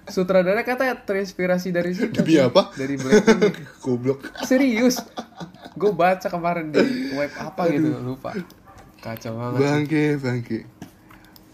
sutradara 0.02 0.62
katanya 0.62 0.98
terinspirasi 0.98 1.70
dari 1.70 1.94
situ 1.94 2.10
Demi 2.14 2.38
apa? 2.38 2.70
dari 2.74 2.94
Blackpink 2.94 3.54
Goblok. 3.84 4.22
serius 4.42 4.98
gue 5.72 5.90
baca 5.90 6.26
kemarin 6.26 6.70
di 6.70 6.82
web 7.14 7.32
apa 7.38 7.70
gitu 7.70 7.96
lupa 7.98 8.34
kacau 8.98 9.34
banget 9.34 9.58
Bangke, 9.62 10.04
bangke. 10.18 10.58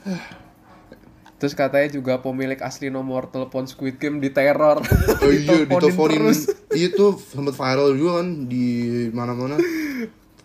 terus 1.38 1.55
katanya 1.55 1.87
juga 1.92 2.18
pemilik 2.18 2.59
asli 2.59 2.90
nomor 2.90 3.31
telepon 3.31 3.64
Squid 3.64 3.96
Game 3.96 4.18
diteror 4.18 4.83
Oh 5.22 5.31
iya, 5.31 5.62
Diteleponin 5.70 6.18
terus. 6.18 6.40
Iya 6.74 6.88
tuh 6.90 7.14
sempat 7.14 7.55
viral 7.55 7.94
juga 7.94 8.20
kan 8.20 8.51
di 8.51 8.66
mana-mana. 9.14 9.55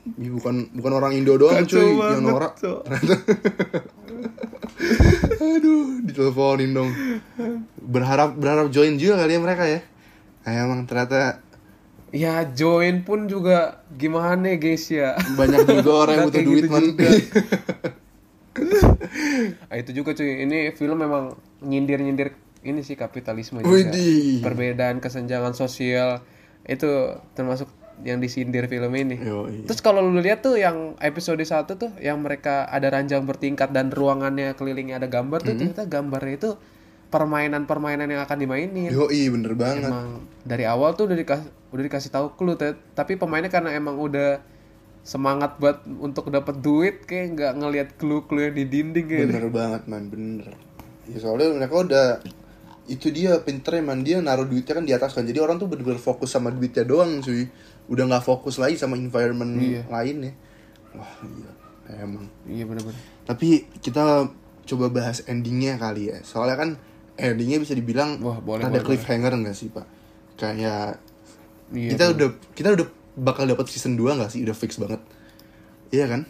Bukan 0.04 0.76
bukan 0.76 0.92
orang 1.00 1.16
Indo 1.16 1.40
doang 1.40 1.64
Kacau 1.64 1.80
cuy, 1.80 1.88
yang 1.88 1.96
banget, 1.96 2.22
norak. 2.28 2.54
Cok. 2.60 2.82
Aduh, 5.44 6.04
diteleponin 6.04 6.76
dong. 6.76 6.92
Berharap 7.80 8.36
berharap 8.36 8.68
join 8.68 9.00
juga 9.00 9.24
kali 9.24 9.36
ya 9.36 9.40
mereka 9.40 9.64
ya. 9.64 9.80
Eh, 10.44 10.60
emang 10.60 10.84
ternyata 10.84 11.40
Ya 12.14 12.46
join 12.46 13.02
pun 13.02 13.26
juga 13.26 13.82
gimana 13.98 14.54
guys 14.62 14.86
ya. 14.94 15.18
banyak 15.34 15.66
juga 15.66 15.92
orang 16.06 16.14
yang 16.14 16.28
butuh 16.30 16.44
duit 16.46 16.62
gitu 16.62 16.70
man. 16.70 16.86
ah, 19.74 19.76
itu 19.82 19.92
juga 19.98 20.14
cuy. 20.14 20.46
Ini 20.46 20.78
film 20.78 21.02
memang 21.02 21.34
nyindir-nyindir 21.66 22.38
ini 22.62 22.86
sih 22.86 22.94
kapitalisme 22.94 23.66
juga. 23.66 23.74
Widih. 23.74 24.46
Perbedaan 24.46 25.02
kesenjangan 25.02 25.58
sosial 25.58 26.22
itu 26.70 27.18
termasuk 27.34 27.66
yang 28.02 28.18
disindir 28.18 28.66
film 28.66 28.90
ini. 28.98 29.22
Yoi. 29.22 29.70
Terus 29.70 29.80
kalau 29.86 30.02
lu 30.02 30.18
lihat 30.18 30.42
tuh 30.42 30.58
yang 30.58 30.98
episode 30.98 31.38
1 31.38 31.70
tuh 31.78 31.94
yang 32.02 32.18
mereka 32.26 32.66
ada 32.66 32.90
ranjang 32.90 33.22
bertingkat 33.30 33.70
dan 33.70 33.94
ruangannya 33.94 34.58
kelilingnya 34.58 34.98
ada 34.98 35.08
gambar 35.08 35.46
tuh 35.46 35.54
ternyata 35.54 35.86
gambarnya 35.86 36.34
itu 36.42 36.52
permainan-permainan 37.14 38.10
yang 38.10 38.22
akan 38.26 38.38
dimainin. 38.42 38.90
Yoi, 38.90 39.30
bener 39.30 39.54
banget. 39.54 39.94
Emang 39.94 40.26
dari 40.42 40.66
awal 40.66 40.98
tuh 40.98 41.06
udah 41.06 41.18
dikasih 41.18 41.50
udah 41.74 41.84
dikasih 41.86 42.10
tahu 42.10 42.34
clue 42.34 42.58
tapi 42.98 43.18
pemainnya 43.18 43.54
karena 43.54 43.74
emang 43.78 43.98
udah 44.02 44.42
semangat 45.04 45.60
buat 45.60 45.84
untuk 45.86 46.32
dapat 46.32 46.64
duit 46.64 47.04
kayak 47.04 47.38
nggak 47.38 47.54
ngelihat 47.60 47.90
clue-clue 48.00 48.50
yang 48.50 48.56
di 48.56 48.66
dinding 48.66 49.06
kayak 49.10 49.28
Bener 49.30 49.48
banget 49.52 49.82
man, 49.86 50.08
bener. 50.08 50.56
Ya 51.06 51.18
soalnya 51.20 51.52
mereka 51.54 51.76
udah 51.84 52.08
itu 52.84 53.12
dia 53.16 53.40
pinternya 53.40 53.84
man 53.84 54.04
dia 54.04 54.20
naruh 54.20 54.44
duitnya 54.44 54.76
kan 54.76 54.84
di 54.84 54.92
atas 54.92 55.16
kan 55.16 55.24
jadi 55.24 55.40
orang 55.40 55.56
tuh 55.56 55.72
bener-bener 55.72 56.00
fokus 56.00 56.36
sama 56.36 56.52
duitnya 56.52 56.84
doang 56.84 57.24
cuy 57.24 57.48
udah 57.94 58.04
nggak 58.10 58.26
fokus 58.26 58.58
lagi 58.58 58.74
sama 58.76 58.98
environment 58.98 59.54
Iya. 59.54 59.86
lain 59.88 60.18
ya. 60.26 60.34
Wah 60.98 61.14
iya. 61.24 61.52
Emang. 62.02 62.26
Iya 62.50 62.66
bener-bener. 62.66 62.98
Tapi 63.24 63.70
kita 63.80 64.26
coba 64.66 64.86
bahas 64.90 65.22
endingnya 65.30 65.78
kali 65.78 66.10
ya. 66.10 66.18
Soalnya 66.26 66.58
kan 66.58 66.70
endingnya 67.14 67.62
bisa 67.62 67.78
dibilang 67.78 68.18
Wah, 68.26 68.42
boleh, 68.42 68.66
ada 68.66 68.82
boleh, 68.82 68.86
cliffhanger 68.98 69.38
nggak 69.38 69.54
sih 69.54 69.70
pak? 69.70 69.86
Kayak 70.34 70.98
iya 71.70 71.94
kita 71.94 72.10
udah 72.18 72.30
kita 72.58 72.70
udah 72.74 72.88
bakal 73.14 73.46
dapat 73.46 73.70
season 73.70 73.94
2 73.94 74.18
nggak 74.18 74.32
sih? 74.34 74.42
Udah 74.42 74.58
fix 74.58 74.82
banget. 74.82 74.98
Iya 75.94 76.10
kan? 76.10 76.22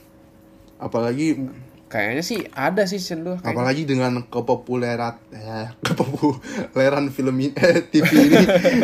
Apalagi 0.75 1.39
kayaknya 1.87 2.23
sih 2.25 2.41
ada 2.51 2.83
sih 2.89 2.97
season 2.97 3.21
2 3.23 3.39
kayaknya. 3.39 3.53
apalagi 3.53 3.83
dengan 3.85 4.13
kepopuleran 4.25 5.15
eh, 5.29 5.69
kepopuleran 5.87 7.13
film 7.13 7.37
ini 7.37 7.53
eh, 7.53 7.85
TV 7.85 8.09
ini 8.09 8.37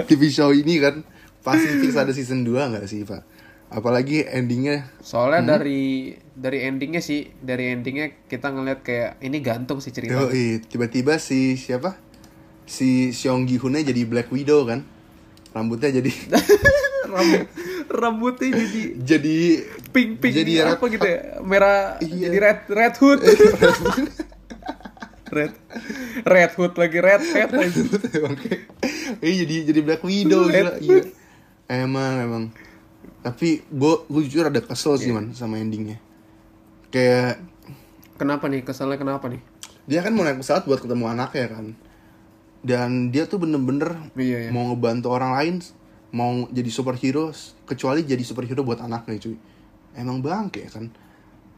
TV 0.05 0.21
show 0.29 0.53
ini 0.53 0.77
kan 0.77 1.01
pasti 1.49 1.73
fix 1.79 1.91
ada 1.93 2.11
season 2.11 2.41
2 2.41 2.53
nggak 2.53 2.85
sih 2.85 3.01
pak? 3.03 3.21
Apalagi 3.69 4.25
endingnya. 4.25 4.89
Soalnya 4.99 5.41
Hmm? 5.41 5.49
dari 5.51 5.81
dari 6.33 6.65
endingnya 6.65 6.99
sih 6.99 7.29
dari 7.35 7.69
endingnya 7.69 8.25
kita 8.25 8.49
ngeliat 8.49 8.81
kayak 8.81 9.17
ini 9.19 9.37
gantung 9.39 9.77
sih 9.77 9.89
cerita 9.89 10.17
tiba-tiba 10.63 11.17
si 11.17 11.53
siapa? 11.53 11.93
Si 12.65 13.09
Seong 13.09 13.45
Gi 13.45 13.57
Hunnya 13.57 13.81
jadi 13.83 14.05
Black 14.05 14.29
Widow 14.29 14.65
kan? 14.65 14.85
Rambutnya 15.49 15.89
jadi 15.91 16.09
Rambut, 17.09 17.41
rambutnya 17.89 18.49
jadi 18.53 18.81
jadi 19.01 19.37
pink 19.89 20.21
pink 20.21 20.33
Jadi 20.35 20.61
apa 20.61 20.85
gitu 20.87 21.01
ya? 21.01 21.41
merah 21.41 21.97
Iya. 21.97 22.29
jadi 22.29 22.37
red 22.37 22.59
red 22.69 22.93
hood. 22.97 23.19
Red 25.29 25.53
red 26.25 26.51
hood 26.57 26.73
lagi 26.73 26.97
red 26.97 27.21
hat 27.21 27.49
lagi. 27.53 27.81
Iya 29.21 29.33
jadi 29.45 29.55
jadi 29.73 29.79
Black 29.81 30.01
Widow 30.01 30.49
gila. 30.49 30.77
Iya. 30.81 31.01
Emang 31.69 32.13
emang. 32.17 32.43
Tapi 33.21 33.61
gue 33.63 33.93
gue 34.03 34.21
jujur 34.25 34.43
ada 34.43 34.59
kesel 34.59 34.95
Iya. 34.95 34.99
sih 34.99 35.11
man 35.11 35.25
sama 35.31 35.55
endingnya. 35.55 36.01
Kayak 36.89 37.45
kenapa 38.17 38.49
nih 38.49 38.61
keselnya 38.61 38.97
kenapa 38.97 39.29
nih 39.29 39.39
dia 39.85 40.01
kan 40.01 40.11
mau 40.11 40.21
naik 40.21 40.37
pesawat 40.37 40.65
buat 40.65 40.79
ketemu 40.79 41.05
anaknya 41.07 41.47
kan. 41.49 41.65
Dan 42.59 42.89
dia 43.09 43.23
tuh 43.23 43.39
bener-bener 43.39 43.95
Iya, 44.13 44.45
iya. 44.45 44.49
mau 44.49 44.67
ngebantu 44.67 45.09
orang 45.09 45.31
lain, 45.31 45.55
mau 46.09 46.45
jadi 46.49 46.67
superhero, 46.67 47.31
kecuali 47.63 48.03
jadi 48.03 48.19
superhero 48.19 48.61
buat 48.61 48.77
anaknya 48.79 49.17
cuy. 49.19 49.37
Emang 49.93 50.19
bangke 50.19 50.67
kan. 50.67 50.91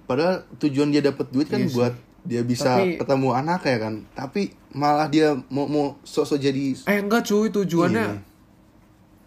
Padahal 0.06 0.43
tujuan 0.58 0.89
dia 0.89 1.02
dapat 1.02 1.28
duit 1.30 1.47
kan 1.47 1.58
Iya 1.58 1.67
sih. 1.67 1.76
buat 1.76 1.93
dia 2.21 2.41
bisa 2.41 2.78
Tapi- 2.78 2.95
ketemu 2.97 3.28
anaknya 3.34 3.78
kan. 3.80 3.93
Tapi 4.13 4.41
malah 4.71 5.08
dia 5.08 5.36
mau 5.47 5.65
mau 5.65 5.97
sosok 6.02 6.38
jadi 6.38 6.76
eh 6.86 7.00
enggak 7.00 7.26
cuy 7.26 7.50
tujuannya 7.50 8.08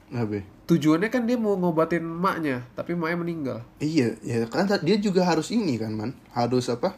Iya. 0.09 0.23
Apa? 0.23 0.41
Tujuannya 0.65 1.09
kan 1.09 1.25
dia 1.25 1.37
mau 1.37 1.53
ngobatin 1.55 2.01
emaknya 2.01 2.65
tapi 2.73 2.93
emaknya 2.93 3.19
meninggal 3.19 3.59
Iya, 3.77 4.17
ya 4.21 4.45
kan 4.47 4.65
dia 4.81 4.97
juga 4.97 5.23
harus 5.23 5.49
ini 5.49 5.77
kan, 5.77 5.93
man. 5.93 6.11
Harus 6.31 6.67
apa? 6.67 6.97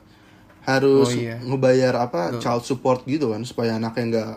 Harus 0.63 1.09
Oh, 1.09 1.13
iya. 1.13 1.39
ngebayar 1.39 1.95
apa 1.97 2.37
child 2.37 2.63
support 2.63 3.03
gitu 3.05 3.31
kan 3.31 3.43
supaya 3.43 3.75
anaknya 3.75 4.05
nggak 4.09 4.33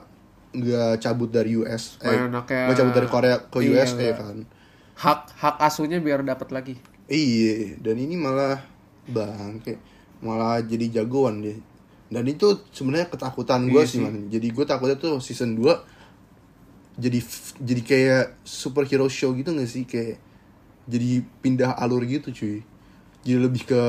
nggak 0.51 0.91
cabut 0.99 1.29
dari 1.29 1.53
US, 1.55 1.93
Supaya 1.95 2.13
eh, 2.15 2.27
anaknya- 2.27 2.65
nggak 2.65 2.77
cabut 2.79 2.93
dari 2.95 3.07
Korea 3.07 3.35
ke 3.43 3.57
Iya, 3.59 3.69
USA 3.75 3.93
nggak. 4.07 4.15
kan. 4.15 4.37
hak 4.95 5.19
hak 5.33 5.55
asuhnya 5.59 5.97
biar 5.97 6.21
dapat 6.21 6.49
lagi 6.49 6.75
Iya, 7.05 7.77
dan 7.77 7.95
ini 7.95 8.13
malah 8.13 8.61
bangke, 9.07 9.77
malah 10.19 10.61
jadi 10.61 11.01
jagoan 11.01 11.39
dia. 11.39 11.57
Dan 12.05 12.25
itu 12.25 12.45
sebenarnya 12.69 13.07
ketakutan 13.07 13.65
gue 13.65 13.77
Iya 13.77 13.85
sih, 13.85 13.97
sih. 13.97 14.03
man. 14.03 14.27
Jadi 14.27 14.47
gue 14.47 14.61
takutnya 14.63 14.93
tuh 14.95 15.17
season 15.17 15.53
2 15.53 15.73
jadi 16.99 17.19
jadi 17.63 17.81
kayak 17.81 18.25
superhero 18.43 19.07
show 19.07 19.31
gitu 19.31 19.55
gak 19.55 19.69
sih? 19.71 19.87
Kayak 19.87 20.19
jadi 20.85 21.23
pindah 21.39 21.79
alur 21.79 22.03
gitu 22.03 22.29
cuy. 22.35 22.59
Jadi 23.23 23.37
lebih 23.39 23.63
ke 23.63 23.81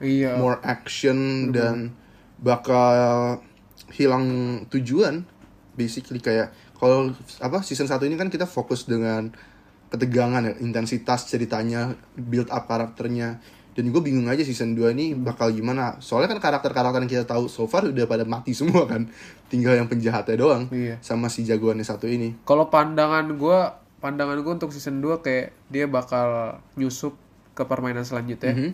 iya. 0.00 0.38
more 0.38 0.62
action 0.62 1.50
dan 1.50 1.92
bakal 2.38 3.42
hilang 3.90 4.26
tujuan 4.70 5.26
basically. 5.74 6.22
Kayak 6.22 6.54
kalau 6.78 7.10
apa 7.42 7.66
season 7.66 7.90
1 7.90 7.98
ini 8.06 8.14
kan 8.14 8.30
kita 8.30 8.46
fokus 8.46 8.86
dengan 8.86 9.34
ketegangan 9.88 10.44
ya 10.44 10.54
intensitas 10.60 11.26
ceritanya 11.26 11.96
build 12.14 12.52
up 12.52 12.68
karakternya 12.68 13.40
dan 13.78 13.94
gue 13.94 14.02
bingung 14.02 14.26
aja 14.26 14.42
season 14.42 14.74
2 14.74 14.90
ini 14.90 15.14
bakal 15.14 15.54
gimana 15.54 16.02
soalnya 16.02 16.34
kan 16.34 16.42
karakter-karakter 16.42 16.98
yang 16.98 17.12
kita 17.14 17.24
tahu 17.30 17.46
so 17.46 17.70
far 17.70 17.86
udah 17.86 18.10
pada 18.10 18.26
mati 18.26 18.50
semua 18.58 18.90
kan 18.90 19.06
tinggal 19.46 19.78
yang 19.78 19.86
penjahatnya 19.86 20.34
doang 20.34 20.66
Iya. 20.74 20.98
sama 20.98 21.30
si 21.30 21.46
jagoannya 21.46 21.86
satu 21.86 22.10
ini 22.10 22.42
Kalau 22.42 22.66
pandangan 22.74 23.30
gua 23.38 23.78
pandangan 24.02 24.42
gua 24.42 24.58
untuk 24.58 24.74
season 24.74 24.98
2 24.98 25.22
kayak 25.22 25.54
dia 25.70 25.86
bakal 25.86 26.58
nyusup 26.74 27.14
ke 27.54 27.62
permainan 27.66 28.02
selanjutnya. 28.02 28.50
Mhm. 28.50 28.70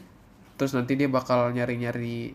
Terus 0.57 0.73
nanti 0.73 0.97
dia 0.97 1.09
bakal 1.13 1.53
nyari-nyari 1.53 2.33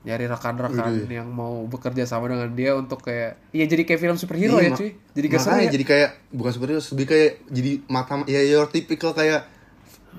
nyari 0.00 0.24
rekan-rekan 0.24 1.04
yang 1.12 1.28
mau 1.28 1.68
bekerja 1.68 2.08
sama 2.08 2.32
dengan 2.32 2.48
dia 2.56 2.72
untuk 2.72 3.04
kayak 3.04 3.36
iya 3.52 3.68
jadi 3.68 3.84
kayak 3.84 4.00
film 4.00 4.16
superhero 4.16 4.56
Iya, 4.56 4.72
ya 4.72 4.76
cuy. 4.76 4.90
Jadi 5.12 5.26
gak 5.28 5.40
ya. 5.44 5.68
jadi 5.68 5.84
kayak 5.84 6.10
bukan 6.32 6.52
superhero 6.56 6.80
lebih 6.80 7.06
kayak 7.12 7.30
jadi 7.52 7.70
mata 7.92 8.24
ya 8.24 8.40
your 8.40 8.64
typical 8.72 9.12
kayak 9.12 9.44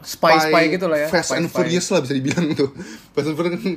spy 0.01 0.33
spy 0.41 0.63
gitu 0.69 0.85
lah 0.85 0.97
ya. 0.97 1.07
Fast 1.07 1.29
Spy- 1.29 1.37
and 1.37 1.47
spy. 1.47 1.55
Furious 1.61 1.87
lah 1.87 1.99
bisa 1.99 2.13
dibilang 2.13 2.47
tuh. 2.53 2.69
Fast 3.11 3.27
and 3.27 3.35
Furious 3.35 3.53
kan 3.53 3.73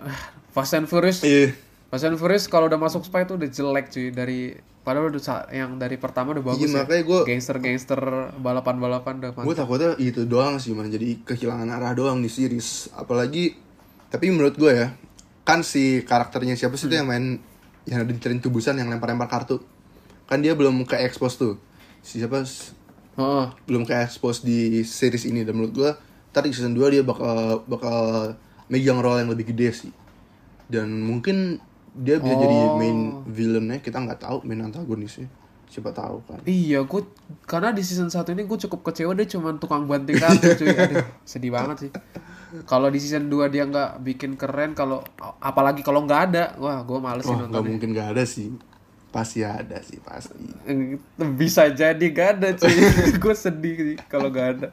Fast 0.54 0.72
and 0.72 0.86
Furious. 0.86 1.18
iya. 1.20 1.52
Fast 1.86 2.04
and 2.04 2.16
Furious 2.16 2.44
kalau 2.46 2.66
udah 2.66 2.76
masuk 2.76 3.02
spy 3.02 3.22
tuh 3.22 3.36
udah 3.36 3.46
jelek 3.46 3.86
cuy. 3.88 4.08
Dari 4.08 4.38
padahal 4.80 5.10
udah 5.10 5.20
yang 5.50 5.76
dari 5.76 5.96
pertama 5.96 6.30
udah 6.30 6.44
bagus 6.46 6.62
Iya, 6.64 6.72
ya. 6.72 6.78
makanya 6.80 7.02
gua- 7.04 7.24
gangster-gangster 7.24 8.00
balapan-balapan 8.36 9.14
udah 9.18 9.30
gue 9.34 9.54
takutnya 9.54 9.90
itu 9.96 10.22
doang 10.24 10.56
sih 10.56 10.70
man 10.70 10.86
jadi 10.86 11.18
kehilangan 11.20 11.66
arah 11.68 11.92
doang 11.92 12.18
di 12.18 12.28
series. 12.28 12.88
Apalagi 12.92 13.58
tapi 14.06 14.30
menurut 14.30 14.54
gue 14.54 14.70
ya 14.70 14.88
kan 15.42 15.60
si 15.60 16.00
karakternya 16.00 16.54
siapa 16.54 16.74
sih 16.74 16.86
tuh 16.86 16.96
yang 16.96 17.06
main 17.06 17.38
yang 17.84 18.00
ada 18.00 18.08
di 18.08 18.18
tren 18.18 18.38
tubusan 18.38 18.74
yang 18.74 18.86
lempar-lempar 18.86 19.26
kartu? 19.26 19.58
Kan 20.24 20.40
dia 20.40 20.54
belum 20.54 20.82
ke 20.82 20.98
expose 20.98 21.36
tuh. 21.36 21.54
Si 22.00 22.18
siapa 22.18 22.42
Oh, 23.16 23.48
belum 23.64 23.82
ke 23.82 23.96
expose 23.96 24.40
di 24.40 24.80
series 24.82 25.24
ini. 25.24 25.40
Dan 25.40 25.56
menurut 25.56 25.72
gue 25.72 25.90
tadi 26.30 26.52
season 26.52 26.76
2 26.76 26.92
dia 26.92 27.02
bakal 27.02 27.64
bakal 27.64 28.32
megang 28.68 29.00
role 29.00 29.20
yang 29.20 29.32
lebih 29.32 29.50
gede 29.50 29.72
sih. 29.72 29.92
Dan 30.68 31.00
mungkin 31.00 31.56
dia 31.96 32.20
bisa 32.20 32.36
jadi 32.36 32.56
Oh. 32.68 32.76
main 32.76 32.98
villainnya. 33.24 33.80
Kita 33.80 33.98
nggak 33.98 34.20
tahu 34.20 34.44
main 34.44 34.60
antagonisnya. 34.62 35.32
Siapa 35.66 35.90
tahu 35.90 36.22
kan. 36.28 36.38
Iya, 36.44 36.84
gue 36.84 37.02
karena 37.42 37.72
di 37.72 37.82
season 37.82 38.06
1 38.06 38.30
ini 38.30 38.44
gue 38.44 38.58
cukup 38.68 38.86
kecewa 38.86 39.16
dia 39.16 39.26
cuma 39.26 39.50
tukang 39.56 39.88
banting 39.88 40.14
kartu 40.14 40.52
cuy. 40.54 40.68
Aduh, 40.78 41.02
sedih 41.24 41.50
banget 41.50 41.76
sih. 41.88 41.90
Kalau 42.62 42.86
di 42.86 43.02
season 43.02 43.26
2 43.26 43.48
dia 43.48 43.66
nggak 43.66 44.04
bikin 44.04 44.38
keren, 44.38 44.72
kalau 44.72 45.02
apalagi 45.40 45.82
kalau 45.82 46.06
nggak 46.06 46.20
ada, 46.30 46.44
wah 46.60 46.84
gue 46.84 46.98
males 47.00 47.24
sih 47.24 47.34
oh 47.34 47.48
nggak 47.50 47.64
mungkin 47.64 47.88
nggak 47.90 48.08
ada 48.14 48.22
sih 48.22 48.54
pasti 49.14 49.40
ada 49.42 49.80
sih 49.80 49.98
pasti 50.02 50.34
Eh, 50.66 50.98
Bisa 51.34 51.70
jadi 51.72 52.04
gak 52.12 52.28
ada 52.40 52.48
cuy. 52.54 52.76
gue 53.22 53.34
sedih 53.34 53.76
sih 53.94 53.98
kalau 54.06 54.28
nggak 54.28 54.48
ada. 54.58 54.68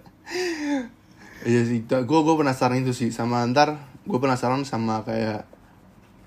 Iya 1.43 1.61
sih, 1.67 1.83
gue 1.83 2.19
gue 2.23 2.35
penasaran 2.39 2.79
itu 2.79 2.95
sih 2.95 3.11
sama 3.11 3.43
ntar 3.51 3.75
gue 4.03 4.19
penasaran 4.19 4.63
sama 4.63 5.03
kayak 5.03 5.43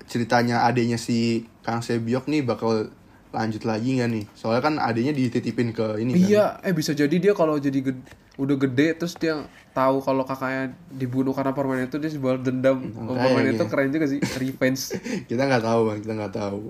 ceritanya 0.07 0.63
adanya 0.65 0.95
si 0.97 1.45
Kang 1.61 1.83
Sebiok 1.83 2.29
nih 2.31 2.41
bakal 2.45 2.89
lanjut 3.35 3.67
lagi 3.67 3.99
nggak 3.99 4.09
nih? 4.09 4.25
Soalnya 4.33 4.61
kan 4.63 4.75
adanya 4.79 5.11
dititipin 5.11 5.75
ke 5.75 5.99
ini 5.99 6.15
kan. 6.15 6.21
Iya, 6.21 6.45
eh 6.63 6.73
bisa 6.73 6.95
jadi 6.95 7.11
dia 7.11 7.33
kalau 7.35 7.59
jadi 7.59 7.81
ged- 7.83 8.07
udah 8.37 8.55
gede 8.55 8.87
terus 8.97 9.17
dia 9.17 9.41
tahu 9.73 9.99
kalau 10.01 10.23
kakaknya 10.23 10.73
dibunuh 10.89 11.33
karena 11.35 11.51
permainan 11.53 11.89
itu 11.91 11.97
dia 11.99 12.09
balas 12.17 12.41
dendam. 12.41 12.77
Permainan 12.87 13.53
itu 13.53 13.65
keren 13.67 13.89
juga 13.91 14.05
sih, 14.07 14.21
revenge. 14.39 14.95
kita 15.29 15.41
nggak 15.43 15.63
tahu 15.65 15.79
bang, 15.91 15.99
kita 16.01 16.13
nggak 16.15 16.33
tahu. 16.33 16.61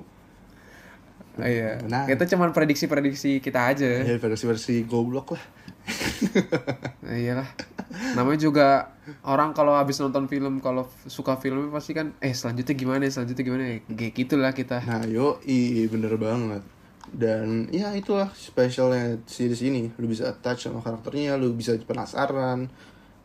Iya. 1.42 1.82
Benar. 1.86 2.06
Itu 2.10 2.24
cuman 2.36 2.50
prediksi-prediksi 2.54 3.40
kita 3.40 3.70
aja. 3.74 4.06
Ya 4.06 4.18
versi-versi 4.18 4.86
goblok 4.86 5.38
lah. 5.38 5.44
Nah, 7.08 7.16
iyalah. 7.16 7.48
Namanya 8.20 8.40
juga 8.44 8.68
orang 9.24 9.56
kalau 9.56 9.80
habis 9.80 9.96
nonton 10.04 10.28
film 10.28 10.60
kalau 10.60 10.92
suka 11.08 11.40
film 11.40 11.72
pasti 11.72 11.96
kan 11.96 12.12
eh 12.20 12.36
selanjutnya 12.36 12.76
gimana 12.76 13.08
ya, 13.08 13.12
selanjutnya 13.16 13.44
gimana 13.48 13.64
ya. 13.64 13.76
Kayak 13.88 14.14
gitulah 14.20 14.52
kita. 14.52 14.84
Nah 14.84 15.08
yo, 15.08 15.40
i 15.48 15.88
bener 15.88 16.20
banget. 16.20 16.64
Dan 17.08 17.72
ya 17.72 17.96
itulah 17.96 18.28
spesialnya 18.36 19.24
series 19.24 19.64
ini. 19.64 19.88
Lu 19.96 20.12
bisa 20.12 20.36
touch 20.36 20.68
sama 20.68 20.84
karakternya, 20.84 21.40
lu 21.40 21.56
bisa 21.56 21.80
penasaran. 21.80 22.68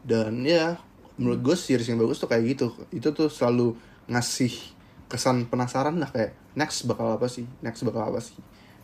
Dan 0.06 0.46
ya 0.46 0.78
menurut 1.18 1.42
gue 1.42 1.56
series 1.58 1.90
yang 1.90 1.98
bagus 1.98 2.22
tuh 2.22 2.30
kayak 2.30 2.44
gitu. 2.54 2.66
Itu 2.94 3.10
tuh 3.10 3.26
selalu 3.26 3.74
ngasih 4.06 4.71
kesan 5.12 5.44
penasaran 5.52 6.00
lah 6.00 6.08
kayak 6.08 6.32
next 6.56 6.88
bakal 6.88 7.12
apa 7.12 7.28
sih, 7.28 7.44
next 7.60 7.84
bakal 7.84 8.08
apa 8.08 8.24
sih. 8.24 8.40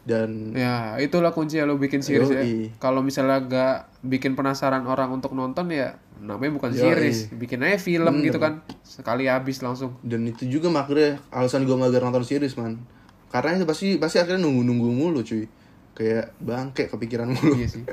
Dan 0.09 0.57
Ya, 0.57 0.97
itulah 1.01 1.37
kunci 1.37 1.61
lo 1.61 1.76
bikin 1.76 2.01
series 2.01 2.29
ya. 2.33 2.41
Yoi. 2.41 2.72
Kalau 2.81 3.05
misalnya 3.05 3.45
gak 3.45 3.76
bikin 4.05 4.37
penasaran 4.37 4.85
orang 4.89 5.12
untuk 5.12 5.37
nonton 5.37 5.68
ya 5.68 6.01
namanya 6.20 6.53
bukan 6.57 6.72
Yoi. 6.72 6.81
series, 6.81 7.18
bikin 7.37 7.61
aja 7.64 7.76
film 7.81 8.20
gitu 8.24 8.41
kan. 8.41 8.64
Sekali 8.85 9.29
habis 9.29 9.61
langsung. 9.61 9.97
dan 10.05 10.24
itu 10.24 10.49
juga 10.49 10.68
makanya 10.72 11.20
alasan 11.33 11.64
gue 11.68 11.76
mager 11.76 12.01
nonton 12.01 12.24
series 12.24 12.57
man. 12.57 12.81
Karena 13.29 13.61
itu 13.61 13.68
pasti 13.68 14.01
pasti 14.01 14.16
akhirnya 14.16 14.49
nunggu-nunggu 14.49 14.89
mulu 14.89 15.20
cuy. 15.20 15.45
Kayak 15.93 16.33
bangke 16.41 16.89
kepikiran 16.89 17.29
mulu. 17.29 17.53
iya 17.61 17.68
sih. 17.68 17.85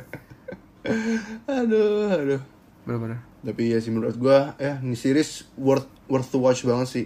aduh, 1.52 2.16
aduh. 2.16 2.42
Benar-benar. 2.88 3.20
Tapi 3.44 3.76
ya 3.76 3.78
sih 3.84 3.92
menurut 3.92 4.16
gua 4.16 4.56
ya 4.56 4.80
ini 4.80 4.96
series 4.96 5.52
worth 5.60 5.90
worth 6.08 6.32
to 6.32 6.40
watch 6.40 6.64
banget 6.64 6.88
sih. 6.88 7.06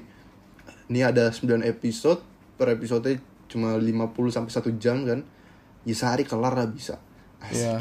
Ini 0.90 1.06
ada 1.06 1.30
9 1.30 1.62
episode, 1.64 2.20
per 2.58 2.74
episode 2.74 3.22
cuma 3.46 3.78
50 3.78 4.10
sampai 4.30 4.52
1 4.52 4.78
jam 4.78 5.06
kan. 5.06 5.22
Ya 5.86 5.94
sehari 5.94 6.26
kelar 6.26 6.54
lah 6.54 6.66
bisa. 6.66 6.98
Iya. 7.48 7.78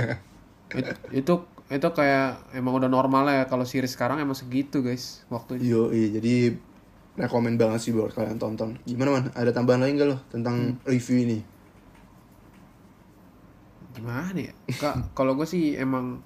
It- 0.78 1.00
itu 1.12 1.34
itu 1.64 1.88
kayak 1.90 2.52
emang 2.52 2.76
udah 2.76 2.92
normal 2.92 3.24
ya 3.26 3.48
kalau 3.48 3.64
series 3.64 3.96
sekarang 3.96 4.20
emang 4.20 4.36
segitu 4.36 4.84
guys 4.84 5.24
waktunya. 5.26 5.64
Yo, 5.64 5.88
iya 5.88 6.20
jadi 6.20 6.34
rekomen 7.16 7.56
banget 7.56 7.80
sih 7.80 7.90
buat 7.90 8.12
kalian 8.12 8.36
tonton. 8.36 8.76
Gimana 8.84 9.08
man? 9.10 9.24
Ada 9.32 9.50
tambahan 9.50 9.80
lain 9.80 9.96
gak 9.96 10.08
lo 10.12 10.18
tentang 10.28 10.76
review 10.84 11.24
ini? 11.24 11.38
gimana 13.94 14.34
ya 14.34 14.50
kak 14.74 15.14
kalau 15.14 15.38
gue 15.38 15.46
sih 15.46 15.78
emang 15.78 16.18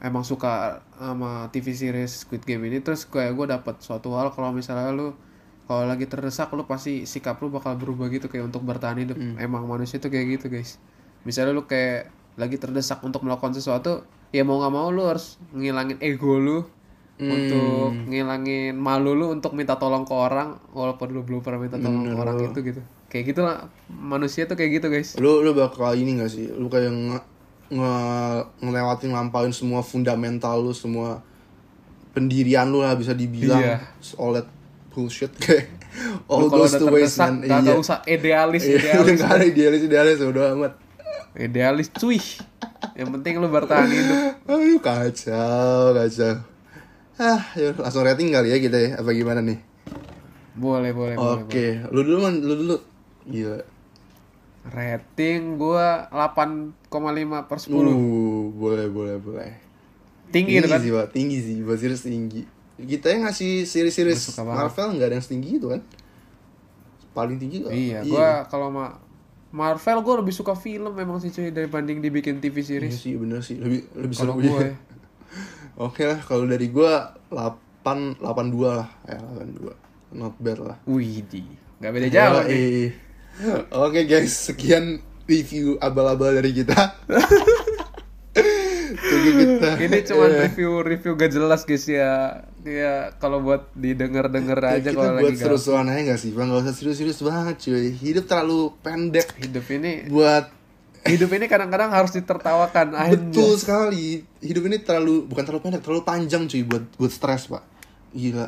emang 0.00 0.24
suka 0.24 0.84
sama 1.00 1.48
TV 1.52 1.72
series 1.72 2.26
Squid 2.26 2.44
Game 2.44 2.64
ini 2.68 2.84
terus 2.84 3.08
kayak 3.08 3.32
gue 3.32 3.46
dapat 3.48 3.80
suatu 3.80 4.12
hal 4.16 4.32
kalau 4.32 4.52
misalnya 4.52 4.92
lu 4.92 5.16
kalau 5.66 5.82
lagi 5.82 6.06
terdesak 6.06 6.52
lu 6.54 6.62
pasti 6.68 7.08
sikap 7.08 7.42
lu 7.42 7.50
bakal 7.50 7.74
berubah 7.74 8.06
gitu 8.06 8.30
kayak 8.30 8.54
untuk 8.54 8.62
bertahan 8.62 9.02
hidup. 9.02 9.18
Emang 9.42 9.66
manusia 9.66 9.98
tuh 9.98 10.14
kayak 10.14 10.38
gitu 10.38 10.46
guys. 10.46 10.78
Misalnya 11.26 11.58
lu 11.58 11.66
kayak 11.66 12.14
lagi 12.38 12.54
terdesak 12.60 13.02
untuk 13.02 13.26
melakukan 13.26 13.56
sesuatu 13.56 14.06
ya 14.30 14.46
mau 14.46 14.62
nggak 14.62 14.72
mau 14.74 14.94
lu 14.94 15.08
harus 15.08 15.40
ngilangin 15.56 15.98
ego 15.98 16.38
lu 16.38 16.58
untuk 17.16 17.96
ngilangin 18.06 18.76
malu 18.76 19.16
lu 19.16 19.32
untuk 19.32 19.56
minta 19.56 19.80
tolong 19.80 20.04
ke 20.04 20.12
orang 20.12 20.60
walaupun 20.76 21.16
lu 21.16 21.24
belum 21.24 21.40
pernah 21.40 21.64
minta 21.64 21.80
tolong 21.80 22.04
ke 22.04 22.14
orang 22.14 22.36
itu 22.44 22.58
gitu 22.60 22.80
kayak 23.08 23.32
gitulah 23.32 23.72
manusia 23.88 24.44
tuh 24.44 24.58
kayak 24.58 24.82
gitu 24.82 24.86
guys. 24.92 25.16
Lu 25.16 25.40
lu 25.40 25.56
bakal 25.56 25.96
ini 25.96 26.20
gak 26.20 26.30
sih? 26.30 26.52
Lu 26.52 26.68
kayak 26.68 26.92
nge, 27.68 27.74
nge 27.74 27.92
ngelewatin 28.60 29.10
lampauin 29.10 29.50
semua 29.50 29.80
fundamental 29.80 30.60
lu, 30.60 30.70
semua 30.70 31.20
pendirian 32.10 32.64
lu 32.64 32.80
lah 32.80 32.92
bisa 32.92 33.12
dibilang 33.12 33.60
Iya. 33.60 33.76
all 34.16 34.32
that 34.32 34.48
bullshit 34.88 35.28
kayak 35.42 35.68
all 36.26 36.46
goes 36.46 36.72
to 36.72 36.86
waste 36.86 37.16
man. 37.16 37.40
gak, 37.40 37.60
Iya. 37.62 37.76
usah 37.76 38.00
idealis 38.04 38.62
Iya, 38.62 38.76
udah 39.02 39.04
idealis 39.04 39.18
gak 39.18 39.30
ada 39.30 39.44
idealis 39.44 39.82
idealis 39.82 40.18
udah 40.20 40.44
amat. 40.54 40.72
idealis 41.34 41.88
cuy 41.90 42.16
yang 42.94 43.12
penting 43.12 43.36
lu 43.36 43.46
bertahan 43.46 43.84
hidup 43.86 44.40
Aduh 44.46 44.80
kacau 44.80 45.92
kacau. 45.92 46.34
Ah, 47.16 47.40
yuk, 47.54 47.76
langsung 47.76 48.00
rating 48.02 48.28
kali 48.28 48.48
ya 48.48 48.58
kita 48.58 48.76
ya, 48.76 48.90
apa 48.96 49.08
gimana 49.10 49.40
nih? 49.40 49.56
boleh 50.52 50.92
boleh 50.92 51.16
boleh 51.16 51.44
Oke, 51.44 51.84
lu 51.88 52.00
dulu 52.00 52.18
man, 52.22 52.40
lu 52.40 52.54
dulu. 52.56 52.76
Gila. 53.26 53.60
rating 54.66 55.56
gua 55.56 56.08
8,5 56.96 57.48
per 57.48 57.58
10 57.60 57.72
Uh, 57.72 58.48
boleh 58.52 58.86
boleh 58.88 59.16
boleh. 59.20 59.52
tinggi 60.28 60.58
itu 60.58 60.66
kan 60.66 60.80
sih, 60.82 60.90
Pak. 60.90 61.06
Tinggi 61.14 61.38
sih, 61.38 61.56
buat 61.62 61.78
series 61.78 62.02
tinggi. 62.02 62.42
Kita 62.76 63.08
yang 63.08 63.24
ngasih 63.24 63.64
series-series. 63.64 64.36
Marvel 64.42 64.98
nggak 64.98 65.08
ada 65.08 65.14
yang 65.16 65.24
setinggi 65.24 65.50
itu 65.56 65.70
kan? 65.70 65.80
Paling 67.12 67.40
tinggi 67.40 67.64
kok. 67.64 67.72
iya 67.72 68.04
gua 68.04 68.44
kalau 68.44 68.68
ma 68.68 69.00
Marvel 69.48 70.04
gua 70.04 70.20
lebih 70.20 70.36
suka 70.36 70.52
film 70.52 70.92
memang 70.92 71.16
sih 71.16 71.32
cuy 71.32 71.48
dibanding 71.48 72.04
dibikin 72.04 72.36
TV 72.36 72.60
Iya 72.60 72.68
series 72.76 72.96
sih, 73.00 73.16
bener 73.16 73.40
sih. 73.40 73.56
Lebih 73.56 73.88
lebih 73.96 74.16
kalau 74.20 74.36
seru 74.36 74.44
gua 74.44 74.60
ya. 74.60 74.68
ya 74.68 74.74
Oke 75.88 76.02
lah, 76.04 76.20
kalau 76.20 76.44
dari 76.44 76.68
gua 76.68 77.16
8 77.32 78.20
82 78.20 78.24
lah. 78.68 78.88
Ya, 79.08 79.16
82. 79.24 79.72
Not 80.12 80.34
bad 80.36 80.58
lah. 80.60 80.76
wih 80.84 81.24
di 81.24 81.44
nggak 81.76 81.92
beda 81.92 82.08
jauh 82.08 82.40
nih 82.48 82.88
Yoi. 83.36 83.60
Oke 83.68 84.00
guys, 84.08 84.32
sekian 84.48 84.96
review 85.26 85.76
abal-abal 85.78 86.32
dari 86.32 86.54
kita. 86.54 86.94
Tunggu 88.96 89.30
kita. 89.34 89.70
Ini 89.78 89.98
cuma 90.06 90.24
review 90.28 90.70
review 90.80 91.12
gak 91.14 91.30
jelas 91.30 91.62
guys 91.62 91.84
ya. 91.86 92.42
Ya 92.66 93.14
kalau 93.22 93.38
buat 93.40 93.70
didengar 93.72 94.26
denger 94.26 94.58
Ya, 94.58 94.70
aja 94.80 94.90
kita 94.90 94.98
kalau 94.98 95.12
buat 95.14 95.22
lagi 95.22 95.36
galau. 95.38 95.44
seru-seruan 95.54 95.86
aja 95.86 96.00
gak 96.10 96.20
sih 96.20 96.30
bang? 96.34 96.46
Gak 96.50 96.60
usah 96.66 96.74
serius-serius 96.74 97.20
banget 97.22 97.56
cuy. 97.60 97.86
Hidup 97.92 98.24
terlalu 98.26 98.60
pendek 98.80 99.28
hidup 99.38 99.66
ini 99.70 99.92
buat 100.06 100.50
hidup 101.06 101.30
ini 101.30 101.46
kadang-kadang 101.46 101.94
harus 101.94 102.10
ditertawakan 102.10 102.98
aja 102.98 103.14
betul 103.14 103.54
sekali. 103.54 104.26
Hidup 104.42 104.62
ini 104.66 104.82
terlalu 104.82 105.26
bukan 105.26 105.42
terlalu 105.46 105.62
pendek 105.62 105.82
terlalu 105.86 106.02
panjang 106.02 106.42
cuy 106.46 106.62
buat 106.66 106.84
buat 106.98 107.12
stres 107.12 107.46
pak. 107.46 107.62
Gila. 108.10 108.46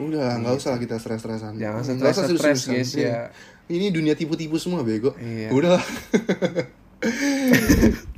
Udah 0.00 0.40
nggak 0.40 0.56
usah 0.56 0.72
lah 0.72 0.80
kita 0.80 0.96
stres-stresan. 0.96 1.60
Jangan 1.60 1.84
stres-stres, 1.84 2.64
guys, 2.64 2.90
ya. 2.96 3.28
Ini 3.72 3.88
dunia 3.88 4.12
tipu-tipu 4.12 4.60
semua 4.60 4.84
bego. 4.84 5.16
Iya. 5.16 5.48
udah. 5.48 5.80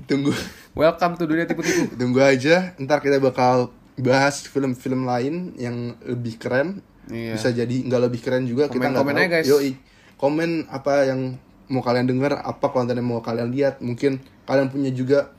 Tunggu. 0.04 0.32
Welcome 0.74 1.14
to 1.16 1.24
dunia 1.24 1.46
tipu-tipu. 1.46 1.94
Tunggu 1.94 2.20
aja 2.20 2.74
ntar 2.76 3.00
kita 3.00 3.16
bakal 3.16 3.72
bahas 3.94 4.42
film-film 4.44 5.06
lain 5.06 5.54
yang 5.56 5.94
lebih 6.02 6.36
keren. 6.36 6.82
Iya. 7.04 7.36
bisa 7.36 7.52
jadi 7.52 7.84
nggak 7.84 8.00
lebih 8.00 8.20
keren 8.24 8.48
juga 8.48 8.64
kita 8.64 8.80
nggak 8.80 8.96
Komen-komen 8.96 9.12
tahu. 9.12 9.20
aja, 9.20 9.30
guys. 9.30 9.46
Yoi. 9.46 9.70
komen 10.16 10.50
apa 10.72 11.04
yang 11.04 11.36
mau 11.68 11.84
kalian 11.84 12.08
dengar 12.08 12.40
apa 12.40 12.72
konten 12.72 12.96
yang 12.96 13.06
mau 13.06 13.20
kalian 13.20 13.52
lihat. 13.52 13.80
Mungkin 13.80 14.20
kalian 14.44 14.72
punya 14.72 14.88
juga 14.88 15.32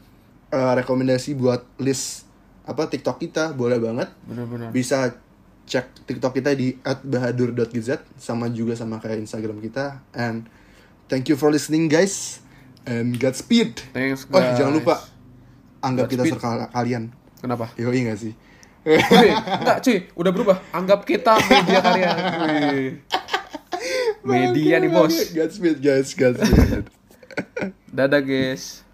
eh, 0.49 0.73
rekomendasi 0.77 1.33
buat 1.33 1.65
list 1.81 2.29
apa 2.65 2.85
TikTok 2.85 3.17
kita. 3.17 3.43
Boleh 3.53 3.81
banget. 3.81 4.13
Bener-bener 4.25 4.69
bisa 4.69 5.13
cek 5.65 6.05
TikTok 6.05 6.37
kita 6.37 6.53
di 6.53 6.77
@bahadur.gz 6.81 7.89
sama 8.15 8.47
juga 8.49 8.77
sama 8.77 9.01
kayak 9.01 9.17
Instagram 9.19 9.57
kita 9.59 10.05
and 10.13 10.45
thank 11.09 11.25
you 11.25 11.33
for 11.33 11.49
listening 11.49 11.89
guys 11.89 12.39
and 12.85 13.17
Godspeed. 13.17 13.81
Thanks, 13.91 14.29
Oh, 14.29 14.37
guys. 14.37 14.61
jangan 14.61 14.77
lupa 14.77 15.01
anggap 15.81 16.05
kita 16.05 16.21
serka 16.23 16.69
kalian. 16.69 17.09
kenapa 17.41 17.73
Yoi 17.77 18.05
gak 18.05 18.17
sih? 18.21 18.33
Enggak 18.85 19.81
cuy, 19.81 19.97
udah 20.13 20.31
berubah. 20.31 20.57
Anggap 20.69 21.01
kita 21.05 21.33
media. 21.41 21.81
Wih. 22.45 23.01
Media 24.25 24.77
nih 24.77 24.89
bos. 24.89 25.13
Godspeed 25.33 25.81
guys, 25.81 26.13
Godspeed. 26.13 26.85
Dadah 27.97 28.21
guys. 28.21 28.84